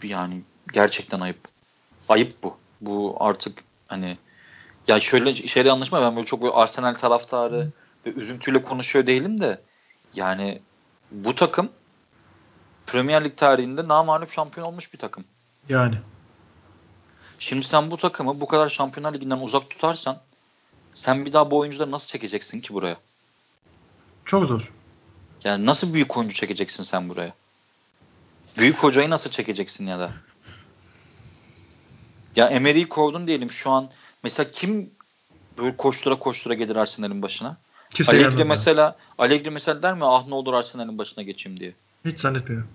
Yani 0.04 0.42
gerçekten 0.74 1.20
ayıp. 1.20 1.40
Ayıp 2.10 2.44
bu. 2.44 2.58
Bu 2.82 3.18
artık 3.20 3.58
hani 3.88 4.18
ya 4.88 5.00
şöyle 5.00 5.36
şeyle 5.36 5.72
anlaşma 5.72 6.02
ben 6.02 6.16
böyle 6.16 6.26
çok 6.26 6.42
böyle 6.42 6.54
Arsenal 6.54 6.94
taraftarı 6.94 7.72
ve 8.06 8.10
üzüntüyle 8.10 8.62
konuşuyor 8.62 9.08
değilim 9.08 9.40
de 9.42 9.62
yani 10.14 10.62
bu 11.12 11.36
takım 11.36 11.70
Premier 12.88 13.24
Lig 13.24 13.38
tarihinde 13.38 13.88
namağlup 13.88 14.32
şampiyon 14.32 14.68
olmuş 14.68 14.94
bir 14.94 14.98
takım. 14.98 15.26
Yani. 15.70 15.96
Şimdi 17.40 17.66
sen 17.66 17.92
bu 17.92 17.98
takımı 17.98 18.42
bu 18.42 18.48
kadar 18.48 18.70
Şampiyonlar 18.70 19.14
Ligi'nden 19.14 19.40
uzak 19.40 19.70
tutarsan 19.70 20.22
sen 20.94 21.26
bir 21.26 21.34
daha 21.34 21.52
bu 21.52 21.58
oyuncuları 21.58 21.92
nasıl 21.92 22.08
çekeceksin 22.08 22.62
ki 22.62 22.74
buraya? 22.74 22.98
Çok 24.26 24.46
zor. 24.46 24.74
Yani 25.44 25.66
nasıl 25.66 25.94
büyük 25.94 26.18
oyuncu 26.18 26.36
çekeceksin 26.36 26.84
sen 26.84 27.10
buraya? 27.10 27.34
Büyük 28.58 28.78
hocayı 28.78 29.10
nasıl 29.10 29.30
çekeceksin 29.30 29.88
ya 29.88 30.00
da? 30.00 30.12
Ya 32.36 32.48
Emery'i 32.48 32.90
kovdun 32.90 33.28
diyelim 33.28 33.52
şu 33.52 33.72
an. 33.72 33.90
Mesela 34.24 34.52
kim 34.52 34.92
böyle 35.58 35.78
koştura 35.78 36.20
koştura 36.20 36.54
gelir 36.54 36.76
Arsenal'in 36.76 37.22
başına? 37.22 37.58
Kimse 37.94 38.12
Allegri 38.12 38.44
mesela 38.44 38.98
Allegri 39.18 39.50
mesela 39.52 39.84
der 39.84 39.94
mi 39.94 40.06
ah 40.06 40.28
ne 40.28 40.36
olur 40.36 40.54
Arsenal'in 40.54 40.98
başına 40.98 41.24
geçeyim 41.24 41.60
diye. 41.60 41.74
Hiç 42.06 42.20
zannetmiyorum. 42.20 42.68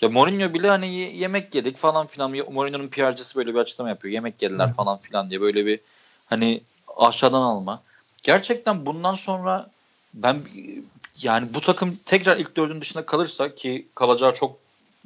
Ya 0.00 0.08
Mourinho 0.08 0.54
bile 0.54 0.68
hani 0.68 0.94
ye- 0.94 1.16
yemek 1.16 1.54
yedik 1.54 1.76
falan 1.76 2.06
filan. 2.06 2.30
Mourinho'nun 2.30 2.88
PR'cısı 2.88 3.38
böyle 3.38 3.54
bir 3.54 3.58
açıklama 3.58 3.90
yapıyor. 3.90 4.14
Yemek 4.14 4.42
yediler 4.42 4.68
Hı. 4.68 4.72
falan 4.74 4.98
filan 4.98 5.30
diye 5.30 5.40
böyle 5.40 5.66
bir 5.66 5.80
hani 6.26 6.60
aşağıdan 6.96 7.42
alma. 7.42 7.82
Gerçekten 8.22 8.86
bundan 8.86 9.14
sonra 9.14 9.70
ben 10.14 10.38
yani 11.22 11.54
bu 11.54 11.60
takım 11.60 11.98
tekrar 12.06 12.36
ilk 12.36 12.56
dördün 12.56 12.80
dışında 12.80 13.06
kalırsa 13.06 13.54
ki 13.54 13.86
kalacağı 13.94 14.34
çok 14.34 14.56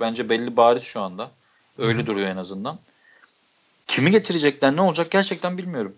bence 0.00 0.28
belli 0.28 0.56
bariz 0.56 0.82
şu 0.82 1.00
anda. 1.00 1.30
Öyle 1.78 2.02
Hı. 2.02 2.06
duruyor 2.06 2.28
en 2.28 2.36
azından. 2.36 2.78
Kimi 3.86 4.10
getirecekler 4.10 4.76
ne 4.76 4.80
olacak 4.80 5.10
gerçekten 5.10 5.58
bilmiyorum. 5.58 5.94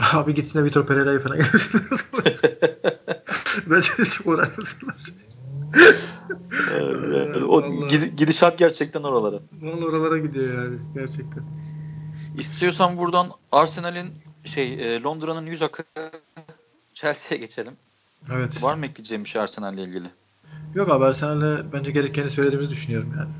Abi 0.12 0.34
gitsin 0.34 0.58
de 0.58 0.64
Vitor 0.64 0.86
Pereira'yı 0.86 1.20
falan 1.20 1.36
getirsinler. 1.42 1.84
Bence 3.66 3.88
çok 4.04 4.26
uğraşmasınlar. 4.26 4.96
O 7.48 7.62
Vallahi. 7.62 8.16
gidişat 8.16 8.58
gerçekten 8.58 9.02
oralara. 9.02 9.40
Vallahi 9.62 9.84
oralara 9.84 10.18
gidiyor 10.18 10.62
yani 10.64 10.76
gerçekten. 10.94 11.44
İstiyorsan 12.38 12.98
buradan 12.98 13.30
Arsenal'in 13.52 14.12
şey 14.44 14.72
e, 14.74 15.02
Londra'nın 15.02 15.46
yüz 15.46 15.62
akı 15.62 15.82
Chelsea'ye 16.94 17.40
geçelim. 17.40 17.72
Evet. 18.32 18.62
Var 18.62 18.74
mı 18.74 18.86
ekleyeceğim 18.86 19.24
bir 19.24 19.28
şey 19.28 19.42
Arsenal'le 19.42 19.78
ilgili? 19.78 20.10
Yok 20.74 20.90
abi 20.90 21.04
Arsenal'le 21.04 21.72
bence 21.72 21.90
gerekeni 21.90 22.30
söylediğimizi 22.30 22.70
düşünüyorum 22.70 23.12
yani. 23.18 23.30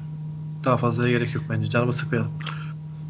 Daha 0.65 0.77
fazlaya 0.77 1.11
gerek 1.19 1.35
yok 1.35 1.45
bence. 1.51 1.71
Canımı 1.71 1.93
sıkmayalım. 1.93 2.33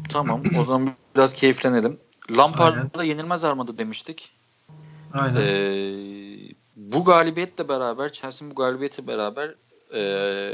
Tamam 0.09 0.41
o 0.59 0.63
zaman 0.63 0.91
biraz 1.15 1.33
keyiflenelim. 1.33 1.97
Lampard'a 2.37 3.03
yenilmez 3.03 3.43
armadı 3.43 3.77
demiştik. 3.77 4.31
Aynen. 5.13 5.41
Ee, 5.41 6.53
bu 6.75 7.03
galibiyetle 7.03 7.69
beraber 7.69 8.13
Chelsea'nin 8.13 8.51
bu 8.51 8.55
galibiyeti 8.55 9.07
beraber 9.07 9.55
ee, 9.93 10.51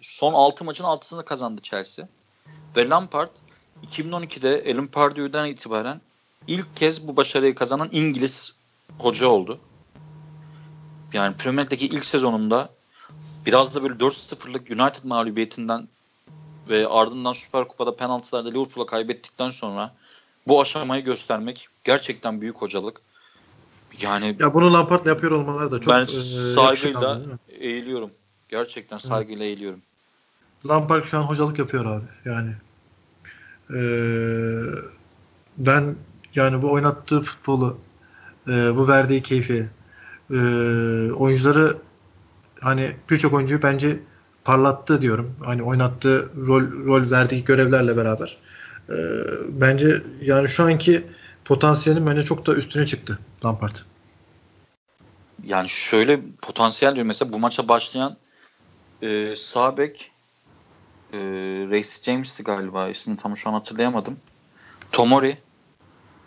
son 0.00 0.32
6 0.32 0.64
maçın 0.64 0.84
6'sını 0.84 1.24
kazandı 1.24 1.60
Chelsea. 1.62 2.08
Ve 2.76 2.88
Lampard 2.88 3.30
2012'de 3.86 4.72
Alan 4.74 4.86
Pardew'den 4.86 5.44
itibaren 5.44 6.00
ilk 6.46 6.76
kez 6.76 7.08
bu 7.08 7.16
başarıyı 7.16 7.54
kazanan 7.54 7.88
İngiliz 7.92 8.54
hoca 8.98 9.28
oldu. 9.28 9.58
Yani 11.12 11.36
Premier 11.36 11.64
Lig'deki 11.64 11.86
ilk 11.86 12.04
sezonunda 12.04 12.70
biraz 13.46 13.74
da 13.74 13.82
böyle 13.82 13.94
4-0'lık 13.94 14.70
United 14.70 15.04
mağlubiyetinden 15.04 15.88
ve 16.68 16.88
ardından 16.88 17.32
Süper 17.32 17.68
Kupa'da 17.68 17.96
penaltılarda 17.96 18.48
Liverpool'a 18.48 18.86
kaybettikten 18.86 19.50
sonra 19.50 19.94
bu 20.48 20.60
aşamayı 20.60 21.04
göstermek 21.04 21.68
gerçekten 21.84 22.40
büyük 22.40 22.56
hocalık. 22.56 23.00
Yani 24.00 24.36
Ya 24.40 24.54
bunu 24.54 24.72
Lampard'la 24.72 25.10
yapıyor 25.10 25.32
olmaları 25.32 25.72
da 25.72 25.80
çok 25.80 25.94
ben 25.94 26.02
e, 26.02 26.06
saygıyla 26.54 27.20
eğiliyorum. 27.48 28.10
Gerçekten 28.48 28.98
saygıyla 28.98 29.44
eğiliyorum. 29.44 29.80
Lampard 30.68 31.04
şu 31.04 31.18
an 31.18 31.22
hocalık 31.22 31.58
yapıyor 31.58 31.84
abi. 31.84 32.04
Yani 32.24 32.50
e, 33.70 33.80
ben 35.58 35.96
yani 36.34 36.62
bu 36.62 36.72
oynattığı 36.72 37.20
futbolu 37.20 37.78
e, 38.48 38.76
bu 38.76 38.88
verdiği 38.88 39.22
keyfi 39.22 39.68
e, 40.30 40.36
oyuncuları 41.12 41.76
hani 42.60 42.96
birçok 43.10 43.32
oyuncuyu 43.32 43.62
bence 43.62 44.00
parlattı 44.44 45.02
diyorum. 45.02 45.34
Hani 45.44 45.62
oynattığı 45.62 46.30
rol 46.46 46.62
rol 46.86 47.10
verdiği 47.10 47.44
görevlerle 47.44 47.96
beraber. 47.96 48.36
E, 48.88 48.96
bence 49.48 50.02
yani 50.22 50.48
şu 50.48 50.64
anki 50.64 51.06
potansiyelin 51.44 52.06
bence 52.06 52.22
çok 52.22 52.46
da 52.46 52.54
üstüne 52.54 52.86
çıktı 52.86 53.18
Lampard. 53.44 53.76
Yani 55.44 55.68
şöyle 55.68 56.20
potansiyel 56.42 56.94
diyor 56.94 57.06
mesela 57.06 57.32
bu 57.32 57.38
maça 57.38 57.68
başlayan 57.68 58.16
e, 59.02 59.36
sağ 59.36 59.76
bek 59.76 60.10
e, 61.12 61.18
Reece 61.70 62.02
James'ti 62.02 62.42
galiba 62.42 62.88
ismini 62.88 63.16
tam 63.16 63.36
şu 63.36 63.48
an 63.48 63.52
hatırlayamadım. 63.52 64.16
Tomori 64.92 65.38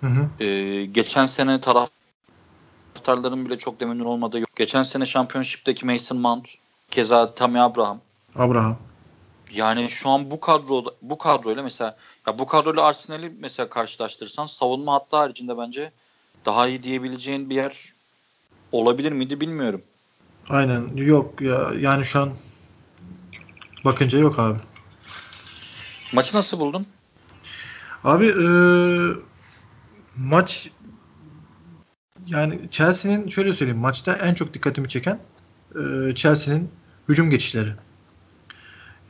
Hı 0.01 0.07
hı. 0.07 0.43
e, 0.43 0.85
geçen 0.85 1.25
sene 1.25 1.61
taraftarların 1.61 3.45
bile 3.45 3.57
çok 3.57 3.81
memnun 3.81 4.05
olmadığı 4.05 4.39
yok. 4.39 4.49
Geçen 4.55 4.83
sene 4.83 5.05
Championship'teki 5.05 5.85
Mason 5.85 6.17
Mount 6.17 6.47
keza 6.91 7.35
Tammy 7.35 7.59
Abraham 7.59 8.01
Abraham. 8.35 8.77
Yani 9.53 9.89
şu 9.89 10.09
an 10.09 10.31
bu 10.31 10.39
kadro 10.39 10.85
bu 11.01 11.17
kadroyla 11.17 11.63
mesela 11.63 11.97
ya 12.27 12.39
bu 12.39 12.45
kadroyla 12.47 12.83
Arsenal'i 12.83 13.33
mesela 13.39 13.69
karşılaştırırsan 13.69 14.45
savunma 14.45 14.93
hattı 14.93 15.15
haricinde 15.15 15.57
bence 15.57 15.91
daha 16.45 16.67
iyi 16.67 16.83
diyebileceğin 16.83 17.49
bir 17.49 17.55
yer 17.55 17.93
olabilir 18.71 19.11
miydi 19.11 19.41
bilmiyorum. 19.41 19.81
Aynen. 20.49 20.95
Yok 20.95 21.41
ya 21.41 21.71
yani 21.79 22.05
şu 22.05 22.19
an 22.19 22.33
bakınca 23.85 24.19
yok 24.19 24.39
abi. 24.39 24.59
Maçı 26.13 26.37
nasıl 26.37 26.59
buldun? 26.59 26.87
Abi 28.03 28.25
e, 28.25 28.47
maç 30.17 30.69
yani 32.25 32.59
Chelsea'nin 32.71 33.29
şöyle 33.29 33.53
söyleyeyim 33.53 33.81
maçta 33.81 34.13
en 34.13 34.33
çok 34.33 34.53
dikkatimi 34.53 34.89
çeken 34.89 35.19
e, 35.75 36.15
Chelsea'nin 36.15 36.71
hücum 37.09 37.29
geçişleri. 37.29 37.73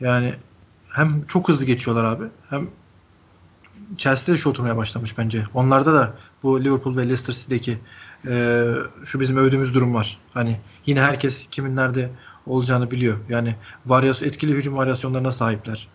Yani 0.04 0.36
hem 0.90 1.26
çok 1.28 1.50
hızlı 1.50 1.66
geçiyorlar 1.66 2.04
abi 2.04 2.24
hem 2.50 2.68
Chelsea'de 3.98 4.32
de 4.32 4.38
şu 4.38 4.50
oturmaya 4.50 4.78
başlamış 4.78 5.18
bence. 5.18 5.44
Onlarda 5.54 5.94
da 5.94 6.14
bu 6.44 6.64
Liverpool 6.64 6.98
ve 6.98 7.02
Leicester 7.02 7.34
City'deki 7.34 7.78
e, 8.28 8.66
şu 9.06 9.20
bizim 9.20 9.38
övdüğümüz 9.38 9.74
durum 9.74 9.94
var. 9.94 10.18
Hani 10.34 10.60
yine 10.86 11.02
herkes 11.02 11.48
kimin 11.52 11.76
nerede 11.76 12.10
olacağını 12.48 12.92
biliyor. 12.92 13.18
Yani 13.30 13.56
varyasyon, 13.86 14.28
etkili 14.28 14.54
hücum 14.54 14.78
varyasyonlarına 14.78 15.32
sahipler. 15.32 15.88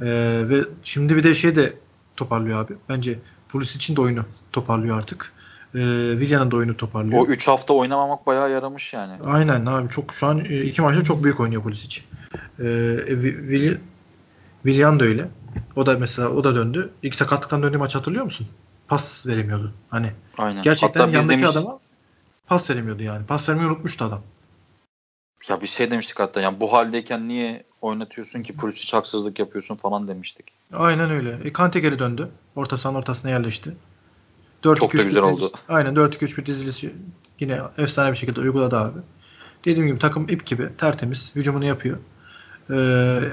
E, 0.00 0.06
ve 0.48 0.64
şimdi 0.82 1.16
bir 1.16 1.22
de 1.22 1.34
şey 1.34 1.56
de 1.56 1.78
toparlıyor 2.16 2.64
abi. 2.64 2.74
Bence 2.88 3.18
polis 3.48 3.76
için 3.76 3.96
de 3.96 4.00
oyunu 4.00 4.24
toparlıyor 4.52 4.98
artık. 4.98 5.32
E, 5.76 6.10
Willian'ın 6.12 6.50
da 6.50 6.56
oyunu 6.56 6.76
toparlıyor. 6.76 7.20
O 7.22 7.26
3 7.26 7.48
hafta 7.48 7.74
oynamamak 7.74 8.26
bayağı 8.26 8.50
yaramış 8.50 8.92
yani. 8.92 9.12
Aynen 9.24 9.66
abi 9.66 9.88
çok 9.88 10.14
şu 10.14 10.26
an 10.26 10.38
e, 10.44 10.60
iki 10.62 10.82
maçta 10.82 11.04
çok 11.04 11.24
büyük 11.24 11.40
oynuyor 11.40 11.62
polis 11.62 11.84
için. 11.84 12.04
E, 12.58 12.64
Will, 13.08 13.76
Willian 14.62 15.00
da 15.00 15.04
öyle. 15.04 15.28
O 15.76 15.86
da 15.86 15.98
mesela 15.98 16.28
o 16.28 16.44
da 16.44 16.54
döndü. 16.54 16.90
İlk 17.02 17.14
sakatlıktan 17.14 17.62
döndüğü 17.62 17.78
maç 17.78 17.94
hatırlıyor 17.94 18.24
musun? 18.24 18.46
Pas 18.88 19.26
veremiyordu. 19.26 19.72
Hani 19.90 20.12
Aynen. 20.38 20.62
gerçekten 20.62 21.00
Hatta 21.00 21.12
yandaki 21.16 21.42
demiş- 21.42 21.56
adama 21.56 21.78
pas 22.46 22.70
veremiyordu 22.70 23.02
yani. 23.02 23.26
Pas 23.26 23.48
vermeyi 23.48 23.66
unutmuştu 23.68 24.04
adam. 24.04 24.20
Ya 25.48 25.60
bir 25.60 25.66
şey 25.66 25.90
demiştik 25.90 26.20
hatta 26.20 26.40
yani 26.40 26.60
bu 26.60 26.72
haldeyken 26.72 27.28
niye 27.28 27.64
oynatıyorsun 27.82 28.42
ki 28.42 28.56
Pulisic 28.56 28.92
haksızlık 28.96 29.38
yapıyorsun 29.38 29.76
falan 29.76 30.08
demiştik. 30.08 30.46
Aynen 30.72 31.10
öyle. 31.10 31.38
E, 31.44 31.52
Kante 31.52 31.80
geri 31.80 31.98
döndü. 31.98 32.28
Orta 32.56 32.78
sahanın 32.78 32.98
ortasına 32.98 33.30
yerleşti. 33.30 33.76
4 34.66 34.78
Çok 34.78 34.94
da 34.94 35.02
güzel 35.02 35.22
oldu. 35.22 35.50
Aynen 35.68 35.94
4-2-3-1 35.94 36.46
dizilisi 36.46 36.94
yine 37.40 37.60
efsane 37.78 38.12
bir 38.12 38.16
şekilde 38.16 38.40
uyguladı 38.40 38.76
abi. 38.76 38.98
Dediğim 39.64 39.86
gibi 39.86 39.98
takım 39.98 40.28
ip 40.28 40.46
gibi 40.46 40.68
tertemiz 40.78 41.32
hücumunu 41.34 41.64
yapıyor. 41.64 41.98
Ee, 42.70 42.74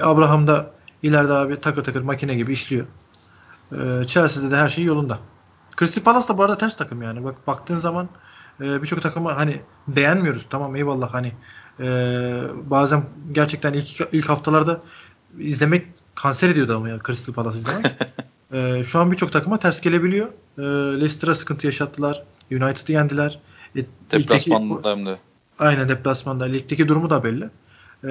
Abraham 0.02 0.46
da 0.46 0.70
ileride 1.02 1.32
abi 1.32 1.60
takır 1.60 1.84
takır 1.84 2.02
makine 2.02 2.34
gibi 2.34 2.52
işliyor. 2.52 2.86
Ee, 3.72 4.04
Chelsea'de 4.06 4.50
de 4.50 4.56
her 4.56 4.68
şey 4.68 4.84
yolunda. 4.84 5.18
Crystal 5.78 6.02
Palace 6.02 6.28
da 6.28 6.38
bu 6.38 6.42
arada 6.42 6.58
ters 6.58 6.76
takım 6.76 7.02
yani. 7.02 7.24
Bak 7.24 7.46
baktığın 7.46 7.76
zaman 7.76 8.08
e, 8.60 8.82
birçok 8.82 9.02
takımı 9.02 9.30
hani 9.30 9.60
beğenmiyoruz. 9.88 10.46
Tamam 10.50 10.76
eyvallah 10.76 11.14
hani 11.14 11.32
e, 11.80 11.86
bazen 12.64 13.04
gerçekten 13.32 13.72
ilk 13.72 14.00
ilk 14.12 14.28
haftalarda 14.28 14.80
izlemek 15.38 15.86
kanser 16.14 16.48
ediyordu 16.48 16.76
ama 16.76 16.88
ya 16.88 16.98
Crystal 17.06 17.32
Palace 17.32 17.58
izlemek. 17.58 17.86
e, 18.54 18.84
şu 18.84 18.98
an 18.98 19.12
birçok 19.12 19.32
takıma 19.32 19.58
ters 19.58 19.80
gelebiliyor. 19.80 20.28
E, 20.58 20.62
Leicester'a 21.00 21.34
sıkıntı 21.34 21.66
yaşattılar. 21.66 22.22
United'ı 22.50 22.92
yendiler. 22.92 23.38
E, 23.76 23.80
Deplasmanda 24.10 24.90
hem 24.90 25.06
de. 25.06 25.18
Aynen 25.58 25.88
deplasmanda. 25.88 26.44
Ligdeki 26.44 26.88
durumu 26.88 27.10
da 27.10 27.24
belli. 27.24 27.44
E, 27.44 28.10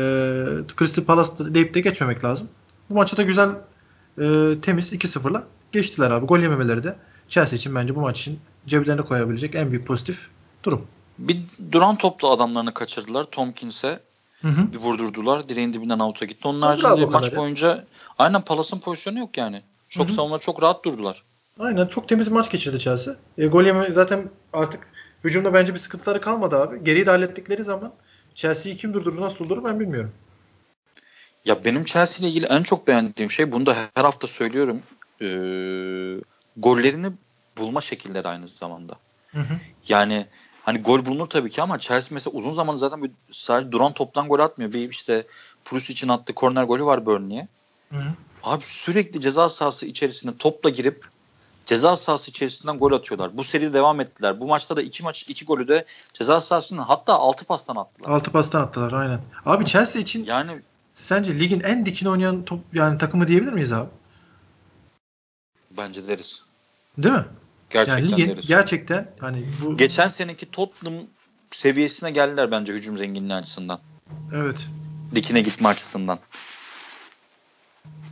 Crystal 0.79 1.03
Palace'da 1.03 1.53
deyip 1.53 1.73
de 1.73 1.79
geçmemek 1.81 2.23
lazım. 2.23 2.47
Bu 2.89 2.93
maçta 2.95 3.17
da 3.17 3.21
güzel 3.21 3.49
e, 4.17 4.23
temiz 4.61 4.93
2-0'la 4.93 5.43
geçtiler 5.71 6.11
abi. 6.11 6.25
Gol 6.25 6.39
yememeleri 6.39 6.83
de 6.83 6.95
Chelsea 7.29 7.57
için 7.57 7.75
bence 7.75 7.95
bu 7.95 8.01
maç 8.01 8.21
için 8.21 8.39
ceplerine 8.67 9.01
koyabilecek 9.01 9.55
en 9.55 9.71
büyük 9.71 9.87
pozitif 9.87 10.27
durum. 10.63 10.87
Bir 11.19 11.41
duran 11.71 11.95
topla 11.95 12.29
adamlarını 12.29 12.73
kaçırdılar. 12.73 13.23
Tompkins'e 13.23 13.99
bir 14.43 14.77
vurdurdular. 14.77 15.49
Direğin 15.49 15.73
dibinden 15.73 15.99
out'a 15.99 16.25
gitti. 16.25 16.47
Onun 16.47 16.61
haricinde 16.61 17.05
maç 17.05 17.35
boyunca 17.35 17.85
aynen 18.17 18.41
Palace'ın 18.41 18.79
pozisyonu 18.79 19.19
yok 19.19 19.37
yani. 19.37 19.61
Çok 19.93 20.11
savunma 20.11 20.39
çok 20.39 20.61
rahat 20.63 20.85
durdular. 20.85 21.23
Aynen 21.59 21.87
çok 21.87 22.09
temiz 22.09 22.27
maç 22.27 22.51
geçirdi 22.51 22.79
Chelsea. 22.79 23.15
E, 23.37 23.47
gol 23.47 23.63
yeme 23.63 23.93
zaten 23.93 24.29
artık 24.53 24.87
hücumda 25.23 25.53
bence 25.53 25.73
bir 25.73 25.79
sıkıntıları 25.79 26.21
kalmadı 26.21 26.57
abi. 26.61 26.83
Geriyi 26.83 27.05
de 27.05 27.09
hallettikleri 27.09 27.63
zaman 27.63 27.93
Chelsea'yi 28.35 28.77
kim 28.77 28.93
durdurur 28.93 29.21
nasıl 29.21 29.39
durdurur 29.39 29.63
ben 29.63 29.79
bilmiyorum. 29.79 30.11
Ya 31.45 31.65
benim 31.65 31.85
Chelsea 31.85 32.19
ile 32.19 32.29
ilgili 32.29 32.45
en 32.45 32.63
çok 32.63 32.87
beğendiğim 32.87 33.31
şey 33.31 33.51
bunu 33.51 33.65
da 33.65 33.75
her 33.93 34.03
hafta 34.03 34.27
söylüyorum. 34.27 34.81
Ee, 35.21 35.25
gollerini 36.57 37.11
bulma 37.57 37.81
şekilleri 37.81 38.27
aynı 38.27 38.47
zamanda. 38.47 38.95
Hı 39.31 39.39
hı. 39.39 39.53
Yani 39.87 40.25
hani 40.63 40.81
gol 40.81 41.05
bulunur 41.05 41.27
tabii 41.27 41.49
ki 41.49 41.61
ama 41.61 41.79
Chelsea 41.79 42.09
mesela 42.11 42.37
uzun 42.37 42.53
zaman 42.53 42.75
zaten 42.75 43.03
bir 43.03 43.11
sadece 43.31 43.71
duran 43.71 43.93
toptan 43.93 44.27
gol 44.27 44.39
atmıyor. 44.39 44.73
Bir 44.73 44.89
işte 44.89 45.27
Prus 45.65 45.89
için 45.89 46.09
attığı 46.09 46.33
korner 46.33 46.63
golü 46.63 46.85
var 46.85 47.05
Burnley'e. 47.05 47.47
Abi 48.43 48.65
sürekli 48.65 49.21
ceza 49.21 49.49
sahası 49.49 49.85
içerisine 49.85 50.37
topla 50.37 50.69
girip 50.69 51.05
ceza 51.65 51.97
sahası 51.97 52.31
içerisinden 52.31 52.79
gol 52.79 52.91
atıyorlar. 52.91 53.37
Bu 53.37 53.43
seride 53.43 53.73
devam 53.73 53.99
ettiler. 53.99 54.39
Bu 54.39 54.47
maçta 54.47 54.75
da 54.75 54.81
iki 54.81 55.03
maç 55.03 55.25
iki 55.27 55.45
golü 55.45 55.67
de 55.67 55.85
ceza 56.13 56.41
sahasından 56.41 56.83
hatta 56.83 57.13
altı 57.13 57.45
pastan 57.45 57.75
attılar. 57.75 58.09
Altı 58.09 58.31
pastan 58.31 58.61
attılar 58.61 58.91
aynen. 58.91 59.19
Abi 59.45 59.65
Chelsea 59.65 60.01
için 60.01 60.25
yani 60.25 60.61
sence 60.93 61.39
ligin 61.39 61.59
en 61.59 61.85
dikine 61.85 62.09
oynayan 62.09 62.45
top 62.45 62.59
yani 62.73 62.97
takımı 62.97 63.27
diyebilir 63.27 63.53
miyiz 63.53 63.71
abi? 63.71 63.89
Bence 65.77 66.07
deriz. 66.07 66.43
Değil 66.97 67.15
mi? 67.15 67.25
Gerçekten 67.69 68.01
yani 68.01 68.11
ligin, 68.11 68.29
deriz. 68.29 68.47
Gerçekten 68.47 69.11
hani 69.19 69.45
bu 69.61 69.77
geçen 69.77 70.07
seneki 70.07 70.51
Tottenham 70.51 71.03
seviyesine 71.51 72.11
geldiler 72.11 72.51
bence 72.51 72.73
hücum 72.73 72.97
zenginliği 72.97 73.33
açısından. 73.33 73.79
Evet. 74.35 74.67
Dikine 75.15 75.41
gitme 75.41 75.69
açısından. 75.69 76.19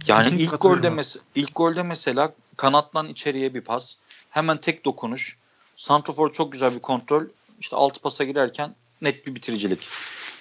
Yani 0.08 0.24
Kesinlikle 0.24 0.44
ilk 0.44 0.62
golde 0.62 0.90
mes 0.90 1.16
ilk 1.36 1.56
golde 1.56 1.84
mesela 1.84 2.34
kanattan 2.58 3.08
içeriye 3.08 3.54
bir 3.54 3.62
pas. 3.62 3.96
Hemen 4.30 4.58
tek 4.58 4.86
dokunuş. 4.86 5.38
Santrofor 5.76 6.34
çok 6.34 6.52
güzel 6.52 6.76
bir 6.76 6.80
kontrol. 6.80 7.24
İşte 7.60 7.76
altı 7.76 8.02
pasa 8.02 8.24
girerken 8.24 8.76
net 9.02 9.28
bir 9.28 9.36
bitiricilik. 9.36 9.88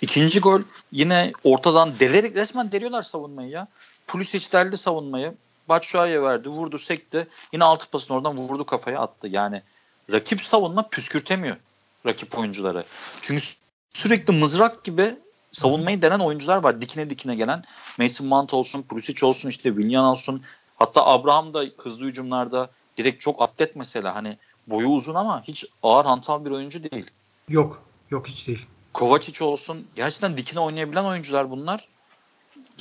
İkinci 0.01 0.41
gol 0.41 0.61
yine 0.93 1.33
ortadan 1.45 1.99
delerek 2.01 2.37
resmen 2.37 2.73
deliyorlar 2.73 3.03
savunmayı 3.03 3.51
ya. 3.51 3.69
Pulisic 4.07 4.53
deldi 4.53 4.79
savunmayı. 4.79 5.35
Batshuayi'ye 5.69 6.23
verdi. 6.23 6.49
Vurdu 6.49 6.79
sekti. 6.79 7.29
Yine 7.53 7.65
altı 7.65 7.91
pasını 7.91 8.17
oradan 8.17 8.37
vurdu 8.37 8.67
kafaya 8.67 9.01
attı. 9.01 9.29
Yani 9.29 9.63
rakip 10.13 10.45
savunma 10.45 10.89
püskürtemiyor 10.89 11.57
rakip 12.07 12.39
oyuncuları. 12.39 12.85
Çünkü 13.21 13.45
sürekli 13.93 14.33
mızrak 14.33 14.85
gibi 14.85 15.15
savunmayı 15.53 16.03
denen 16.03 16.19
oyuncular 16.19 16.57
var. 16.57 16.81
Dikine 16.81 17.11
dikine 17.11 17.35
gelen. 17.35 17.65
Mason 17.99 18.27
Mount 18.27 18.55
olsun, 18.55 18.83
Pulisic 18.83 19.27
olsun, 19.27 19.49
işte 19.49 19.75
Willian 19.75 20.05
olsun. 20.05 20.43
Hatta 20.77 21.07
Abraham 21.07 21.55
da 21.55 21.65
hızlı 21.79 22.05
hücumlarda 22.05 22.71
direkt 22.97 23.21
çok 23.21 23.43
atlet 23.43 23.77
mesela. 23.77 24.15
Hani 24.15 24.39
boyu 24.67 24.89
uzun 24.89 25.15
ama 25.15 25.43
hiç 25.43 25.65
ağır 25.83 26.05
hantal 26.05 26.45
bir 26.45 26.51
oyuncu 26.51 26.91
değil. 26.91 27.11
Yok. 27.49 27.83
Yok 28.11 28.29
hiç 28.29 28.49
değil. 28.49 28.67
Kovacic 28.93 29.45
olsun. 29.45 29.87
Gerçekten 29.95 30.37
dikine 30.37 30.61
oynayabilen 30.61 31.05
oyuncular 31.05 31.51
bunlar. 31.51 31.89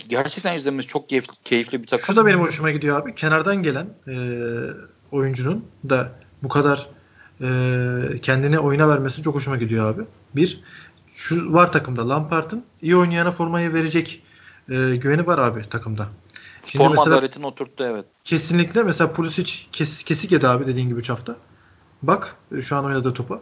Gerçekten 0.07 0.55
izlememiz 0.55 0.87
çok 0.87 1.09
keyifli, 1.09 1.33
keyifli 1.43 1.81
bir 1.81 1.87
takım. 1.87 2.05
Şu 2.05 2.15
da 2.15 2.25
benim 2.25 2.39
hoşuma 2.39 2.71
gidiyor 2.71 3.01
abi. 3.01 3.15
Kenardan 3.15 3.63
gelen 3.63 3.87
e, 4.07 4.15
oyuncunun 5.11 5.65
da 5.89 6.11
bu 6.43 6.49
kadar 6.49 6.87
e, 7.41 7.47
kendini 8.21 8.59
oyuna 8.59 8.89
vermesi 8.89 9.21
çok 9.21 9.35
hoşuma 9.35 9.57
gidiyor 9.57 9.93
abi. 9.93 10.01
Bir, 10.35 10.61
şu 11.09 11.53
var 11.53 11.71
takımda 11.71 12.09
Lampard'ın 12.09 12.63
iyi 12.81 12.95
oynayana 12.95 13.31
formayı 13.31 13.73
verecek 13.73 14.23
e, 14.69 14.95
güveni 14.95 15.27
var 15.27 15.37
abi 15.37 15.69
takımda. 15.69 16.07
Şimdi 16.65 16.83
Forma 16.83 16.95
mesela, 16.95 17.15
adaletini 17.15 17.45
oturttu 17.45 17.83
evet. 17.83 18.05
Kesinlikle 18.23 18.83
mesela 18.83 19.13
Pulisic 19.13 19.51
kes, 19.71 20.03
kesik 20.03 20.31
yedi 20.31 20.47
abi 20.47 20.67
dediğin 20.67 20.87
gibi 20.87 20.99
3 20.99 21.09
hafta. 21.09 21.35
Bak 22.01 22.35
şu 22.61 22.75
an 22.75 22.85
oynadığı 22.85 23.13
topa. 23.13 23.41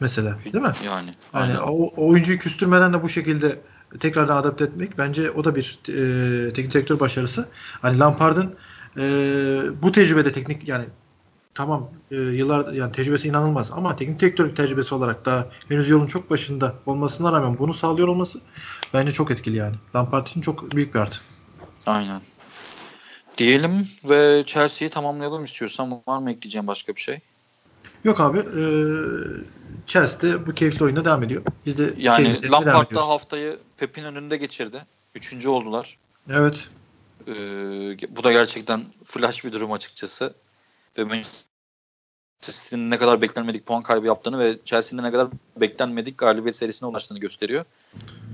Mesela 0.00 0.38
değil 0.44 0.64
mi? 0.64 0.72
Yani. 0.86 1.14
Yani 1.34 1.58
o, 1.58 1.70
o 1.72 2.08
oyuncuyu 2.10 2.38
küstürmeden 2.38 2.92
de 2.92 3.02
bu 3.02 3.08
şekilde 3.08 3.60
tekrardan 4.00 4.36
adapte 4.36 4.64
etmek 4.64 4.98
bence 4.98 5.30
o 5.30 5.44
da 5.44 5.54
bir 5.54 5.78
e, 5.88 6.52
teknik 6.52 6.74
direktör 6.74 7.00
başarısı. 7.00 7.48
Hani 7.82 7.98
Lampard'ın 7.98 8.54
e, 8.96 9.02
bu 9.82 9.92
tecrübede 9.92 10.32
teknik 10.32 10.68
yani 10.68 10.84
tamam 11.60 11.90
e, 12.10 12.16
yıllar 12.16 12.72
yani 12.72 12.92
tecrübesi 12.92 13.28
inanılmaz 13.28 13.70
ama 13.70 13.96
teknik 13.96 14.20
direktör 14.20 14.54
tecrübesi 14.54 14.94
olarak 14.94 15.24
daha 15.24 15.46
henüz 15.68 15.88
yolun 15.88 16.06
çok 16.06 16.30
başında 16.30 16.74
olmasına 16.86 17.32
rağmen 17.32 17.58
bunu 17.58 17.74
sağlıyor 17.74 18.08
olması 18.08 18.40
bence 18.94 19.12
çok 19.12 19.30
etkili 19.30 19.56
yani. 19.56 19.76
Lampard 19.94 20.26
için 20.26 20.40
çok 20.40 20.72
büyük 20.72 20.94
bir 20.94 21.00
artı. 21.00 21.20
Aynen. 21.86 22.22
Diyelim 23.38 23.88
ve 24.04 24.42
Chelsea'yi 24.46 24.90
tamamlayalım 24.90 25.44
istiyorsan. 25.44 26.02
Var 26.08 26.18
mı 26.18 26.30
ekleyeceğim 26.30 26.66
başka 26.66 26.94
bir 26.94 27.00
şey? 27.00 27.18
Yok 28.04 28.20
abi. 28.20 28.38
E, 28.38 28.64
Chelsea 29.86 30.46
bu 30.46 30.54
keyifli 30.54 30.84
oyuna 30.84 31.04
devam 31.04 31.22
ediyor. 31.22 31.42
Biz 31.66 31.78
de 31.78 31.94
yani 31.96 32.50
Lampard 32.50 32.94
da 32.94 33.08
haftayı 33.08 33.58
Pep'in 33.76 34.04
önünde 34.04 34.36
geçirdi. 34.36 34.86
Üçüncü 35.14 35.48
oldular. 35.48 35.98
Evet. 36.30 36.68
Ee, 37.26 37.32
bu 38.16 38.24
da 38.24 38.32
gerçekten 38.32 38.84
flash 39.04 39.44
bir 39.44 39.52
durum 39.52 39.72
açıkçası. 39.72 40.34
Ve 40.98 41.04
Manchester 41.04 41.49
City'nin 42.40 42.90
ne 42.90 42.98
kadar 42.98 43.22
beklenmedik 43.22 43.66
puan 43.66 43.82
kaybı 43.82 44.06
yaptığını 44.06 44.38
ve 44.38 44.58
Chelsea'nin 44.64 45.02
ne 45.02 45.10
kadar 45.12 45.28
beklenmedik 45.56 46.18
galibiyet 46.18 46.56
serisine 46.56 46.88
ulaştığını 46.88 47.18
gösteriyor. 47.18 47.64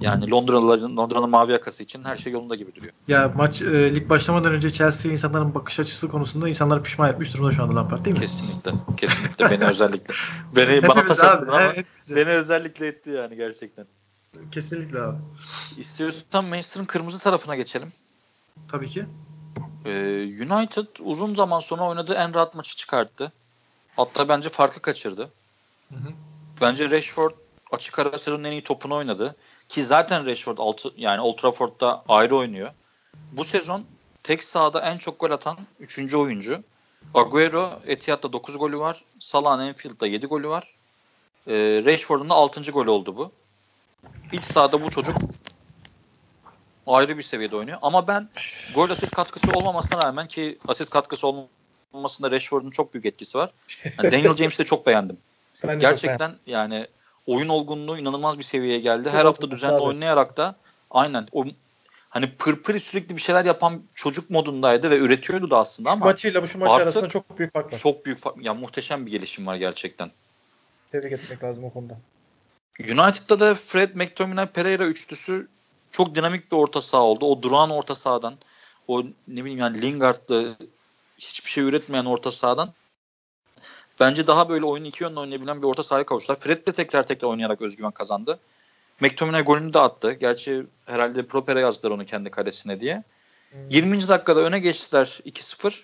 Yani 0.01 0.31
Londralıların 0.31 0.97
Londra'nın 0.97 1.31
mavi 1.31 1.53
yakası 1.53 1.83
için 1.83 2.05
her 2.05 2.17
şey 2.17 2.33
yolunda 2.33 2.55
gibi 2.55 2.75
duruyor. 2.75 2.93
Ya 3.09 3.33
maç 3.37 3.63
e, 3.63 3.95
lig 3.95 4.09
başlamadan 4.09 4.53
önce 4.53 4.71
Chelsea 4.71 5.13
insanların 5.13 5.55
bakış 5.55 5.81
açısı 5.81 6.09
konusunda 6.09 6.49
insanları 6.49 6.83
pişman 6.83 7.11
etmiş 7.11 7.35
durumda 7.35 7.53
şu 7.53 7.63
anda 7.63 7.75
Lampard 7.75 8.05
değil 8.05 8.17
mi? 8.17 8.23
Kesinlikle. 8.23 8.73
Kesinlikle 8.97 9.51
beni 9.51 9.65
özellikle. 9.71 10.15
Beni 10.57 10.89
bana 10.89 11.07
tasattın 11.07 11.47
ama 11.47 11.73
beni 12.11 12.29
özellikle 12.29 12.87
etti 12.87 13.11
yani 13.11 13.37
gerçekten. 13.37 13.87
Kesinlikle 14.53 15.01
abi. 15.01 15.17
İstiyorsan 15.79 16.45
Manchester'ın 16.45 16.85
kırmızı 16.85 17.19
tarafına 17.19 17.57
geçelim. 17.57 17.93
Tabii 18.71 18.89
ki. 18.89 19.07
Ee, 19.85 19.91
United 20.25 20.87
uzun 21.01 21.35
zaman 21.35 21.61
sonra 21.61 21.89
oynadığı 21.89 22.15
en 22.15 22.35
rahat 22.35 22.55
maçı 22.55 22.77
çıkarttı. 22.77 23.33
Hatta 23.97 24.29
bence 24.29 24.49
farkı 24.49 24.81
kaçırdı. 24.81 25.31
Hı 25.91 25.97
hı. 25.97 26.09
Bence 26.61 26.91
Rashford 26.91 27.33
açık 27.73 27.99
ara 27.99 28.19
sıranın 28.19 28.45
en 28.45 28.53
iyi 28.53 28.65
topunu 28.65 28.95
oynadı. 28.95 29.37
Ki 29.69 29.85
zaten 29.85 30.27
Rashford 30.27 30.59
altı, 30.59 30.93
yani 30.97 31.21
Old 31.21 31.39
Trafford'da 31.39 32.05
ayrı 32.09 32.37
oynuyor. 32.37 32.71
Bu 33.33 33.45
sezon 33.45 33.85
tek 34.23 34.45
sahada 34.45 34.81
en 34.81 34.99
çok 34.99 35.21
gol 35.21 35.31
atan 35.31 35.59
3. 35.81 36.15
oyuncu. 36.15 36.63
Agüero 37.15 37.81
Etihad'da 37.87 38.33
9 38.33 38.59
golü 38.59 38.79
var. 38.79 39.05
Salah'ın 39.21 39.67
Enfield'da 39.67 40.07
7 40.07 40.27
golü 40.27 40.49
var. 40.49 40.75
Ee, 41.49 41.83
Rashford'un 41.85 42.31
da 42.31 42.35
6. 42.35 42.71
golü 42.71 42.91
oldu 42.91 43.17
bu. 43.17 43.33
İlk 44.33 44.47
sahada 44.47 44.85
bu 44.85 44.91
çocuk 44.91 45.17
ayrı 46.87 47.19
bir 47.19 47.23
seviyede 47.23 47.57
oynuyor. 47.57 47.79
Ama 47.83 48.09
ben 48.09 48.29
gol 48.75 48.91
asit 48.91 49.11
katkısı 49.11 49.53
olmamasına 49.53 50.03
rağmen 50.03 50.29
ki 50.29 50.59
asit 50.69 50.91
katkısı 50.91 51.27
olmamasında 51.97 52.31
Rashford'un 52.31 52.71
çok 52.71 52.95
büyük 52.95 53.07
etkisi 53.07 53.39
var. 53.39 53.51
Yani 53.85 54.13
Daniel 54.13 54.37
James'i 54.37 54.59
de 54.59 54.65
çok 54.65 54.87
beğendim. 54.87 55.19
Ben 55.67 55.81
Gerçekten 55.81 56.31
çok 56.31 56.39
yani 56.47 56.87
oyun 57.27 57.49
olgunluğu 57.49 57.99
inanılmaz 57.99 58.39
bir 58.39 58.45
seviyeye 58.45 58.81
geldi. 58.81 59.11
Her 59.11 59.25
hafta 59.25 59.51
düzenli 59.51 59.81
oynayarak 59.81 60.37
da 60.37 60.55
aynen 60.91 61.29
o 61.33 61.45
hani 62.09 62.31
pırpır 62.31 62.81
sürekli 62.81 63.17
bir 63.17 63.21
şeyler 63.21 63.45
yapan 63.45 63.83
çocuk 63.95 64.31
modundaydı 64.31 64.91
ve 64.91 64.99
üretiyordu 64.99 65.51
da 65.51 65.59
aslında 65.59 65.91
ama 65.91 66.05
maçıyla 66.05 66.43
bu 66.43 66.47
şu 66.47 66.59
maç 66.59 66.83
arasında 66.83 67.09
çok 67.09 67.39
büyük 67.39 67.53
fark 67.53 67.73
var. 67.73 67.79
Çok 67.79 68.07
büyük 68.07 68.19
fark. 68.19 68.37
Ya 68.45 68.55
muhteşem 68.55 69.07
bir 69.07 69.11
gelişim 69.11 69.47
var 69.47 69.57
gerçekten. 69.57 70.11
Tebrik 70.93 71.13
etmek 71.13 71.45
lazım 71.45 71.65
o 71.65 71.71
konuda. 71.71 71.99
United'da 72.81 73.41
da 73.41 73.55
Fred, 73.55 73.95
McTominay, 73.95 74.47
Pereira 74.47 74.87
üçlüsü 74.87 75.49
çok 75.91 76.15
dinamik 76.15 76.53
bir 76.53 76.57
orta 76.57 76.83
saha 76.83 77.03
oldu. 77.03 77.27
O 77.27 77.43
durağan 77.43 77.71
orta 77.71 77.95
sahadan, 77.95 78.35
o 78.89 79.03
ne 79.29 79.45
bileyim 79.45 79.59
yani 79.59 79.83
Lingard'la 79.83 80.57
hiçbir 81.19 81.51
şey 81.51 81.65
üretmeyen 81.65 82.05
orta 82.05 82.33
sahadan 82.33 82.73
bence 84.01 84.27
daha 84.27 84.49
böyle 84.49 84.65
oyunu 84.65 84.87
iki 84.87 85.05
yönlü 85.05 85.21
oynayabilen 85.21 85.63
bir 85.63 85.67
orta 85.67 85.83
sahaya 85.83 86.07
kavuştular. 86.07 86.39
Fred 86.39 86.67
de 86.67 86.73
tekrar 86.73 87.07
tekrar 87.07 87.29
oynayarak 87.29 87.63
özgüven 87.63 87.91
kazandı. 87.91 88.39
McTominay 89.01 89.45
golünü 89.45 89.75
de 89.75 89.79
attı. 89.79 90.13
Gerçi 90.13 90.67
herhalde 90.87 91.27
Propera 91.27 91.61
yazdılar 91.61 91.91
onu 91.91 92.07
kendi 92.07 92.31
kalesine 92.31 92.81
diye. 92.81 93.03
Hmm. 93.51 93.71
20. 93.71 94.09
dakikada 94.09 94.41
öne 94.41 94.59
geçtiler 94.59 95.21
2-0. 95.27 95.75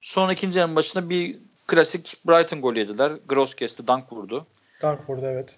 Sonra 0.00 0.32
ikinci 0.32 0.58
yarının 0.58 0.76
başında 0.76 1.10
bir 1.10 1.36
klasik 1.66 2.16
Brighton 2.28 2.60
golü 2.60 2.78
yediler. 2.78 3.12
Gross 3.28 3.54
kesti, 3.54 3.86
Dunk 3.86 4.12
vurdu. 4.12 4.46
Dunk 4.82 5.10
vurdu 5.10 5.26
evet. 5.26 5.56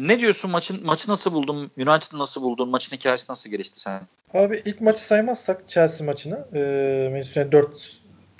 Ne 0.00 0.20
diyorsun 0.20 0.50
maçın 0.50 0.86
maçı 0.86 1.10
nasıl 1.10 1.32
buldun? 1.32 1.70
United'ı 1.76 2.18
nasıl 2.18 2.42
buldun? 2.42 2.68
Maçın 2.68 2.96
hikayesi 2.96 3.24
nasıl 3.28 3.50
gelişti 3.50 3.80
sen? 3.80 4.00
Abi 4.34 4.62
ilk 4.64 4.80
maçı 4.80 5.02
saymazsak 5.04 5.68
Chelsea 5.68 6.06
maçını 6.06 6.46
e, 6.54 7.08
Manchester 7.12 7.42
United 7.42 7.52
4 7.52 7.96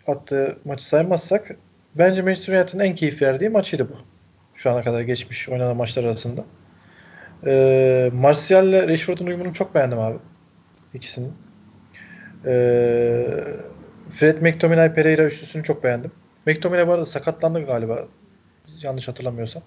attığı 0.09 0.59
maçı 0.64 0.88
saymazsak 0.88 1.57
bence 1.94 2.22
Manchester 2.22 2.59
United'ın 2.59 2.84
en 2.84 2.94
keyif 2.94 3.22
verdiği 3.22 3.48
maçıydı 3.48 3.88
bu. 3.88 3.96
Şu 4.54 4.70
ana 4.70 4.82
kadar 4.82 5.00
geçmiş 5.00 5.48
oynanan 5.48 5.76
maçlar 5.76 6.04
arasında. 6.04 6.44
E, 7.46 8.11
Martial 8.14 8.68
ile 8.68 8.88
Rashford'un 8.88 9.26
uyumunu 9.26 9.54
çok 9.54 9.74
beğendim 9.74 9.98
abi. 9.98 10.18
İkisinin. 10.94 11.32
E, 12.44 12.54
Fred 14.12 14.42
McTominay 14.42 14.94
Pereira 14.94 15.24
üçlüsünü 15.24 15.64
çok 15.64 15.84
beğendim. 15.84 16.12
McTominay 16.46 16.88
bu 16.88 16.92
arada 16.92 17.07
sakatlandı 17.07 17.66
galiba. 17.66 17.98
Yanlış 18.82 19.09
hatırlamıyorsam. 19.09 19.62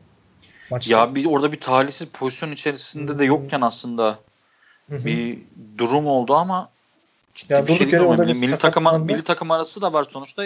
Maçta. 0.72 0.98
Ya 0.98 1.16
bir 1.16 1.26
orada 1.26 1.52
bir 1.52 1.60
talihsiz 1.60 2.08
pozisyon 2.08 2.52
içerisinde 2.52 3.20
de 3.20 3.26
yokken 3.26 3.62
aslında 3.62 4.20
hmm. 4.88 5.06
bir 5.06 5.40
durum 5.78 6.08
oldu 6.08 6.34
ama 6.34 6.70
ciddi 7.40 7.54
yani 7.54 7.68
bir 7.68 7.74
şey 7.74 7.92
değil 7.92 8.04
ama 8.04 8.16
milli 8.16 8.58
takım 8.58 9.06
milli 9.06 9.24
takım 9.24 9.52
arası 9.52 9.82
da 9.82 9.94
var 9.94 10.08
sonuçta. 10.10 10.44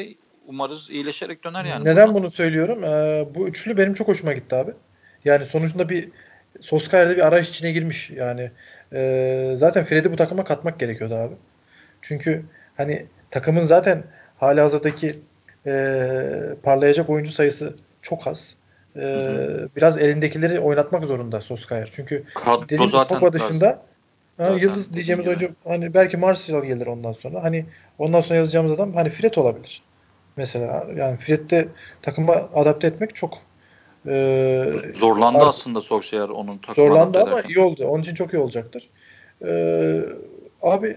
Umarız 0.48 0.90
iyileşerek 0.90 1.44
döner 1.44 1.66
yani. 1.66 1.84
Neden 1.84 1.96
buradan. 1.96 2.14
bunu 2.14 2.32
söylüyorum? 2.32 2.84
Ee, 2.84 3.26
bu 3.36 3.48
üçlü 3.48 3.78
benim 3.78 3.94
çok 3.94 4.08
hoşuma 4.08 4.34
gitti 4.34 4.56
abi. 4.56 4.72
Yani 5.26 5.46
sonucunda 5.46 5.90
bir 5.90 6.10
Solskjaer'de 6.62 7.16
bir 7.16 7.28
arayış 7.28 7.50
içine 7.50 7.72
girmiş. 7.72 8.10
Yani 8.10 8.52
e, 8.94 9.54
zaten 9.56 9.84
Fred'i 9.84 10.12
bu 10.12 10.16
takıma 10.16 10.44
katmak 10.44 10.80
gerekiyordu 10.80 11.16
abi. 11.16 11.34
Çünkü 12.02 12.46
hani 12.78 13.06
takımın 13.32 13.62
zaten 13.62 14.04
hali 14.38 14.62
hazırdaki 14.62 15.20
e, 15.66 15.76
parlayacak 16.64 17.10
oyuncu 17.10 17.32
sayısı 17.32 17.76
çok 18.02 18.28
az. 18.28 18.56
E, 18.96 19.28
biraz 19.76 19.98
elindekileri 19.98 20.60
oynatmak 20.60 21.06
zorunda 21.06 21.42
Solskjaer. 21.42 21.90
Çünkü 21.92 22.24
dediğim 22.70 22.92
zaten 22.92 23.20
Pogba 23.20 23.34
dışında 23.34 23.82
ha, 24.38 24.50
yıldız 24.50 24.94
diyeceğimiz 24.94 25.28
oyuncu 25.28 25.50
hani 25.64 25.94
belki 25.94 26.18
Martial 26.18 26.64
gelir 26.64 26.88
ondan 26.88 27.14
sonra. 27.14 27.44
Hani 27.44 27.66
ondan 27.98 28.22
sonra 28.22 28.36
yazacağımız 28.36 28.72
adam 28.72 28.94
hani 28.94 29.10
Fred 29.10 29.36
olabilir. 29.36 29.82
Mesela 30.38 30.88
yani 30.96 31.18
Fred'de 31.18 31.68
takıma 32.02 32.34
adapte 32.34 32.88
etmek 32.88 33.16
çok 33.16 33.34
e, 34.08 34.66
zorlandı 34.96 35.38
artık, 35.38 35.50
aslında 35.50 35.82
Solskjaer 35.82 36.30
onun 36.30 36.58
takımı 36.58 36.76
Zorlandı 36.88 37.20
ama 37.20 37.42
iyi 37.42 37.60
oldu. 37.60 37.86
Onun 37.88 38.04
için 38.04 38.16
çok 38.16 38.34
iyi 38.34 38.38
olacaktır. 38.38 38.90
E, 39.46 40.02
abi 40.62 40.96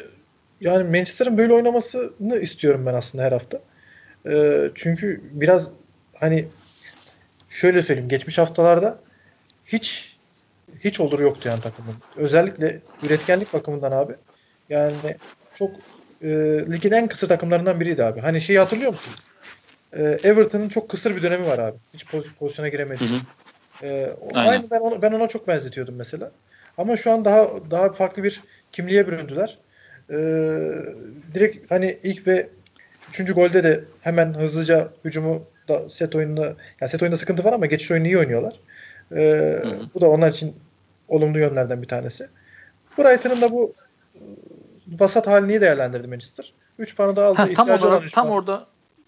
yani 0.61 0.85
Manchester'ın 0.85 1.39
böyle 1.39 1.53
oynamasını 1.53 2.39
istiyorum 2.39 2.87
ben 2.87 2.95
aslında 2.95 3.25
her 3.25 3.33
hafta. 3.33 3.61
E, 4.29 4.63
çünkü 4.75 5.21
biraz 5.33 5.71
hani 6.15 6.49
şöyle 7.49 7.83
söyleyeyim 7.83 8.09
geçmiş 8.09 8.39
haftalarda 8.39 8.99
hiç 9.67 10.16
hiç 10.81 11.01
olur 11.01 11.21
yoktu 11.21 11.49
yani 11.49 11.61
takımın. 11.61 11.95
Özellikle 12.17 12.81
üretkenlik 13.03 13.55
bakımından 13.55 13.93
abi. 13.93 14.15
Yani 14.69 15.17
çok 15.55 15.71
e, 16.23 16.29
ligin 16.73 16.93
en 16.93 17.09
kısa 17.09 17.27
takımlarından 17.27 17.81
biriydi 17.81 18.05
abi. 18.05 18.21
Hani 18.21 18.41
şeyi 18.41 18.59
hatırlıyor 18.59 18.93
musun? 18.93 19.13
E, 19.93 20.03
Everton'ın 20.03 20.69
çok 20.69 20.89
kısır 20.89 21.17
bir 21.17 21.23
dönemi 21.23 21.47
var 21.47 21.59
abi. 21.59 21.79
Hiç 21.95 22.07
poz, 22.07 22.25
pozisyona 22.39 22.69
giremedi. 22.69 23.05
Hı 23.05 23.09
hı. 23.09 23.21
E, 23.87 24.11
aynı 24.35 24.71
ben 24.71 24.81
ona, 24.81 25.03
ben 25.03 25.13
ona 25.13 25.29
çok 25.29 25.49
benzetiyordum 25.49 25.97
mesela. 25.97 26.33
Ama 26.79 26.97
şu 26.97 27.11
an 27.13 27.25
daha 27.25 27.71
daha 27.71 27.93
farklı 27.93 28.23
bir 28.23 28.45
kimliğe 28.73 29.07
büründüler. 29.07 29.59
E, 30.11 30.17
direkt 31.35 31.71
hani 31.71 31.99
ilk 32.03 32.27
ve 32.27 32.49
üçüncü 33.09 33.35
golde 33.35 33.65
de 33.65 33.85
hemen 34.01 34.35
hızlıca 34.35 34.89
hücumu 35.05 35.45
da 35.69 35.89
set 35.89 36.15
oyununda 36.15 36.57
yani 36.81 36.91
set 36.91 37.03
oyunda 37.03 37.17
sıkıntı 37.17 37.45
var 37.45 37.53
ama 37.53 37.67
geçiş 37.67 37.91
oyunu 37.91 38.07
iyi 38.07 38.19
oynuyorlar. 38.19 38.61
Ee, 39.13 39.63
bu 39.95 40.01
da 40.01 40.11
onlar 40.11 40.31
için 40.31 40.57
olumlu 41.09 41.39
yönlerden 41.39 41.83
bir 41.83 41.89
tanesi. 41.89 42.29
Brighton'ın 42.99 43.41
da 43.41 43.53
bu 43.53 43.73
vasat 44.89 45.27
halini 45.27 45.53
iyi 45.53 45.61
değerlendirdi 45.61 46.09
Manchester. 46.09 46.53
3 46.79 46.97
puanı 46.97 47.17
da 47.17 47.27
aldı. 47.27 47.37
Ha, 47.37 47.49
tam 47.57 47.69
olarak, 47.71 48.11
tam 48.13 48.27
puan. 48.27 48.37
orada 48.37 48.67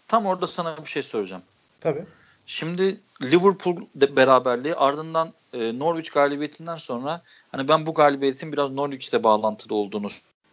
tam 0.08 0.26
orada 0.26 0.46
sana 0.46 0.76
bir 0.84 0.88
şey 0.88 1.02
soracağım. 1.02 1.42
Tabii. 1.80 2.04
Şimdi 2.46 3.00
Liverpool 3.22 3.76
beraberliği 3.94 4.74
ardından 4.74 5.32
e, 5.52 5.78
Norwich 5.78 6.14
galibiyetinden 6.14 6.76
sonra 6.76 7.22
hani 7.52 7.68
ben 7.68 7.86
bu 7.86 7.94
galibiyetin 7.94 8.52
biraz 8.52 8.70
Norwich'le 8.70 9.24
bağlantılı 9.24 9.74
olduğunu 9.74 10.08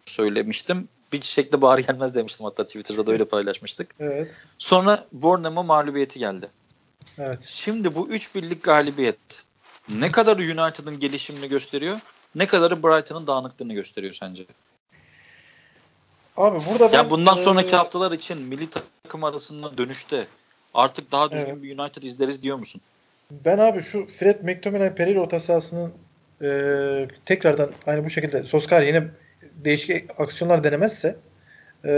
söylemiştim 0.06 0.88
bir 1.12 1.22
şekilde 1.22 1.60
bağır 1.60 1.78
gelmez 1.78 2.14
demiştim 2.14 2.46
hatta 2.46 2.64
Twitter'da 2.64 3.06
da 3.06 3.12
öyle 3.12 3.24
paylaşmıştık. 3.28 3.94
Evet. 4.00 4.30
Sonra 4.58 5.04
Bournemouth 5.12 5.66
mağlubiyeti 5.66 6.18
geldi. 6.18 6.48
Evet. 7.18 7.42
Şimdi 7.42 7.94
bu 7.94 8.08
3 8.08 8.34
birlik 8.34 8.62
galibiyet 8.62 9.44
ne 9.88 10.12
kadar 10.12 10.36
United'ın 10.36 11.00
gelişimini 11.00 11.48
gösteriyor, 11.48 11.98
ne 12.34 12.46
kadarı 12.46 12.82
Brighton'ın 12.82 13.26
dağınıklığını 13.26 13.74
gösteriyor 13.74 14.14
sence? 14.14 14.44
Abi 16.36 16.58
burada 16.70 16.92
ben... 16.92 16.96
Ya 16.96 17.10
bundan 17.10 17.34
sonraki 17.34 17.68
ee... 17.68 17.76
haftalar 17.76 18.12
için 18.12 18.42
milli 18.42 18.70
takım 18.70 19.24
arasında 19.24 19.78
dönüşte 19.78 20.26
artık 20.74 21.12
daha 21.12 21.30
düzgün 21.30 21.52
evet. 21.52 21.62
bir 21.62 21.78
United 21.78 22.02
izleriz 22.02 22.42
diyor 22.42 22.56
musun? 22.56 22.80
Ben 23.30 23.58
abi 23.58 23.82
şu 23.82 24.06
Fred 24.06 24.44
McTominay 24.44 24.94
Pereira 24.94 25.20
orta 25.20 25.40
sahasının 25.40 25.94
e, 26.42 27.08
tekrardan 27.24 27.72
aynı 27.86 28.04
bu 28.04 28.10
şekilde 28.10 28.44
Soskar 28.44 28.82
yine 28.82 29.04
değişik 29.42 30.20
aksiyonlar 30.20 30.64
denemezse 30.64 31.16
e, 31.84 31.92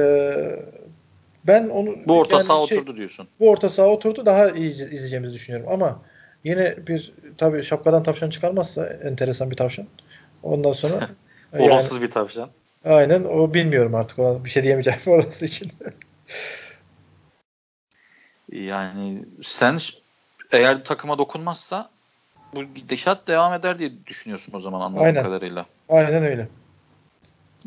ben 1.45 1.68
onu 1.68 1.97
bu 2.07 2.18
orta 2.18 2.36
yani 2.36 2.47
saha 2.47 2.66
şey, 2.66 2.78
oturdu 2.78 2.97
diyorsun. 2.97 3.28
Bu 3.41 3.51
orta 3.51 3.68
saha 3.70 3.86
oturdu 3.86 4.26
daha 4.26 4.51
iyi 4.51 4.70
izleyeceğimizi 4.70 5.34
düşünüyorum 5.34 5.72
ama 5.72 6.03
yine 6.45 6.86
bir 6.86 7.12
tabii 7.39 7.62
şapkadan 7.62 8.03
tavşan 8.03 8.30
çıkarmazsa 8.30 8.86
enteresan 8.86 9.51
bir 9.51 9.57
tavşan. 9.57 9.86
Ondan 10.43 10.72
sonra 10.72 11.09
olumsuz 11.59 11.93
yani, 11.93 12.03
bir 12.03 12.11
tavşan. 12.11 12.51
Aynen 12.84 13.24
o 13.24 13.55
bilmiyorum 13.55 13.95
artık 13.95 14.18
ona 14.18 14.45
bir 14.45 14.51
şey 14.51 14.62
diyemeyeceğim 14.62 15.01
orası 15.07 15.45
için. 15.45 15.72
yani 18.53 19.24
sen 19.43 19.78
eğer 20.53 20.84
takıma 20.84 21.18
dokunmazsa 21.18 21.91
bu 22.55 22.62
gidişat 22.62 23.28
devam 23.28 23.55
eder 23.55 23.78
diye 23.78 24.07
düşünüyorsun 24.07 24.53
o 24.53 24.59
zaman 24.59 24.80
anladığım 24.80 25.05
Aynen. 25.05 25.22
kadarıyla. 25.22 25.66
Aynen 25.89 26.24
öyle. 26.24 26.49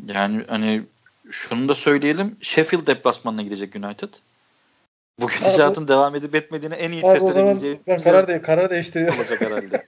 Yani 0.06 0.44
hani 0.48 0.82
şunu 1.30 1.68
da 1.68 1.74
söyleyelim. 1.74 2.36
Sheffield 2.40 2.86
deplasmanına 2.86 3.42
gidecek 3.42 3.76
United. 3.76 4.08
Bu 5.20 5.28
gidişatın 5.28 5.88
devam 5.88 6.14
edip 6.14 6.34
etmediğini 6.34 6.74
en 6.74 6.92
iyi 6.92 7.02
test 7.02 7.26
edebileceği 7.26 7.80
ben 7.86 7.98
karar, 7.98 8.28
de, 8.28 8.42
karar 8.42 8.70
değiştiriyorum. 8.70 9.18
Olacak 9.18 9.40
herhalde. 9.40 9.86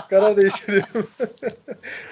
karar 0.10 0.36
değiştiriyorum. 0.36 1.10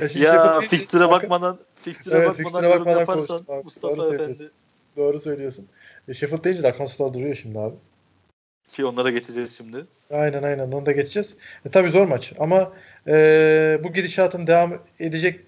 ya, 0.15 0.35
ya 0.35 0.61
fixture'a 0.61 1.11
bakmadan 1.11 1.59
fixture'a 1.83 2.19
evet, 2.19 2.29
bakmadan, 2.29 2.45
fixture 2.45 2.71
bakmadan 2.71 3.01
yaparsan 3.01 3.41
abi, 3.49 3.65
Mustafa 3.65 3.97
doğru 3.97 4.15
Efendi. 4.15 4.51
Doğru 4.97 5.21
söylüyorsun. 5.21 5.67
E, 6.09 6.15
Sheffield 6.15 6.45
deyince 6.45 6.63
de 6.63 6.69
Akan 6.69 7.15
duruyor 7.15 7.35
şimdi 7.35 7.59
abi. 7.59 7.75
Ki 8.69 8.85
onlara 8.85 9.11
geçeceğiz 9.11 9.57
şimdi. 9.57 9.87
Aynen 10.11 10.43
aynen 10.43 10.73
onu 10.73 10.87
da 10.87 10.93
geçeceğiz. 10.93 11.35
E, 11.67 11.69
tabii 11.69 11.91
zor 11.91 12.07
maç 12.07 12.33
ama 12.39 12.73
e, 13.07 13.81
bu 13.85 13.93
gidişatın 13.93 14.47
devam 14.47 14.79
edecek 15.01 15.41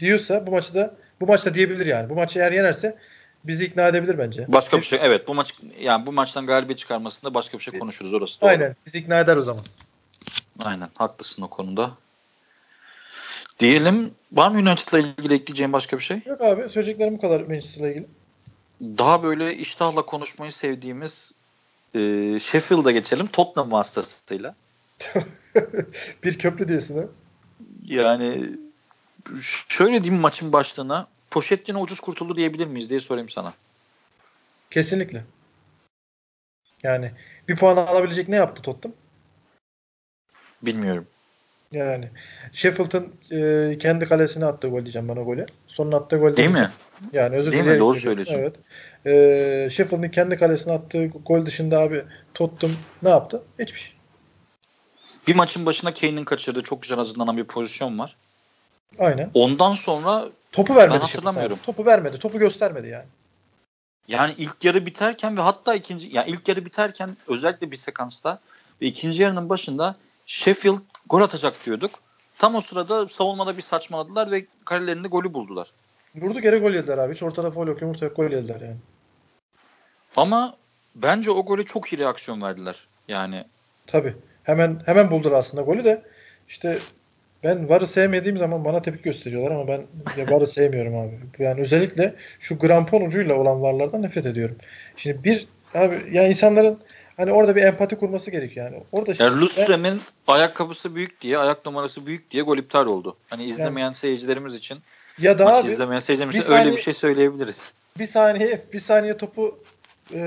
diyorsa 0.00 0.46
bu 0.46 0.50
maçı 0.50 0.74
da 0.74 0.94
bu 1.20 1.26
maçta 1.26 1.54
diyebilir 1.54 1.86
yani. 1.86 2.10
Bu 2.10 2.14
maçı 2.14 2.38
eğer 2.38 2.52
yenerse 2.52 2.96
bizi 3.44 3.64
ikna 3.64 3.88
edebilir 3.88 4.18
bence. 4.18 4.44
Başka 4.48 4.78
bir 4.78 4.82
şey 4.82 4.98
evet 5.02 5.28
bu 5.28 5.34
maç 5.34 5.54
yani 5.80 6.06
bu 6.06 6.12
maçtan 6.12 6.46
galibiyet 6.46 6.78
çıkarmasında 6.78 7.34
başka 7.34 7.58
bir 7.58 7.62
şey 7.62 7.78
konuşuruz 7.78 8.14
orası. 8.14 8.40
Doğru. 8.40 8.50
Aynen. 8.50 8.76
Bizi 8.86 8.98
ikna 8.98 9.20
eder 9.20 9.36
o 9.36 9.42
zaman. 9.42 9.64
Aynen. 10.58 10.88
Haklısın 10.94 11.42
o 11.42 11.48
konuda. 11.48 11.90
Diyelim 13.58 14.10
var 14.32 14.50
mı 14.50 14.58
United'la 14.58 14.98
ilgili 14.98 15.34
ekleyeceğim 15.34 15.72
başka 15.72 15.98
bir 15.98 16.02
şey? 16.02 16.20
Yok 16.26 16.40
abi. 16.40 16.68
Söyleyeceklerim 16.68 17.14
bu 17.16 17.20
kadar 17.20 17.40
Manchester'la 17.40 17.88
ilgili. 17.90 18.06
Daha 18.80 19.22
böyle 19.22 19.56
iştahla 19.56 20.02
konuşmayı 20.02 20.52
sevdiğimiz 20.52 21.34
e, 21.94 22.00
Sheffield'a 22.40 22.90
geçelim. 22.90 23.26
Tottenham 23.26 23.72
vasıtasıyla. 23.72 24.54
bir 26.24 26.38
köprü 26.38 26.68
diyorsun 26.68 26.98
ha? 26.98 27.04
Yani 27.84 28.56
şöyle 29.68 30.04
diyeyim 30.04 30.22
maçın 30.22 30.52
başlığına 30.52 31.06
Pochettino 31.30 31.80
ucuz 31.80 32.00
kurtuldu 32.00 32.36
diyebilir 32.36 32.66
miyiz 32.66 32.90
diye 32.90 33.00
sorayım 33.00 33.28
sana. 33.28 33.54
Kesinlikle. 34.70 35.24
Yani 36.82 37.10
bir 37.48 37.56
puan 37.56 37.76
alabilecek 37.76 38.28
ne 38.28 38.36
yaptı 38.36 38.62
Tottenham? 38.62 38.96
Bilmiyorum. 40.62 41.06
Yani 41.72 42.08
Sheffield'ın 42.52 43.14
e, 43.32 43.78
kendi 43.78 44.06
kalesine 44.06 44.44
attığı 44.44 44.68
gol 44.68 44.80
diyeceğim 44.84 45.08
ben 45.08 45.16
o 45.16 45.24
golü. 45.24 45.46
Sonun 45.66 45.92
attığı 45.92 46.16
gol 46.16 46.36
Değil 46.36 46.50
mi? 46.50 46.70
Yani 47.12 47.36
özür 47.36 47.52
Değil 47.52 47.62
dilerim. 47.64 47.76
mi? 47.78 47.80
Doğru 47.80 47.98
söylüyorsun. 47.98 48.34
Evet. 48.34 48.56
E, 49.06 49.70
Sheffield'ın 49.70 50.08
kendi 50.08 50.36
kalesine 50.36 50.72
attığı 50.72 51.06
gol 51.06 51.46
dışında 51.46 51.78
abi 51.80 52.04
Tottenham 52.34 52.76
ne 53.02 53.08
yaptı? 53.08 53.42
Hiçbir 53.58 53.78
şey. 53.78 53.94
Bir 55.26 55.34
maçın 55.34 55.66
başına 55.66 55.94
Kane'in 55.94 56.24
kaçırdığı 56.24 56.62
çok 56.62 56.82
güzel 56.82 56.98
hazırlanan 56.98 57.36
bir 57.36 57.44
pozisyon 57.44 57.98
var. 57.98 58.16
Aynen. 58.98 59.30
Ondan 59.34 59.74
sonra 59.74 60.28
topu 60.52 60.76
vermedi. 60.76 60.94
Ben 60.94 61.00
hatırlamıyorum. 61.00 61.56
Sheffield 61.56 61.76
Topu 61.76 61.90
vermedi. 61.90 62.18
Topu 62.18 62.38
göstermedi 62.38 62.88
yani. 62.88 63.04
Yani 64.08 64.34
ilk 64.38 64.64
yarı 64.64 64.86
biterken 64.86 65.36
ve 65.36 65.40
hatta 65.40 65.74
ikinci 65.74 66.08
yani 66.12 66.30
ilk 66.30 66.48
yarı 66.48 66.64
biterken 66.64 67.16
özellikle 67.28 67.70
bir 67.70 67.76
sekansta 67.76 68.38
ve 68.82 68.86
ikinci 68.86 69.22
yarının 69.22 69.48
başında 69.48 69.96
Sheffield 70.26 70.78
gol 71.08 71.20
atacak 71.20 71.66
diyorduk. 71.66 71.90
Tam 72.38 72.54
o 72.54 72.60
sırada 72.60 73.08
savunmada 73.08 73.56
bir 73.56 73.62
saçmaladılar 73.62 74.30
ve 74.30 74.46
kalelerinde 74.64 75.08
golü 75.08 75.34
buldular. 75.34 75.72
Vurdu 76.14 76.40
geri 76.40 76.58
gol 76.58 76.72
yediler 76.72 76.98
abi. 76.98 77.14
Hiç 77.14 77.22
ortada 77.22 77.50
foul 77.50 77.66
yok. 77.66 77.82
Yumurta 77.82 78.04
yok 78.04 78.16
gol 78.16 78.30
yediler 78.30 78.60
yani. 78.60 78.76
Ama 80.16 80.56
bence 80.94 81.30
o 81.30 81.44
gole 81.44 81.64
çok 81.64 81.92
iyi 81.92 81.98
reaksiyon 81.98 82.42
verdiler. 82.42 82.86
Yani 83.08 83.44
Tabii. 83.86 84.16
Hemen 84.42 84.82
hemen 84.86 85.10
buldular 85.10 85.38
aslında 85.38 85.62
golü 85.62 85.84
de. 85.84 86.02
İşte 86.48 86.78
ben 87.44 87.68
VAR'ı 87.68 87.86
sevmediğim 87.86 88.38
zaman 88.38 88.64
bana 88.64 88.82
tepki 88.82 89.02
gösteriyorlar 89.02 89.50
ama 89.50 89.68
ben 89.68 89.86
VAR'ı 90.30 90.46
sevmiyorum 90.46 90.96
abi. 90.96 91.18
Yani 91.38 91.60
özellikle 91.60 92.14
şu 92.40 92.58
grampon 92.58 93.00
ucuyla 93.00 93.34
olan 93.34 93.62
VAR'lardan 93.62 94.02
nefret 94.02 94.26
ediyorum. 94.26 94.56
Şimdi 94.96 95.24
bir 95.24 95.46
abi 95.74 96.02
ya 96.12 96.28
insanların 96.28 96.78
hani 97.16 97.32
orada 97.32 97.56
bir 97.56 97.62
empati 97.62 97.96
kurması 97.96 98.30
gerekiyor 98.30 98.66
yani. 98.66 98.82
Orada 98.92 99.12
işte 99.12 99.24
yani 99.24 99.40
Lustrem'in 99.40 100.00
ayakkabısı 100.26 100.94
büyük 100.94 101.20
diye, 101.20 101.38
ayak 101.38 101.66
numarası 101.66 102.06
büyük 102.06 102.30
diye 102.30 102.42
gol 102.42 102.58
iptal 102.58 102.86
oldu. 102.86 103.16
Hani 103.30 103.44
izlemeyen 103.44 103.86
yani, 103.86 103.94
seyircilerimiz 103.94 104.54
için 104.54 104.78
ya 105.18 105.38
da 105.38 105.56
abi, 105.58 105.68
izlemeyen 105.68 106.00
seyircilerimiz 106.00 106.36
için 106.36 106.46
saniye, 106.46 106.64
öyle 106.64 106.76
bir 106.76 106.82
şey 106.82 106.94
söyleyebiliriz. 106.94 107.72
Bir 107.98 108.06
saniye 108.06 108.62
bir 108.72 108.80
saniye 108.80 109.16
topu 109.16 109.58
e, 110.14 110.20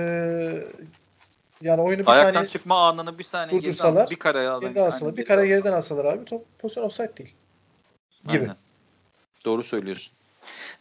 yani 1.64 1.82
oyunu 1.82 2.02
bir 2.02 2.08
Ayaktan 2.08 2.34
saniye 2.34 2.50
çıkma 2.50 2.88
anını 2.88 3.20
bir 3.20 3.24
saniye 3.24 3.60
geriden 3.60 3.84
alsalar, 3.84 4.10
bir 4.10 4.16
kare 4.16 4.60
geriden 4.62 4.86
alsalar, 4.86 5.18
bir 5.18 5.26
kare 5.26 5.48
geriden 5.48 5.74
alsalar 5.74 6.06
abi 6.06 6.26
top 6.26 6.60
pozisyon 6.60 6.84
offside 6.84 7.18
değil. 7.18 7.34
Gibi. 8.28 8.40
Aynen. 8.40 8.56
Doğru 9.46 9.64
söylüyorsun. 9.64 10.14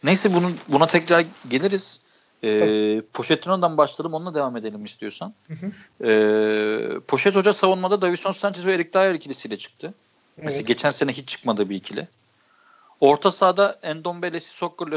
Neyse 0.03 0.33
bunun 0.33 0.57
buna 0.67 0.87
tekrar 0.87 1.25
geliriz. 1.49 1.99
Ee, 2.43 3.01
Pochettino'dan 3.13 3.77
başlayalım 3.77 4.13
onunla 4.13 4.33
devam 4.33 4.57
edelim 4.57 4.85
istiyorsan. 4.85 5.33
Hı 5.47 5.53
hı. 5.53 5.71
Ee, 6.07 6.99
Pochet 6.99 7.35
Hoca 7.35 7.53
savunmada 7.53 8.01
Davison 8.01 8.31
Sanchez 8.31 8.65
ve 8.65 8.73
Erik 8.73 8.93
Dyer 8.93 9.13
ikilisiyle 9.13 9.57
çıktı. 9.57 9.93
Evet. 10.37 10.45
Mesela 10.45 10.61
geçen 10.61 10.89
sene 10.89 11.11
hiç 11.11 11.27
çıkmadı 11.29 11.69
bir 11.69 11.75
ikili. 11.75 12.07
Orta 12.99 13.31
sahada 13.31 13.79
Endombele, 13.83 14.39
Sissoko, 14.39 14.91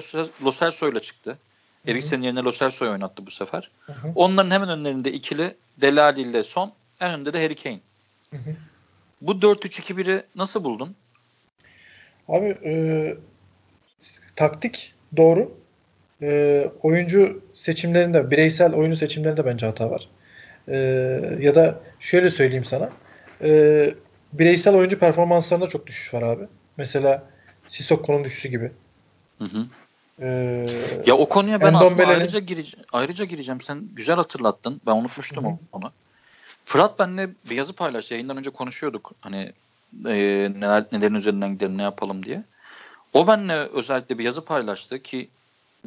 Lo 0.45 0.53
Celso 0.53 0.89
ile 0.89 1.01
çıktı. 1.01 1.39
Eriksen'in 1.87 2.23
yerine 2.23 2.41
Lo 2.41 2.53
Celso'yu 2.53 2.91
oynattı 2.91 3.27
bu 3.27 3.31
sefer. 3.31 3.71
Hı 3.87 3.93
hı. 3.93 4.13
Onların 4.15 4.51
hemen 4.51 4.69
önlerinde 4.69 5.13
ikili 5.13 5.55
Delali 5.81 6.21
ile 6.21 6.43
Son. 6.43 6.73
En 7.01 7.11
önünde 7.11 7.33
de 7.33 7.43
Harry 7.43 7.55
Kane. 7.55 7.81
Hı 8.31 8.37
hı. 8.37 8.51
Bu 9.21 9.33
4-3-2-1'i 9.33 10.23
nasıl 10.35 10.65
buldun? 10.65 10.97
Abi 12.29 12.47
e, 12.65 12.75
taktik 14.37 14.95
doğru. 15.17 15.55
E, 16.23 16.65
oyuncu 16.83 17.43
seçimlerinde, 17.55 18.31
bireysel 18.31 18.75
oyuncu 18.75 18.97
seçimlerinde 18.97 19.47
bence 19.47 19.67
hata 19.67 19.91
var. 19.91 20.09
E, 20.69 20.77
ya 21.41 21.55
da 21.55 21.81
şöyle 22.01 22.31
söyleyeyim 22.31 22.65
sana. 22.65 22.91
E, 23.43 23.91
bireysel 24.33 24.75
oyuncu 24.75 24.99
performanslarında 24.99 25.67
çok 25.67 25.87
düşüş 25.87 26.15
var 26.15 26.23
abi. 26.23 26.45
Mesela 26.77 27.23
Sissoko'nun 27.69 28.25
düşüşü 28.25 28.49
gibi. 28.49 28.73
Hı 29.39 29.45
hı. 29.45 29.67
Ee, 30.21 30.67
ya 31.07 31.17
o 31.17 31.29
konuya 31.29 31.61
ben 31.61 31.75
aslında 31.75 32.07
ayrıca, 32.07 32.39
girece 32.39 32.77
ayrıca 32.93 33.25
gireceğim. 33.25 33.61
Sen 33.61 33.89
güzel 33.93 34.17
hatırlattın. 34.17 34.81
Ben 34.87 34.93
unutmuştum 34.93 35.45
Hı-hı. 35.45 35.59
onu. 35.73 35.93
Fırat 36.65 36.99
benle 36.99 37.31
bir 37.51 37.57
yazı 37.57 37.73
paylaştı. 37.73 38.15
Yayından 38.15 38.37
önce 38.37 38.51
konuşuyorduk. 38.51 39.13
Hani 39.21 39.53
e, 40.07 40.15
neler, 40.57 40.85
nelerin 40.93 41.15
üzerinden 41.15 41.53
gidelim 41.53 41.79
ne 41.79 41.83
yapalım 41.83 42.25
diye. 42.25 42.45
O 43.13 43.27
benle 43.27 43.55
özellikle 43.55 44.19
bir 44.19 44.25
yazı 44.25 44.45
paylaştı 44.45 45.03
ki 45.03 45.29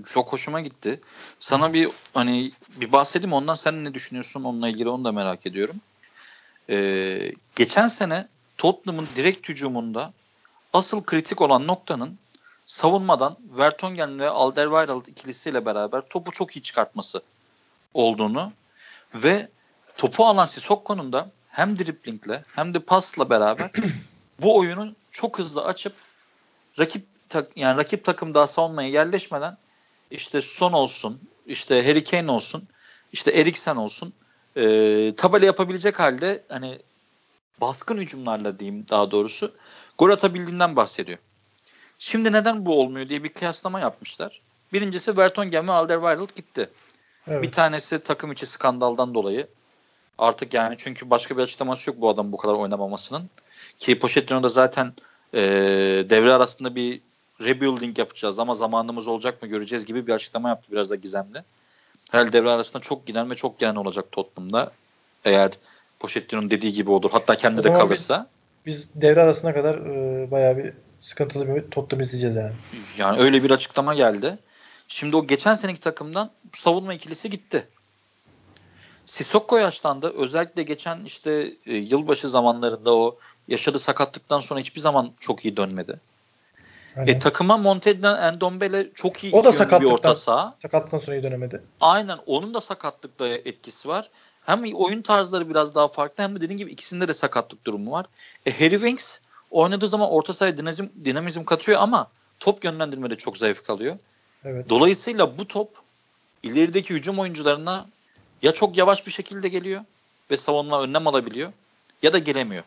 çok 0.06 0.34
hoşuma 0.34 0.62
gitti. 0.62 1.00
Sana 1.40 1.74
bir 1.74 1.90
hani 2.14 2.52
bir 2.76 2.92
bahsedeyim 2.92 3.34
ondan 3.34 3.56
sen 3.56 3.86
ne 3.86 3.94
düşünüyorsun 3.94 4.44
onunla 4.44 4.70
ilgili 4.70 4.90
onu 4.90 5.06
da 5.06 5.12
merak 5.12 5.48
ediyorum. 5.48 5.76
Ee, 6.70 7.32
geçen 7.56 7.88
sene 7.88 8.28
Tottenham'ın 8.58 9.08
direkt 9.16 9.50
hücumunda 9.50 10.14
asıl 10.74 11.04
kritik 11.04 11.42
olan 11.42 11.68
noktanın 11.68 12.18
savunmadan 12.70 13.38
Vertonghen 13.58 14.20
ve 14.20 14.30
Alderweireld 14.30 15.06
ikilisiyle 15.06 15.66
beraber 15.66 16.02
topu 16.02 16.32
çok 16.32 16.58
iyi 16.58 16.62
çıkartması 16.62 17.22
olduğunu 17.94 18.52
ve 19.16 19.50
topu 19.98 20.26
alan 20.26 20.46
Sissokko'nun 20.46 21.14
da 21.14 21.32
hem 21.50 21.80
driplingle 21.80 22.44
hem 22.56 22.74
de 22.74 22.80
pasla 22.80 23.30
beraber 23.30 23.72
bu 24.42 24.58
oyunu 24.58 24.96
çok 25.12 25.40
hızlı 25.40 25.64
açıp 25.64 25.94
rakip 26.80 27.06
yani 27.56 27.78
rakip 27.78 28.06
takım 28.06 28.34
daha 28.34 28.48
savunmaya 28.48 28.90
yerleşmeden 28.90 29.58
işte 30.12 30.42
Son 30.42 30.74
olsun, 30.74 31.20
işte 31.46 31.88
Harry 31.88 32.04
Kane 32.04 32.32
olsun, 32.32 32.68
işte 33.14 33.32
Eriksen 33.32 33.76
olsun 33.76 34.14
e, 34.58 35.14
tabela 35.18 35.46
yapabilecek 35.46 36.00
halde 36.00 36.44
hani 36.50 36.80
baskın 37.62 37.98
hücumlarla 37.98 38.60
diyeyim 38.60 38.86
daha 38.90 39.12
doğrusu 39.12 39.56
gol 39.98 40.10
atabildiğinden 40.10 40.76
bahsediyor. 40.76 41.20
Şimdi 42.00 42.32
neden 42.32 42.66
bu 42.66 42.82
olmuyor 42.82 43.10
diye 43.10 43.24
bir 43.24 43.30
kıyaslama 43.30 43.80
yapmışlar. 43.80 44.42
Birincisi 44.74 45.18
Vertonghen 45.18 45.68
ve 45.68 45.72
Alderweireld 45.72 46.36
gitti. 46.36 46.70
Evet. 47.28 47.44
Bir 47.44 47.52
tanesi 47.52 48.00
takım 48.00 48.32
içi 48.32 48.46
skandaldan 48.46 49.14
dolayı. 49.14 49.48
Artık 50.18 50.54
yani 50.54 50.76
çünkü 50.78 51.10
başka 51.10 51.38
bir 51.38 51.42
açıklaması 51.42 51.90
yok 51.90 52.02
bu 52.02 52.10
adam 52.10 52.32
bu 52.32 52.38
kadar 52.38 52.54
oynamamasının. 52.54 53.30
Ki 53.80 54.00
Pochettino 54.00 54.44
da 54.44 54.50
zaten 54.50 54.94
e, 55.34 55.42
devre 56.10 56.34
arasında 56.34 56.76
bir 56.76 57.02
rebuilding 57.42 58.00
yapacağız 58.00 58.40
ama 58.40 58.54
zamanımız 58.54 59.08
olacak 59.08 59.42
mı 59.42 59.48
göreceğiz 59.48 59.86
gibi 59.86 60.08
bir 60.08 60.14
açıklama 60.14 60.50
yaptı 60.50 60.72
biraz 60.72 60.90
da 60.90 60.96
gizemli. 60.96 61.44
Herhalde 62.12 62.34
devre 62.34 62.50
arasında 62.50 62.80
çok 62.80 63.06
giden 63.06 63.32
ve 63.32 63.36
çok 63.36 63.60
gelen 63.60 63.76
olacak 63.76 64.06
Tottenham'da. 64.12 64.72
Eğer 65.26 65.52
Pochettino'nun 66.00 66.52
dediği 66.52 66.74
gibi 66.74 66.92
olur. 66.92 67.10
Hatta 67.12 67.36
kendi 67.36 67.64
de 67.64 67.74
kalırsa. 67.74 68.28
Biz, 68.66 68.90
biz 68.96 69.02
devre 69.02 69.22
arasına 69.22 69.54
kadar 69.54 69.76
e, 69.76 70.32
bayağı 70.32 70.58
bir 70.58 70.74
sıkıntılı 71.02 71.56
bir 71.56 71.72
Tottenham 71.72 72.02
izleyeceğiz 72.02 72.36
yani. 72.36 72.54
Yani 72.98 73.20
öyle 73.20 73.44
bir 73.44 73.52
açıklama 73.52 73.94
geldi. 73.94 74.38
Şimdi 74.88 75.16
o 75.16 75.28
geçen 75.28 75.56
seneki 75.56 75.80
takımdan 75.80 76.32
savunma 76.54 76.94
ikilisi 76.94 77.30
gitti. 77.30 77.68
Sissoko 79.06 79.58
yaşlandı. 79.58 80.14
Özellikle 80.18 80.64
geçen 80.64 81.06
işte 81.06 81.54
e, 81.66 81.78
yılbaşı 81.78 82.28
zamanlarında 82.28 82.96
o 82.96 83.18
yaşadığı 83.48 83.80
sakatlıktan 83.80 84.40
sonra 84.40 84.60
hiçbir 84.60 84.82
zaman 84.82 85.12
çok 85.20 85.46
iyi 85.46 85.58
dönmedi. 85.58 86.00
Aynen. 86.98 87.14
E, 87.14 87.20
takıma 87.20 87.58
monte 87.58 87.90
edilen 87.90 88.22
Endombele 88.22 88.90
çok 88.94 89.24
iyi 89.24 89.36
o 89.36 89.44
da 89.44 89.52
sakatlıktan, 89.52 89.82
bir 89.82 89.94
orta 89.94 90.16
saha. 90.16 90.56
Sakatlıktan 90.62 90.98
sonra 90.98 91.16
iyi 91.16 91.24
dönemedi. 91.24 91.64
Aynen. 91.82 92.18
Onun 92.26 92.54
da 92.54 92.62
sakatlıkta 92.62 93.28
etkisi 93.28 93.88
var. 93.88 94.10
Hem 94.46 94.64
oyun 94.74 95.02
tarzları 95.02 95.50
biraz 95.50 95.76
daha 95.76 95.88
farklı 95.88 96.24
hem 96.24 96.36
de 96.36 96.42
dediğim 96.42 96.58
gibi 96.58 96.72
ikisinde 96.72 97.08
de 97.08 97.14
sakatlık 97.14 97.66
durumu 97.66 97.92
var. 97.92 98.06
E, 98.46 98.52
Harry 98.52 98.80
Winks 98.80 99.20
oynadığı 99.52 99.88
zaman 99.88 100.10
orta 100.10 100.34
sahaya 100.34 100.58
dinamizm, 100.58 100.88
dinamizm 101.06 101.44
katıyor 101.44 101.82
ama 101.82 102.12
top 102.40 102.64
yönlendirmede 102.64 103.16
çok 103.16 103.38
zayıf 103.38 103.64
kalıyor. 103.64 103.98
Evet. 104.46 104.70
Dolayısıyla 104.70 105.38
bu 105.38 105.48
top 105.48 105.70
ilerideki 106.44 106.94
hücum 106.94 107.20
oyuncularına 107.20 107.88
ya 108.42 108.52
çok 108.52 108.78
yavaş 108.78 109.06
bir 109.06 109.12
şekilde 109.12 109.50
geliyor 109.50 109.82
ve 110.32 110.38
savunma 110.38 110.84
önlem 110.84 111.08
alabiliyor 111.08 111.52
ya 112.02 112.14
da 112.14 112.18
gelemiyor. 112.18 112.64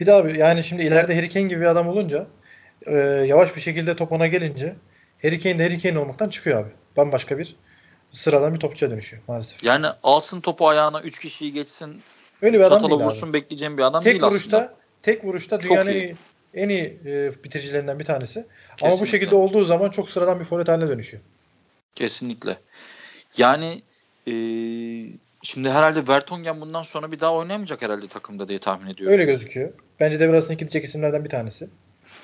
Bir 0.00 0.06
daha 0.06 0.16
abi 0.16 0.38
yani 0.38 0.64
şimdi 0.64 0.82
ileride 0.82 1.16
Harry 1.16 1.28
Kane 1.28 1.48
gibi 1.48 1.60
bir 1.60 1.66
adam 1.66 1.88
olunca 1.88 2.26
e, 2.86 2.96
yavaş 3.26 3.56
bir 3.56 3.60
şekilde 3.60 3.96
top 3.96 4.12
ona 4.12 4.26
gelince 4.26 4.76
Harry 5.22 5.40
Kane 5.40 5.58
de 5.58 5.64
Harry 5.64 5.78
Kane 5.78 5.98
olmaktan 5.98 6.28
çıkıyor 6.28 6.60
abi. 6.60 6.70
Bambaşka 6.96 7.38
bir 7.38 7.56
sıradan 8.12 8.54
bir 8.54 8.60
topçuya 8.60 8.90
dönüşüyor 8.90 9.22
maalesef. 9.28 9.64
Yani 9.64 9.86
alsın 10.02 10.40
topu 10.40 10.68
ayağına 10.68 11.00
3 11.00 11.18
kişiyi 11.18 11.52
geçsin 11.52 12.02
Öyle 12.42 12.58
bir 12.58 12.64
adam 12.64 12.90
değil 12.90 13.00
vursun 13.00 13.26
abi. 13.26 13.32
bekleyeceğim 13.32 13.78
bir 13.78 13.82
adam 13.82 14.02
tek 14.02 14.12
değil 14.12 14.22
vuruşta, 14.22 14.56
aslında. 14.56 14.74
Tek 15.02 15.24
vuruşta 15.24 15.60
dünyanın 15.60 15.90
iyi, 15.90 16.16
en 16.54 16.68
iyi 16.68 16.98
e, 17.06 17.44
bitiricilerinden 17.44 17.98
bir 17.98 18.04
tanesi. 18.04 18.34
Kesinlikle. 18.34 18.86
Ama 18.86 19.00
bu 19.00 19.06
şekilde 19.06 19.34
olduğu 19.34 19.64
zaman 19.64 19.90
çok 19.90 20.10
sıradan 20.10 20.40
bir 20.40 20.44
forvet 20.44 20.68
haline 20.68 20.88
dönüşüyor. 20.88 21.22
Kesinlikle. 21.94 22.58
Yani 23.36 23.82
e, 24.26 24.32
şimdi 25.42 25.70
herhalde 25.70 26.08
Vertonghen 26.08 26.60
bundan 26.60 26.82
sonra 26.82 27.12
bir 27.12 27.20
daha 27.20 27.34
oynayamayacak 27.34 27.82
herhalde 27.82 28.08
takımda 28.08 28.48
diye 28.48 28.58
tahmin 28.58 28.90
ediyorum. 28.90 29.12
Öyle 29.12 29.24
gözüküyor. 29.24 29.72
Bence 30.00 30.20
devre 30.20 30.32
arasına 30.32 30.54
gidecek 30.54 30.84
isimlerden 30.84 31.24
bir 31.24 31.30
tanesi. 31.30 31.68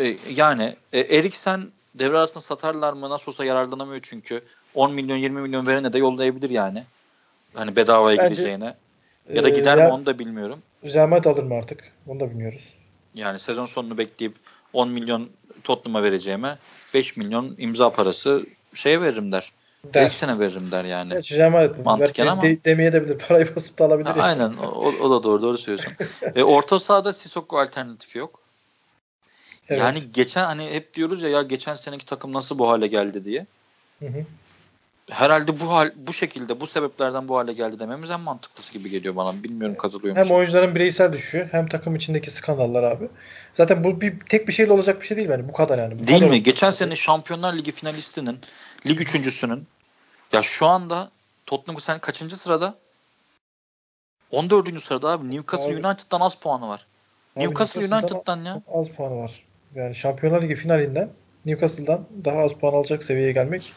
E, 0.01 0.17
yani 0.31 0.77
e, 0.93 1.01
Eriksen 1.01 1.69
devre 1.95 2.19
arasında 2.19 2.41
satarlar 2.41 2.93
mı? 2.93 3.11
Nasıl 3.11 3.33
olsa 3.33 3.45
yararlanamıyor 3.45 4.01
çünkü. 4.03 4.43
10 4.75 4.93
milyon 4.93 5.17
20 5.17 5.41
milyon 5.41 5.67
verene 5.67 5.93
de 5.93 5.99
yollayabilir 5.99 6.51
yani. 6.51 6.85
Hani 7.55 7.77
bedavaya 7.77 8.19
Bence, 8.19 8.35
gideceğine. 8.35 8.75
Ya 9.33 9.45
da 9.45 9.49
Ee, 9.49 9.53
gider 9.53 9.77
Real- 9.77 9.87
mi 9.87 9.93
onu 9.93 10.07
da 10.07 10.19
bilmiyorum. 10.19 10.63
Madrid 10.83 11.25
alır 11.25 11.43
mı 11.43 11.55
artık? 11.55 11.93
Onu 12.07 12.21
da 12.21 12.31
bilmiyoruz. 12.31 12.75
Yani 13.15 13.39
sezon 13.39 13.67
sonunu 13.67 13.99
bekleyip 13.99 14.35
10 14.73 14.89
milyon 14.89 15.31
Tottenham'a 15.65 16.03
vereceğime 16.03 16.59
5 16.95 17.17
milyon 17.17 17.55
imza 17.59 17.91
parası 17.93 18.47
şeye 18.75 19.01
veririm 19.01 19.33
der. 19.33 19.53
Der. 19.85 20.07
İlk 20.07 20.15
sene 20.15 20.39
veririm 20.39 20.71
der 20.71 20.85
yani. 20.85 21.15
Madrid 21.15 21.79
bu. 21.79 21.83
Mantıken 21.83 22.01
Belki 22.01 22.31
ama- 22.31 22.43
de, 22.43 22.65
demeye 22.65 22.93
de 22.93 23.05
bilir. 23.05 23.19
Parayı 23.19 23.57
basıp 23.57 23.79
da 23.79 23.85
alabilir. 23.85 24.09
Ha, 24.11 24.15
ya. 24.17 24.23
aynen 24.25 24.57
o, 24.57 24.93
o 25.01 25.11
da 25.11 25.23
doğru 25.23 25.43
doğru 25.43 25.59
söylüyorsun. 25.59 25.93
e, 26.35 26.43
orta 26.43 26.81
sahada 26.81 27.13
Sissoko 27.13 27.59
alternatifi 27.59 28.19
yok. 28.19 28.41
Evet. 29.69 29.81
Yani 29.81 30.03
geçen 30.13 30.45
hani 30.45 30.71
hep 30.71 30.95
diyoruz 30.95 31.23
ya 31.23 31.29
ya 31.29 31.43
geçen 31.43 31.75
seneki 31.75 32.07
takım 32.07 32.33
nasıl 32.33 32.59
bu 32.59 32.69
hale 32.69 32.87
geldi 32.87 33.25
diye. 33.25 33.47
Hı 33.99 34.07
hı. 34.07 34.25
Herhalde 35.11 35.61
bu 35.61 35.71
hal 35.73 35.91
bu 35.97 36.13
şekilde 36.13 36.61
bu 36.61 36.67
sebeplerden 36.67 37.29
bu 37.29 37.37
hale 37.39 37.53
geldi 37.53 37.79
dememiz 37.79 38.11
en 38.11 38.21
mantıklısı 38.21 38.73
gibi 38.73 38.91
geliyor 38.91 39.17
bana. 39.17 39.43
Bilmiyorum 39.43 39.77
katılıyor 39.77 40.17
Hem 40.17 40.23
musun? 40.23 40.35
oyuncuların 40.35 40.75
bireysel 40.75 41.13
düşüşü 41.13 41.49
hem 41.51 41.69
takım 41.69 41.97
içindeki 41.97 42.31
skandallar 42.31 42.83
abi. 42.83 43.09
Zaten 43.55 43.85
bu 43.85 44.01
bir 44.01 44.21
tek 44.21 44.49
bir 44.49 44.53
şeyle 44.53 44.73
olacak 44.73 45.01
bir 45.01 45.07
şey 45.07 45.17
değil 45.17 45.29
bence. 45.29 45.49
Bu 45.49 45.53
kadar 45.53 45.79
yani. 45.79 45.99
Bu 45.99 46.07
Değil 46.07 46.19
kadar 46.19 46.31
mi? 46.31 46.43
Geçen 46.43 46.71
bir 46.73 46.77
şey. 46.77 46.87
sene 46.87 46.97
Şampiyonlar 46.97 47.55
Ligi 47.55 47.73
finalistinin, 47.73 48.39
lig 48.87 49.01
üçüncüsünün 49.01 49.67
ya 50.33 50.43
şu 50.43 50.67
anda 50.67 51.11
Tottenham 51.47 51.81
sen 51.81 51.99
kaçıncı 51.99 52.37
sırada? 52.37 52.75
14. 54.31 54.81
sırada 54.83 55.11
abi. 55.11 55.31
Newcastle 55.31 55.67
Abi- 55.77 55.87
United'dan 55.87 56.21
az 56.21 56.35
puanı 56.35 56.69
var. 56.69 56.87
Abi 57.37 57.45
Newcastle 57.45 57.81
United'dan 57.81 58.45
ya. 58.45 58.63
Az 58.73 58.89
puanı 58.89 59.17
var. 59.17 59.45
Yani 59.75 59.95
Şampiyonlar 59.95 60.43
Ligi 60.43 60.55
finalinden 60.55 61.11
Newcastle'dan 61.47 62.07
daha 62.25 62.39
az 62.39 62.53
puan 62.53 62.73
alacak 62.73 63.05
seviyeye 63.05 63.33
gelmek 63.33 63.73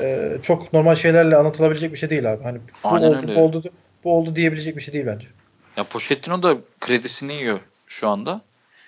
e, 0.00 0.38
çok 0.42 0.72
normal 0.72 0.94
şeylerle 0.94 1.36
anlatılabilecek 1.36 1.92
bir 1.92 1.98
şey 1.98 2.10
değil 2.10 2.32
abi. 2.32 2.42
Hani 2.42 2.58
bu 2.84 2.88
Aynen 2.88 3.06
oldu, 3.08 3.16
öyle. 3.16 3.34
bu 3.36 3.40
oldu, 3.40 3.62
bu 4.04 4.18
oldu 4.18 4.36
diyebilecek 4.36 4.76
bir 4.76 4.82
şey 4.82 4.94
değil 4.94 5.06
bence. 5.06 5.28
Ya 5.76 5.84
Pochettino 5.84 6.42
da 6.42 6.56
kredisini 6.80 7.34
yiyor 7.34 7.60
şu 7.86 8.08
anda. 8.08 8.40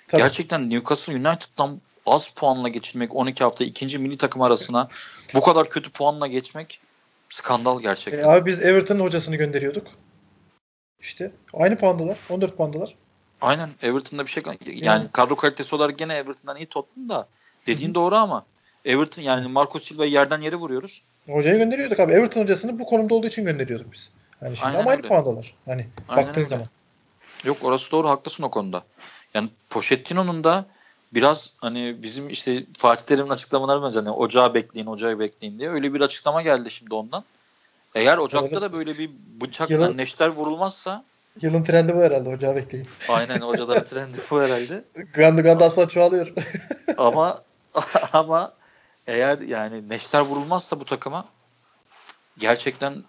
Tabii. 0.08 0.22
Gerçekten 0.22 0.70
Newcastle 0.70 1.14
United'dan 1.14 1.80
az 2.06 2.28
puanla 2.28 2.68
geçirmek 2.68 3.14
12 3.16 3.44
hafta 3.44 3.64
ikinci 3.64 3.98
milli 3.98 4.16
takım 4.18 4.42
arasına 4.42 4.88
bu 5.34 5.40
kadar 5.40 5.68
kötü 5.68 5.90
puanla 5.90 6.26
geçmek 6.26 6.80
skandal 7.28 7.78
E, 7.78 7.82
gerçekten. 7.82 8.28
abi 8.28 8.46
biz 8.46 8.62
Everton'ın 8.62 9.00
hocasını 9.00 9.36
gönderiyorduk. 9.36 9.86
İşte 11.00 11.32
aynı 11.52 11.76
puandalar. 11.76 12.18
14 12.30 12.56
puandalar. 12.56 12.94
Aynen 13.40 13.70
Everton'da 13.82 14.26
bir 14.26 14.30
şey 14.30 14.42
yani 14.66 15.04
Hı. 15.04 15.12
kadro 15.12 15.36
kalitesi 15.36 15.76
olarak 15.76 15.98
gene 15.98 16.14
Everton'dan 16.16 16.56
iyi 16.56 16.66
Tottenham 16.66 17.08
da 17.08 17.28
dediğin 17.66 17.88
Hı 17.88 17.90
hı. 17.90 17.94
doğru 17.94 18.14
ama 18.14 18.46
Everton 18.88 19.22
yani 19.22 19.48
Marco 19.48 19.78
Silva'yı 19.78 20.10
yerden 20.12 20.40
yere 20.40 20.56
vuruyoruz. 20.56 21.02
Hocayı 21.28 21.58
gönderiyorduk 21.58 22.00
abi. 22.00 22.12
Everton 22.12 22.42
hocasını 22.42 22.78
bu 22.78 22.86
konumda 22.86 23.14
olduğu 23.14 23.26
için 23.26 23.44
gönderiyorduk 23.44 23.92
biz. 23.92 24.10
Yani 24.42 24.56
şimdi 24.56 24.66
Aynen 24.68 24.80
ama 24.80 24.90
aynı 24.90 24.98
öyle. 24.98 25.08
puandalar. 25.08 25.54
Hani 25.64 25.86
Aynen 26.08 26.26
baktığın 26.26 26.40
öyle. 26.40 26.48
zaman. 26.50 26.66
Yok 27.44 27.56
orası 27.62 27.90
doğru 27.90 28.08
haklısın 28.08 28.42
o 28.42 28.50
konuda. 28.50 28.82
Yani 29.34 29.48
Pochettino'nun 29.70 30.44
da 30.44 30.64
biraz 31.14 31.52
hani 31.58 31.96
bizim 32.02 32.28
işte 32.30 32.64
Fatih 32.78 33.06
Terim'in 33.06 33.30
açıklamaları 33.30 33.82
var 33.82 33.92
hani 33.94 34.10
ocağı 34.10 34.54
bekleyin 34.54 34.86
ocağı 34.86 35.18
bekleyin 35.18 35.58
diye 35.58 35.70
öyle 35.70 35.94
bir 35.94 36.00
açıklama 36.00 36.42
geldi 36.42 36.70
şimdi 36.70 36.94
ondan. 36.94 37.24
Eğer 37.94 38.18
Ocak'ta 38.18 38.46
Öyle. 38.56 38.60
da 38.60 38.72
böyle 38.72 38.98
bir 38.98 39.10
bıçak 39.40 39.70
Yılı- 39.70 39.82
yani 39.82 39.96
neşter 39.96 40.28
vurulmazsa 40.28 41.04
Yılın 41.42 41.64
trendi 41.64 41.96
bu 41.96 42.00
herhalde. 42.00 42.32
Hocağı 42.32 42.56
bekleyin. 42.56 42.86
aynen 43.08 43.40
hocaların 43.40 43.84
trendi 43.84 44.16
bu 44.30 44.40
herhalde. 44.42 44.84
Gandı 45.14 45.42
gandı 45.42 45.64
asla 45.64 45.88
çoğalıyor. 45.88 46.32
Ama 46.96 47.42
ama 48.12 48.52
eğer 49.08 49.38
yani 49.38 49.88
neşter 49.88 50.20
vurulmazsa 50.20 50.80
bu 50.80 50.84
takıma 50.84 51.28
gerçekten 52.38 53.04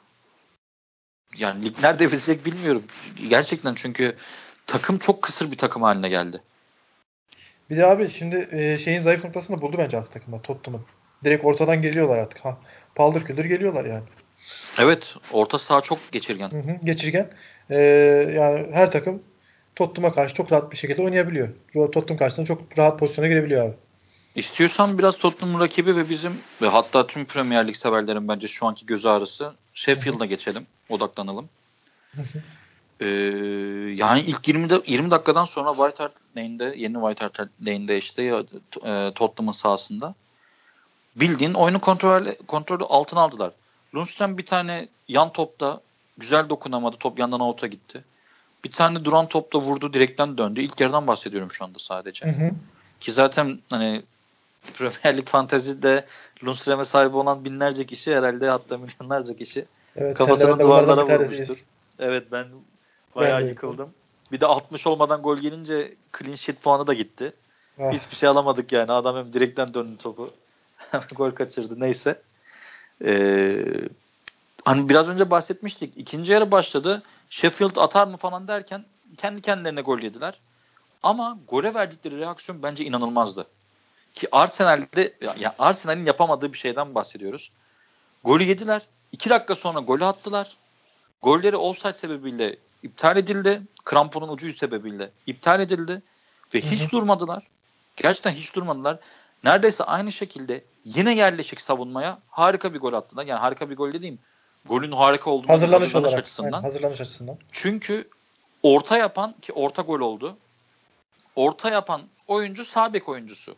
yani 1.37 1.65
lig 1.65 1.79
nerede 1.81 2.07
bitecek 2.07 2.45
bilmiyorum. 2.45 2.83
Gerçekten 3.29 3.73
çünkü 3.75 4.15
takım 4.67 4.97
çok 4.97 5.21
kısır 5.21 5.51
bir 5.51 5.57
takım 5.57 5.81
haline 5.81 6.09
geldi. 6.09 6.41
Bir 7.69 7.77
de 7.77 7.85
abi 7.85 8.09
şimdi 8.09 8.49
e, 8.51 8.77
şeyin 8.77 8.99
zayıf 9.01 9.23
noktasını 9.23 9.61
buldu 9.61 9.75
bence 9.77 9.97
artık 9.97 10.11
takımda 10.11 10.41
Tottenham'ın. 10.41 10.85
Direkt 11.23 11.45
ortadan 11.45 11.81
geliyorlar 11.81 12.17
artık. 12.17 12.45
Ha, 12.45 12.57
paldır 12.95 13.25
küldür 13.25 13.45
geliyorlar 13.45 13.85
yani. 13.85 14.03
Evet 14.79 15.15
orta 15.31 15.59
saha 15.59 15.81
çok 15.81 16.11
geçirgen. 16.11 16.49
Hı 16.49 16.59
hı, 16.59 16.75
geçirgen. 16.83 17.31
E, 17.69 17.77
yani 18.35 18.67
her 18.73 18.91
takım 18.91 19.23
Tottenham'a 19.75 20.15
karşı 20.15 20.33
çok 20.35 20.51
rahat 20.51 20.71
bir 20.71 20.77
şekilde 20.77 21.01
oynayabiliyor. 21.01 21.49
Tottenham 21.73 22.17
karşısında 22.17 22.45
çok 22.45 22.77
rahat 22.79 22.99
pozisyona 22.99 23.27
girebiliyor 23.27 23.65
abi. 23.65 23.75
İstiyorsan 24.39 24.97
biraz 24.97 25.17
Tottenham 25.17 25.59
rakibi 25.59 25.95
ve 25.95 26.09
bizim 26.09 26.33
ve 26.61 26.67
hatta 26.67 27.07
tüm 27.07 27.25
Premier 27.25 27.67
Lig 27.67 27.75
severlerin 27.75 28.27
bence 28.27 28.47
şu 28.47 28.67
anki 28.67 28.85
göz 28.85 29.05
ağrısı 29.05 29.53
Sheffield'a 29.73 30.25
geçelim. 30.25 30.67
Odaklanalım. 30.89 31.49
Ee, 33.01 33.05
yani 33.95 34.19
ilk 34.19 34.47
20 34.47 34.69
de, 34.69 34.81
20 34.87 35.11
dakikadan 35.11 35.45
sonra 35.45 35.73
White 35.73 36.03
Hart 36.03 36.13
Lane'de 36.37 36.73
yeni 36.77 36.93
White 36.93 37.25
Hart 37.25 37.49
Lane'de 37.67 37.97
işte 37.97 38.23
e, 38.23 39.11
Tottenham'ın 39.15 39.51
sahasında 39.51 40.15
bildiğin 41.15 41.53
oyunu 41.53 41.81
kontrol 41.81 42.25
kontrolü 42.47 42.83
altına 42.83 43.21
aldılar. 43.21 43.51
Lundstram 43.95 44.37
bir 44.37 44.45
tane 44.45 44.87
yan 45.07 45.33
topta 45.33 45.81
güzel 46.17 46.49
dokunamadı. 46.49 46.97
Top 46.97 47.19
yandan 47.19 47.39
out'a 47.39 47.67
gitti. 47.67 48.03
Bir 48.63 48.71
tane 48.71 49.05
duran 49.05 49.27
topla 49.27 49.59
vurdu 49.59 49.93
direkten 49.93 50.37
döndü. 50.37 50.61
İlk 50.61 50.79
yarıdan 50.79 51.07
bahsediyorum 51.07 51.51
şu 51.51 51.65
anda 51.65 51.79
sadece. 51.79 52.25
Hı 52.25 52.29
hı. 52.29 52.51
Ki 52.99 53.11
zaten 53.11 53.59
hani 53.69 54.03
Premier 54.77 55.17
Lig 55.17 55.27
fantezide 55.27 56.05
Lundstram'e 56.43 56.85
sahip 56.85 57.15
olan 57.15 57.45
binlerce 57.45 57.85
kişi 57.85 58.15
herhalde 58.15 58.49
hatta 58.49 58.77
milyonlarca 58.77 59.37
kişi 59.37 59.65
Evet, 59.95 60.17
Kafasını 60.17 60.59
duvarlara 60.59 61.05
vurmuştur. 61.05 61.65
Evet 61.99 62.31
ben 62.31 62.47
bayağı 63.15 63.39
Ben 63.39 63.45
de. 63.45 63.49
yıkıldım. 63.49 63.89
Bir 64.31 64.41
de 64.41 64.45
60 64.45 64.87
olmadan 64.87 65.21
gol 65.21 65.37
gelince 65.37 65.93
clean 66.19 66.35
sheet 66.35 66.61
puanı 66.61 66.87
da 66.87 66.93
gitti. 66.93 67.33
Ah, 67.79 67.91
Hiçbir 67.91 68.15
şey 68.15 68.29
alamadık 68.29 68.71
yani. 68.71 68.91
Adam 68.91 69.17
hem 69.17 69.33
direkten 69.33 69.73
döndü 69.73 69.97
topu. 69.97 70.33
Gol 71.15 71.31
kaçırdı. 71.31 71.79
Neyse. 71.79 72.21
Ee, 73.05 73.65
hani 74.65 74.89
biraz 74.89 75.09
önce 75.09 75.31
bahsetmiştik. 75.31 75.93
İkinci 75.97 76.31
yarı 76.31 76.51
başladı. 76.51 77.03
Sheffield 77.29 77.75
atar 77.75 78.07
mı 78.07 78.17
falan 78.17 78.47
derken 78.47 78.85
kendi 79.17 79.41
kendilerine 79.41 79.81
gol 79.81 79.99
yediler. 79.99 80.39
Ama 81.03 81.37
gole 81.47 81.73
verdikleri 81.73 82.17
reaksiyon 82.17 82.63
bence 82.63 82.85
inanılmazdı. 82.85 83.47
Ki 84.13 84.27
Arsenal'de 84.31 85.13
ya, 85.39 85.55
Arsenal'in 85.59 86.05
yapamadığı 86.05 86.53
bir 86.53 86.57
şeyden 86.57 86.95
bahsediyoruz. 86.95 87.51
Golü 88.23 88.43
yediler. 88.43 88.81
İki 89.11 89.29
dakika 89.29 89.55
sonra 89.55 89.79
golü 89.79 90.05
attılar. 90.05 90.57
Golleri 91.21 91.57
offside 91.57 91.93
sebebiyle 91.93 92.57
iptal 92.83 93.17
edildi. 93.17 93.61
Kramponun 93.85 94.29
ucu 94.29 94.53
sebebiyle 94.53 95.09
iptal 95.27 95.59
edildi. 95.59 96.01
Ve 96.53 96.61
hiç 96.61 96.81
Hı 96.81 96.87
hı. 96.87 96.91
durmadılar. 96.91 97.43
Gerçekten 97.95 98.31
hiç 98.31 98.55
durmadılar. 98.55 98.99
Neredeyse 99.43 99.83
aynı 99.83 100.11
şekilde 100.11 100.63
yine 100.85 101.15
yerleşik 101.15 101.61
savunmaya 101.61 102.19
harika 102.29 102.73
bir 102.73 102.79
gol 102.79 102.93
attılar. 102.93 103.25
Yani 103.25 103.39
harika 103.39 103.69
bir 103.69 103.75
gol 103.75 103.93
dediğim 103.93 104.19
golün 104.65 104.91
harika 104.91 105.31
olduğunu 105.31 105.51
hazırlanış, 105.51 105.83
hazırlanış 105.83 106.11
olarak. 106.11 106.23
açısından. 106.23 106.51
Aynen, 106.51 106.63
hazırlanış 106.63 107.01
açısından. 107.01 107.37
Çünkü 107.51 108.07
orta 108.63 108.97
yapan 108.97 109.35
ki 109.41 109.53
orta 109.53 109.81
gol 109.81 109.99
oldu. 109.99 110.37
Orta 111.35 111.69
yapan 111.69 112.01
oyuncu 112.27 112.65
sağ 112.65 112.93
bek 112.93 113.09
oyuncusu. 113.09 113.55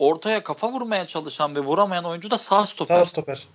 Ortaya 0.00 0.42
kafa 0.42 0.72
vurmaya 0.72 1.06
çalışan 1.06 1.56
ve 1.56 1.60
vuramayan 1.60 2.04
oyuncu 2.04 2.30
da 2.30 2.38
sağ 2.38 2.66
stoper. 2.66 2.96
Sağ 2.98 3.04
stoper. 3.04 3.48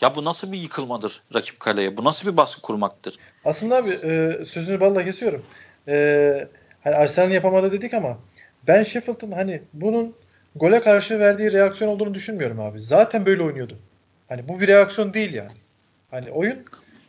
Ya 0.00 0.14
bu 0.14 0.24
nasıl 0.24 0.52
bir 0.52 0.58
yıkılmadır 0.58 1.22
rakip 1.34 1.60
kaleye? 1.60 1.96
Bu 1.96 2.04
nasıl 2.04 2.32
bir 2.32 2.36
baskı 2.36 2.62
kurmaktır? 2.62 3.18
Aslında 3.44 3.76
abi 3.76 3.90
e, 3.90 4.44
sözünü 4.44 4.80
balla 4.80 5.04
kesiyorum. 5.04 5.42
E, 5.88 6.48
hani 6.84 6.94
Arsenal'in 6.94 7.34
yapamadı 7.34 7.72
dedik 7.72 7.94
ama 7.94 8.18
ben 8.66 8.82
Sheffield'ın 8.82 9.32
hani 9.32 9.62
bunun 9.72 10.14
gole 10.56 10.80
karşı 10.80 11.18
verdiği 11.18 11.52
reaksiyon 11.52 11.90
olduğunu 11.90 12.14
düşünmüyorum 12.14 12.60
abi. 12.60 12.80
Zaten 12.80 13.26
böyle 13.26 13.42
oynuyordu. 13.42 13.78
Hani 14.28 14.48
bu 14.48 14.60
bir 14.60 14.68
reaksiyon 14.68 15.14
değil 15.14 15.34
yani. 15.34 15.52
Hani 16.10 16.30
oyun 16.30 16.64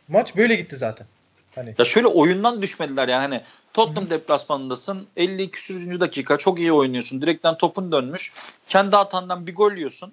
maç 0.08 0.36
böyle 0.36 0.54
gitti 0.54 0.76
zaten. 0.76 1.06
Hani 1.54 1.74
Ya 1.78 1.84
şöyle 1.84 2.06
oyundan 2.06 2.62
düşmediler 2.62 3.08
yani 3.08 3.20
hani 3.22 3.42
Tottenham 3.72 4.10
deplasmanındasın 4.10 5.06
50 5.16 5.50
küsürüncü 5.50 6.00
dakika 6.00 6.36
çok 6.38 6.58
iyi 6.58 6.72
oynuyorsun. 6.72 7.22
Direkten 7.22 7.56
topun 7.58 7.92
dönmüş. 7.92 8.32
Kendi 8.68 8.96
hatandan 8.96 9.46
bir 9.46 9.54
gol 9.54 9.72
yiyorsun. 9.72 10.12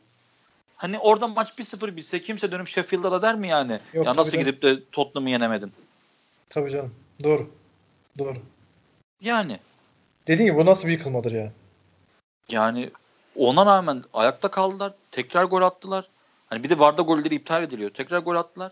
Hani 0.76 1.00
orada 1.00 1.28
maç 1.28 1.50
1-0 1.58 1.96
bitse 1.96 2.22
kimse 2.22 2.52
dönüp 2.52 2.68
Sheffield'a 2.68 3.12
da 3.12 3.22
der 3.22 3.36
mi 3.36 3.48
yani? 3.48 3.80
Yok, 3.94 4.06
ya 4.06 4.16
nasıl 4.16 4.32
canım. 4.32 4.46
gidip 4.46 4.62
de 4.62 4.80
Tottenham'ı 4.92 5.30
yenemedin? 5.30 5.72
tabii 6.50 6.70
canım. 6.70 6.94
Doğru. 7.24 7.50
Doğru. 8.20 8.38
Yani 9.22 9.60
Dediğim 10.28 10.52
gibi 10.52 10.62
bu 10.62 10.66
nasıl 10.70 10.88
bir 10.88 10.92
yıkılmadır 10.92 11.32
ya? 11.32 11.52
yani 12.50 12.90
ona 13.36 13.66
rağmen 13.66 14.04
ayakta 14.14 14.48
kaldılar. 14.52 14.94
Tekrar 15.12 15.44
gol 15.44 15.62
attılar. 15.62 16.06
Hani 16.48 16.64
bir 16.64 16.70
de 16.70 16.80
Varda 16.80 17.02
golleri 17.02 17.36
iptal 17.36 17.64
ediliyor. 17.64 17.90
Tekrar 17.90 18.20
gol 18.20 18.36
attılar. 18.36 18.72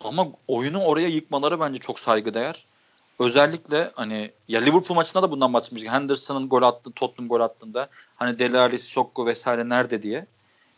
Ama 0.00 0.28
oyunu 0.48 0.84
oraya 0.84 1.08
yıkmaları 1.08 1.60
bence 1.60 1.78
çok 1.78 1.98
saygıdeğer. 1.98 2.64
Özellikle 3.18 3.90
hani 3.94 4.30
ya 4.48 4.60
Liverpool 4.60 4.96
maçında 4.96 5.22
da 5.22 5.30
bundan 5.30 5.52
bahsetmiştik. 5.52 5.90
Henderson'ın 5.90 6.48
gol 6.48 6.62
attı, 6.62 6.90
Tottenham 6.96 7.28
gol 7.28 7.40
attığında 7.40 7.88
hani 8.16 8.38
Dele 8.38 8.58
Alli, 8.58 8.78
Sokko 8.78 9.26
vesaire 9.26 9.68
nerede 9.68 10.02
diye. 10.02 10.26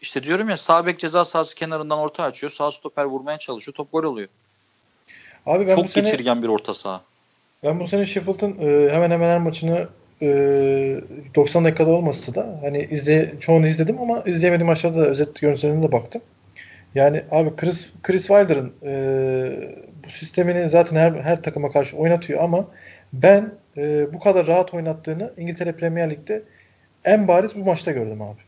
işte 0.01 0.23
diyorum 0.23 0.49
ya 0.49 0.57
sağ 0.57 0.87
bek 0.87 0.99
ceza 0.99 1.25
sahası 1.25 1.55
kenarından 1.55 1.99
orta 1.99 2.25
açıyor. 2.25 2.53
Sağ 2.53 2.73
stoper 2.73 3.05
vurmaya 3.05 3.39
çalışıyor. 3.39 3.75
Top 3.75 3.93
gol 3.93 4.05
oluyor. 4.05 4.29
Abi 5.47 5.67
ben 5.67 5.77
Çok 5.77 5.85
bu 5.85 5.89
sene, 5.89 6.11
geçirgen 6.11 6.43
bir 6.43 6.49
orta 6.49 6.75
saha. 6.75 7.01
Ben 7.65 7.81
bu 7.81 7.87
sene 7.87 8.07
Sheffield'ın 8.07 8.59
e, 8.59 8.93
hemen 8.93 9.11
hemen 9.11 9.29
her 9.29 9.39
maçını 9.39 9.89
e, 10.23 10.27
90 11.35 11.65
dakikada 11.65 11.91
olmasa 11.91 12.35
da 12.35 12.59
hani 12.63 12.89
izle, 12.91 13.35
çoğunu 13.41 13.67
izledim 13.67 13.99
ama 14.01 14.21
izleyemediğim 14.21 14.67
maçlarda 14.67 14.99
da 15.01 15.07
özet 15.07 15.41
görüntülerine 15.41 15.89
de 15.89 15.93
baktım. 15.93 16.23
Yani 16.95 17.25
abi 17.31 17.57
Chris, 17.57 17.93
Chris 18.03 18.27
Wilder'ın 18.27 18.75
e, 18.83 18.95
bu 20.05 20.11
sistemini 20.11 20.69
zaten 20.69 20.97
her, 20.97 21.13
her 21.13 21.43
takıma 21.43 21.73
karşı 21.73 21.97
oynatıyor 21.97 22.45
ama 22.45 22.67
ben 23.13 23.55
e, 23.77 24.13
bu 24.13 24.21
kadar 24.21 24.47
rahat 24.47 24.75
oynattığını 24.75 25.33
İngiltere 25.37 25.73
Premier 25.73 26.11
Lig'de 26.11 26.43
en 27.05 27.29
bariz 27.29 27.55
bu 27.55 27.65
maçta 27.65 27.91
gördüm 27.91 28.23
abi. 28.23 28.41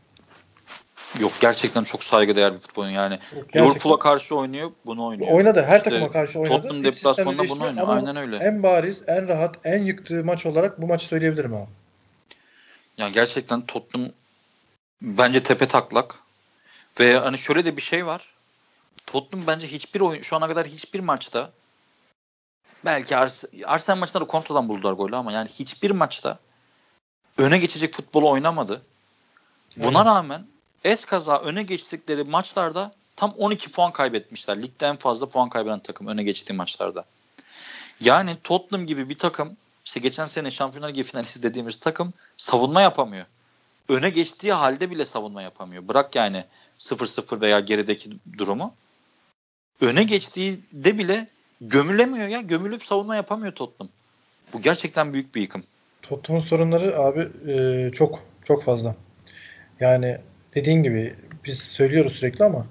Yok 1.19 1.31
gerçekten 1.39 1.83
çok 1.83 2.03
saygıdeğer 2.03 2.53
bir 2.53 2.59
futbol 2.59 2.87
yani. 2.87 3.19
Liverpool'a 3.55 3.99
karşı 3.99 4.35
oynuyor, 4.35 4.71
bunu 4.85 5.05
oynuyor. 5.05 5.31
Oynadı, 5.31 5.63
her 5.67 5.77
işte, 5.77 5.89
takıma 5.89 6.11
karşı 6.11 6.39
oynadı. 6.39 6.61
Tottenham 6.61 6.83
deplasmanında 6.83 7.49
bunu 7.49 7.63
oynuyor. 7.63 7.87
Aynen 7.89 8.15
öyle. 8.15 8.37
En 8.37 8.63
bariz, 8.63 9.03
en 9.07 9.27
rahat, 9.27 9.55
en 9.63 9.81
yıktığı 9.81 10.23
maç 10.23 10.45
olarak 10.45 10.81
bu 10.81 10.87
maçı 10.87 11.05
söyleyebilirim 11.05 11.53
abi. 11.53 11.69
Yani 12.97 13.13
gerçekten 13.13 13.61
Tottenham 13.61 14.11
bence 15.01 15.43
tepe 15.43 15.67
taklak. 15.67 16.15
Ve 16.99 17.17
hani 17.17 17.37
şöyle 17.37 17.65
de 17.65 17.77
bir 17.77 17.81
şey 17.81 18.05
var. 18.05 18.32
Tottenham 19.05 19.47
bence 19.47 19.67
hiçbir 19.67 20.01
oyun 20.01 20.21
şu 20.21 20.35
ana 20.35 20.47
kadar 20.47 20.67
hiçbir 20.67 20.99
maçta 20.99 21.51
belki 22.85 23.17
Ars 23.17 23.43
Arsenal 23.65 23.97
maçında 23.97 24.21
da 24.21 24.27
kontradan 24.27 24.69
buldular 24.69 24.93
golü 24.93 25.15
ama 25.15 25.31
yani 25.31 25.49
hiçbir 25.49 25.91
maçta 25.91 26.39
öne 27.37 27.57
geçecek 27.57 27.95
futbolu 27.95 28.29
oynamadı. 28.29 28.81
Buna 29.77 29.97
evet. 29.97 30.05
rağmen 30.05 30.45
es 30.83 31.05
kaza 31.05 31.39
öne 31.39 31.63
geçtikleri 31.63 32.23
maçlarda 32.23 32.91
tam 33.15 33.31
12 33.31 33.71
puan 33.71 33.93
kaybetmişler. 33.93 34.61
Ligde 34.61 34.85
en 34.85 34.95
fazla 34.95 35.29
puan 35.29 35.49
kaybeden 35.49 35.79
takım 35.79 36.07
öne 36.07 36.23
geçtiği 36.23 36.53
maçlarda. 36.53 37.05
Yani 37.99 38.37
Tottenham 38.43 38.85
gibi 38.85 39.09
bir 39.09 39.17
takım 39.17 39.57
işte 39.85 39.99
geçen 39.99 40.25
sene 40.25 40.51
Şampiyonlar 40.51 40.89
Ligi 40.89 41.03
finalisti 41.03 41.43
dediğimiz 41.43 41.79
takım 41.79 42.13
savunma 42.37 42.81
yapamıyor. 42.81 43.25
Öne 43.89 44.09
geçtiği 44.09 44.53
halde 44.53 44.91
bile 44.91 45.05
savunma 45.05 45.41
yapamıyor. 45.41 45.87
Bırak 45.87 46.15
yani 46.15 46.45
0-0 46.79 47.41
veya 47.41 47.59
gerideki 47.59 48.11
durumu. 48.37 48.73
Öne 49.81 50.03
geçtiği 50.03 50.59
de 50.71 50.97
bile 50.97 51.27
gömülemiyor 51.61 52.27
ya. 52.27 52.41
Gömülüp 52.41 52.85
savunma 52.85 53.15
yapamıyor 53.15 53.53
Tottenham. 53.53 53.91
Bu 54.53 54.61
gerçekten 54.61 55.13
büyük 55.13 55.35
bir 55.35 55.41
yıkım. 55.41 55.63
Tottenham'ın 56.01 56.45
sorunları 56.45 56.99
abi 56.99 57.51
e, 57.51 57.91
çok 57.91 58.19
çok 58.43 58.63
fazla. 58.63 58.95
Yani 59.79 60.17
dediğin 60.55 60.83
gibi 60.83 61.15
biz 61.45 61.59
söylüyoruz 61.59 62.13
sürekli 62.13 62.45
ama 62.45 62.65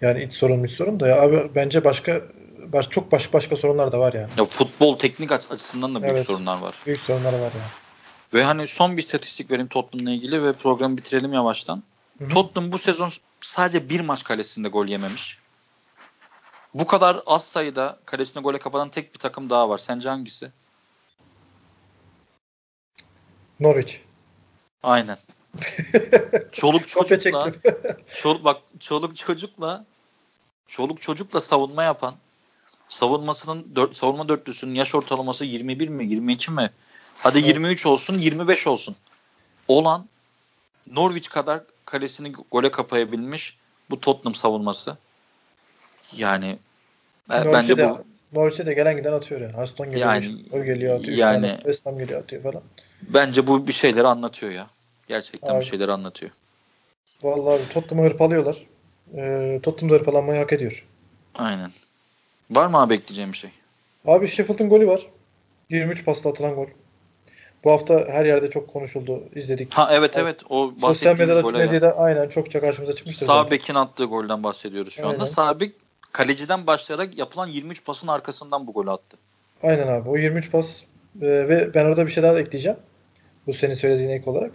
yani 0.00 0.24
iç 0.24 0.32
sorun 0.32 0.64
iç 0.64 0.70
sorun 0.70 1.00
da 1.00 1.08
ya 1.08 1.22
abi 1.22 1.50
bence 1.54 1.84
başka 1.84 2.22
baş, 2.72 2.90
çok 2.90 3.12
başka 3.12 3.32
başka 3.32 3.56
sorunlar 3.56 3.92
da 3.92 3.98
var 3.98 4.12
yani. 4.12 4.28
Ya 4.38 4.44
futbol 4.44 4.98
teknik 4.98 5.32
açısından 5.32 5.94
da 5.94 6.02
büyük 6.02 6.14
evet, 6.14 6.26
sorunlar 6.26 6.58
var. 6.58 6.74
Büyük 6.86 7.00
sorunlar 7.00 7.32
var 7.32 7.40
yani. 7.40 7.70
Ve 8.34 8.42
hani 8.42 8.68
son 8.68 8.96
bir 8.96 9.02
statistik 9.02 9.50
vereyim 9.50 9.68
Tottenham'la 9.68 10.10
ilgili 10.10 10.42
ve 10.42 10.52
programı 10.52 10.96
bitirelim 10.96 11.32
yavaştan. 11.32 11.82
Hı-hı. 12.18 12.28
Tottenham 12.28 12.72
bu 12.72 12.78
sezon 12.78 13.10
sadece 13.40 13.88
bir 13.88 14.00
maç 14.00 14.24
kalesinde 14.24 14.68
gol 14.68 14.86
yememiş. 14.86 15.38
Bu 16.78 16.86
kadar 16.86 17.22
az 17.26 17.44
sayıda 17.44 17.98
kalesine 18.06 18.42
gole 18.42 18.58
kapatan 18.58 18.88
tek 18.88 19.14
bir 19.14 19.18
takım 19.18 19.50
daha 19.50 19.68
var. 19.68 19.78
Sence 19.78 20.08
hangisi? 20.08 20.50
Norwich. 23.60 23.96
Aynen. 24.82 25.18
çoluk 26.52 26.88
çocukla 26.88 27.52
çoluk 28.22 28.44
bak 28.44 28.62
çoluk 28.80 29.16
çocukla 29.16 29.84
çoluk 30.66 31.02
çocukla 31.02 31.40
savunma 31.40 31.82
yapan 31.82 32.14
savunmasının 32.88 33.72
dört, 33.76 33.96
savunma 33.96 34.28
dörtlüsünün 34.28 34.74
yaş 34.74 34.94
ortalaması 34.94 35.44
21 35.44 35.88
mi 35.88 36.06
22 36.06 36.50
mi? 36.50 36.70
Hadi 37.16 37.38
evet. 37.38 37.48
23 37.48 37.86
olsun 37.86 38.18
25 38.18 38.66
olsun. 38.66 38.96
Olan 39.68 40.08
Norwich 40.86 41.28
kadar 41.28 41.62
kalesini 41.84 42.32
gole 42.50 42.70
kapayabilmiş 42.70 43.56
bu 43.90 44.00
Tottenham 44.00 44.34
savunması. 44.34 44.96
Yani 46.12 46.58
Norwich'e 47.28 47.52
bence 47.52 47.76
de, 47.76 47.90
bu 47.90 48.04
Norwich'e 48.32 48.66
de 48.66 48.74
gelen 48.74 48.96
giden 48.96 49.12
atıyor 49.12 49.40
yani. 49.40 49.56
Aston 49.56 49.90
geliyor, 49.90 50.14
yani, 50.14 50.36
o 50.52 50.64
geliyor 50.64 50.96
atıyor. 50.96 51.16
Yani, 51.16 51.52
West 51.56 51.86
Ham 51.86 51.98
geliyor 51.98 52.22
atıyor 52.22 52.42
falan. 52.42 52.62
Bence 53.02 53.46
bu 53.46 53.66
bir 53.66 53.72
şeyleri 53.72 54.06
anlatıyor 54.06 54.52
ya. 54.52 54.66
Gerçekten 55.06 55.54
abi, 55.54 55.60
bir 55.60 55.64
şeyleri 55.64 55.92
anlatıyor. 55.92 56.32
Vallahi 57.22 57.68
Tottenham'ı 57.68 58.08
hırpalıyorlar. 58.08 58.66
Ee, 59.16 59.60
Tottenham 59.62 59.94
da 59.94 60.00
hırpalanmayı 60.00 60.40
hak 60.40 60.52
ediyor. 60.52 60.86
Aynen. 61.34 61.70
Var 62.50 62.66
mı 62.66 62.80
abi 62.80 62.90
bekleyeceğim 62.90 63.32
bir 63.32 63.36
şey? 63.36 63.50
Abi 64.06 64.28
Sheffield'ın 64.28 64.68
golü 64.68 64.86
var. 64.86 65.06
23 65.70 66.04
pasla 66.04 66.30
atılan 66.30 66.54
gol. 66.54 66.66
Bu 67.64 67.70
hafta 67.70 68.04
her 68.08 68.24
yerde 68.24 68.50
çok 68.50 68.68
konuşuldu, 68.68 69.22
izledik. 69.34 69.74
Ha 69.74 69.88
evet 69.92 70.16
evet 70.16 70.40
o 70.48 70.72
Sosyal 70.80 71.18
medyada, 71.18 71.48
medyada 71.48 71.96
aynen 71.96 72.28
çokça 72.28 72.60
karşımıza 72.60 72.94
çıkmıştır. 72.94 73.26
Sağ 73.26 73.50
bekin 73.50 73.74
attığı 73.74 74.04
golden 74.04 74.42
bahsediyoruz 74.42 74.94
şu 74.94 75.06
aynen. 75.06 75.14
anda. 75.14 75.26
Sağ 75.26 75.60
bek 75.60 75.74
kaleciden 76.16 76.66
başlayarak 76.66 77.18
yapılan 77.18 77.46
23 77.46 77.84
pasın 77.84 78.08
arkasından 78.08 78.66
bu 78.66 78.72
golü 78.72 78.90
attı. 78.90 79.16
Aynen 79.62 79.88
abi. 79.88 80.08
O 80.08 80.16
23 80.16 80.50
pas 80.50 80.82
e, 81.22 81.26
ve 81.26 81.74
ben 81.74 81.84
orada 81.84 82.06
bir 82.06 82.12
şey 82.12 82.22
daha 82.22 82.38
ekleyeceğim. 82.38 82.78
Bu 83.46 83.54
senin 83.54 83.74
söylediğin 83.74 84.10
ek 84.10 84.30
olarak. 84.30 84.52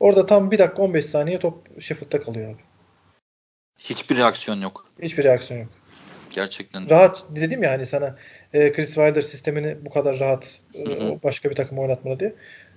Orada 0.00 0.26
tam 0.26 0.50
1 0.50 0.58
dakika 0.58 0.82
15 0.82 1.06
saniye 1.06 1.38
top 1.38 1.80
Sheffield'da 1.82 2.20
kalıyor 2.20 2.54
abi. 2.54 2.62
Hiçbir 3.80 4.16
reaksiyon 4.16 4.60
yok. 4.60 4.86
Hiçbir 5.02 5.24
reaksiyon 5.24 5.60
yok. 5.60 5.68
Gerçekten. 6.30 6.90
Rahat 6.90 7.24
dedim 7.30 7.62
ya 7.62 7.70
hani 7.70 7.86
sana 7.86 8.16
e, 8.52 8.72
Chris 8.72 8.94
Wilder 8.94 9.22
sistemini 9.22 9.84
bu 9.84 9.90
kadar 9.90 10.20
rahat 10.20 10.60
e, 10.74 11.22
başka 11.22 11.50
bir 11.50 11.56
takım 11.56 11.78
oynatmalı 11.78 12.20
diye. 12.20 12.34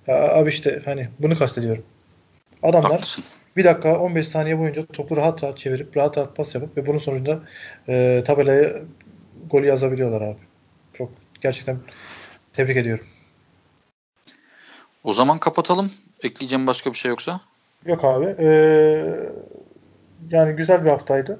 Ya, 0.07 0.33
abi 0.33 0.49
işte 0.49 0.81
hani 0.85 1.07
bunu 1.19 1.37
kastediyorum. 1.37 1.83
Adamlar 2.63 2.91
Haklısın. 2.91 3.23
bir 3.57 3.63
dakika 3.63 3.99
15 3.99 4.27
saniye 4.27 4.59
boyunca 4.59 4.85
topu 4.85 5.17
rahat 5.17 5.43
rahat 5.43 5.57
çevirip 5.57 5.97
rahat 5.97 6.17
rahat 6.17 6.35
pas 6.35 6.55
yapıp 6.55 6.77
ve 6.77 6.87
bunun 6.87 6.97
sonucunda 6.97 7.39
e, 7.89 8.23
tabelaya 8.25 8.71
golü 9.51 9.67
yazabiliyorlar 9.67 10.21
abi. 10.21 10.39
Çok 10.93 11.11
gerçekten 11.41 11.77
tebrik 12.53 12.77
ediyorum. 12.77 13.05
O 15.03 15.13
zaman 15.13 15.37
kapatalım. 15.37 15.91
Ekleyeceğim 16.23 16.67
başka 16.67 16.91
bir 16.93 16.97
şey 16.97 17.09
yoksa? 17.09 17.41
Yok 17.85 18.05
abi. 18.05 18.35
Ee, 18.39 19.29
yani 20.29 20.55
güzel 20.55 20.85
bir 20.85 20.89
haftaydı. 20.89 21.39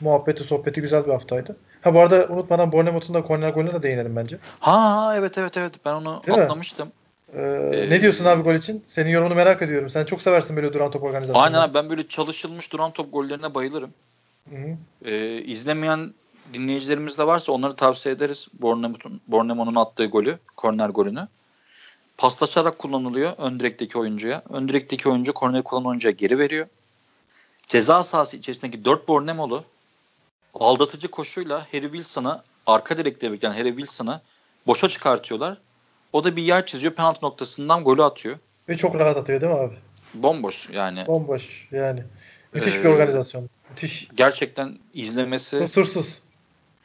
Muhabbeti, 0.00 0.44
sohbeti 0.44 0.80
güzel 0.80 1.06
bir 1.06 1.10
haftaydı. 1.12 1.56
Ha 1.80 1.94
bu 1.94 2.00
arada 2.00 2.26
unutmadan 2.28 2.72
Bournemouth'un 2.72 3.14
da 3.14 3.22
korner 3.22 3.50
golüne 3.50 3.72
de 3.72 3.82
değinelim 3.82 4.16
bence. 4.16 4.38
Ha 4.60 5.12
evet 5.16 5.38
evet 5.38 5.56
evet 5.56 5.74
ben 5.84 5.92
onu 5.92 6.22
Değil 6.26 6.42
atlamıştım. 6.42 6.92
Ee, 7.34 7.42
ee, 7.74 7.90
ne 7.90 8.00
diyorsun 8.00 8.24
abi 8.24 8.42
gol 8.42 8.54
için? 8.54 8.84
Senin 8.86 9.10
yorumunu 9.10 9.34
merak 9.34 9.62
ediyorum. 9.62 9.90
Sen 9.90 10.04
çok 10.04 10.22
seversin 10.22 10.56
böyle 10.56 10.72
duran 10.72 10.90
top 10.90 11.02
organizasyonu. 11.02 11.42
Aynen 11.42 11.58
abi 11.58 11.74
ben 11.74 11.90
böyle 11.90 12.08
çalışılmış 12.08 12.72
duran 12.72 12.90
top 12.90 13.12
gollerine 13.12 13.54
bayılırım. 13.54 13.90
Hı 14.50 14.56
hı. 14.56 14.76
Ee, 15.04 15.42
izlemeyen 15.42 16.14
dinleyicilerimiz 16.54 17.18
de 17.18 17.26
varsa 17.26 17.52
onları 17.52 17.76
tavsiye 17.76 18.14
ederiz. 18.14 18.48
Bournemouth'un 19.28 19.74
attığı 19.74 20.06
golü, 20.06 20.38
korner 20.56 20.88
golünü. 20.88 21.28
Paslaşarak 22.18 22.78
kullanılıyor 22.78 23.32
ön 23.38 23.60
direkteki 23.60 23.98
oyuncuya. 23.98 24.42
Ön 24.50 24.68
direkteki 24.68 25.08
oyuncu 25.08 25.32
korneri 25.32 25.62
kullanan 25.62 25.86
oyuncuya 25.86 26.12
geri 26.12 26.38
veriyor. 26.38 26.66
Ceza 27.68 28.02
sahası 28.02 28.36
içerisindeki 28.36 28.84
4 28.84 29.08
Bournemouth'lu 29.08 29.64
aldatıcı 30.54 31.08
koşuyla 31.08 31.66
Harry 31.72 31.82
Wilson'ı 31.82 32.42
arka 32.66 32.98
direkte 32.98 33.32
bekleyen 33.32 33.52
Harry 33.52 33.70
Wilson'ı 33.70 34.20
boşa 34.66 34.88
çıkartıyorlar. 34.88 35.58
O 36.12 36.24
da 36.24 36.36
bir 36.36 36.42
yer 36.42 36.66
çiziyor. 36.66 36.92
Penaltı 36.92 37.26
noktasından 37.26 37.84
golü 37.84 38.02
atıyor. 38.02 38.38
Ve 38.68 38.76
çok 38.76 38.94
rahat 38.94 39.16
atıyor 39.16 39.40
değil 39.40 39.52
mi 39.52 39.58
abi? 39.58 39.74
Bomboş 40.14 40.68
yani. 40.70 41.06
Bomboş 41.06 41.68
yani. 41.70 42.02
Müthiş 42.54 42.74
ee, 42.74 42.84
bir 42.84 42.88
organizasyon. 42.88 43.48
Müthiş. 43.70 44.08
Gerçekten 44.14 44.78
izlemesi 44.94 45.58
kusursuz. 45.58 46.18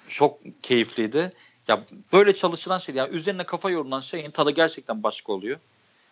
Çok 0.09 0.39
keyifliydi. 0.63 1.32
Ya 1.67 1.84
böyle 2.13 2.36
çalışılan 2.36 2.78
şey 2.78 2.95
yani 2.95 3.15
üzerine 3.15 3.43
kafa 3.43 3.69
yorulan 3.69 3.99
şeyin 3.99 4.32
tadı 4.32 4.51
gerçekten 4.51 5.03
başka 5.03 5.34
oluyor. 5.34 5.57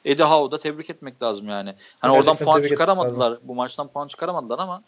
Eddie 0.06 0.26
Howe'da 0.26 0.60
tebrik 0.60 0.90
etmek 0.90 1.24
lazım 1.24 1.50
yani. 1.50 1.76
Hani 2.00 2.14
gerçekten 2.14 2.32
oradan 2.32 2.38
puan 2.38 2.62
çıkaramadılar. 2.62 3.38
Bu 3.44 3.56
maçtan 3.56 3.88
puan 3.88 4.08
çıkaramadılar 4.08 4.60
ama 4.60 4.84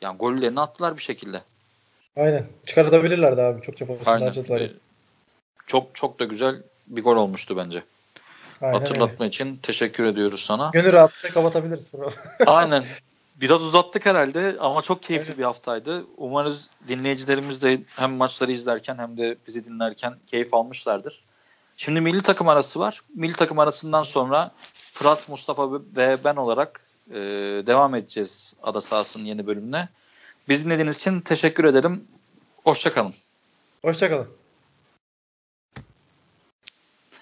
yani 0.00 0.18
gollerini 0.18 0.60
attılar 0.60 0.96
bir 0.96 1.02
şekilde. 1.02 1.42
Aynen. 2.16 2.44
Çıkartabilirlerdi 2.66 3.42
abi. 3.42 3.62
Çok 3.62 3.76
çok 3.76 4.06
harcadılar. 4.06 4.60
Ee, 4.60 4.72
çok 5.66 5.94
çok 5.94 6.20
da 6.20 6.24
güzel 6.24 6.62
bir 6.90 7.02
gol 7.02 7.16
olmuştu 7.16 7.56
bence. 7.56 7.82
Aynen 8.60 8.78
Hatırlatma 8.78 9.24
öyle. 9.24 9.28
için 9.28 9.56
teşekkür 9.56 10.04
ediyoruz 10.04 10.40
sana. 10.40 10.70
Gönül 10.72 10.92
rahatlıkla 10.92 11.30
kapatabiliriz. 11.30 11.90
Aynen. 12.46 12.84
Biraz 13.40 13.62
uzattık 13.62 14.06
herhalde 14.06 14.56
ama 14.60 14.82
çok 14.82 15.02
keyifli 15.02 15.24
Aynen. 15.24 15.38
bir 15.38 15.44
haftaydı. 15.44 16.04
Umarız 16.16 16.70
dinleyicilerimiz 16.88 17.62
de 17.62 17.80
hem 17.96 18.12
maçları 18.12 18.52
izlerken 18.52 18.98
hem 18.98 19.16
de 19.16 19.36
bizi 19.46 19.64
dinlerken 19.64 20.14
keyif 20.26 20.54
almışlardır. 20.54 21.24
Şimdi 21.76 22.00
milli 22.00 22.22
takım 22.22 22.48
arası 22.48 22.80
var. 22.80 23.02
Milli 23.14 23.32
takım 23.32 23.58
arasından 23.58 24.02
sonra 24.02 24.50
Fırat, 24.92 25.28
Mustafa 25.28 25.72
ve 25.72 26.18
ben 26.24 26.36
olarak 26.36 26.86
e, 27.10 27.16
devam 27.66 27.94
edeceğiz 27.94 28.54
Ada 28.62 28.80
Sahası'nın 28.80 29.24
yeni 29.24 29.46
bölümüne. 29.46 29.88
Bizi 30.48 30.64
dinlediğiniz 30.64 30.96
için 30.96 31.20
teşekkür 31.20 31.64
ederim. 31.64 32.04
Hoşçakalın. 32.64 33.14
Hoşçakalın. 33.82 34.39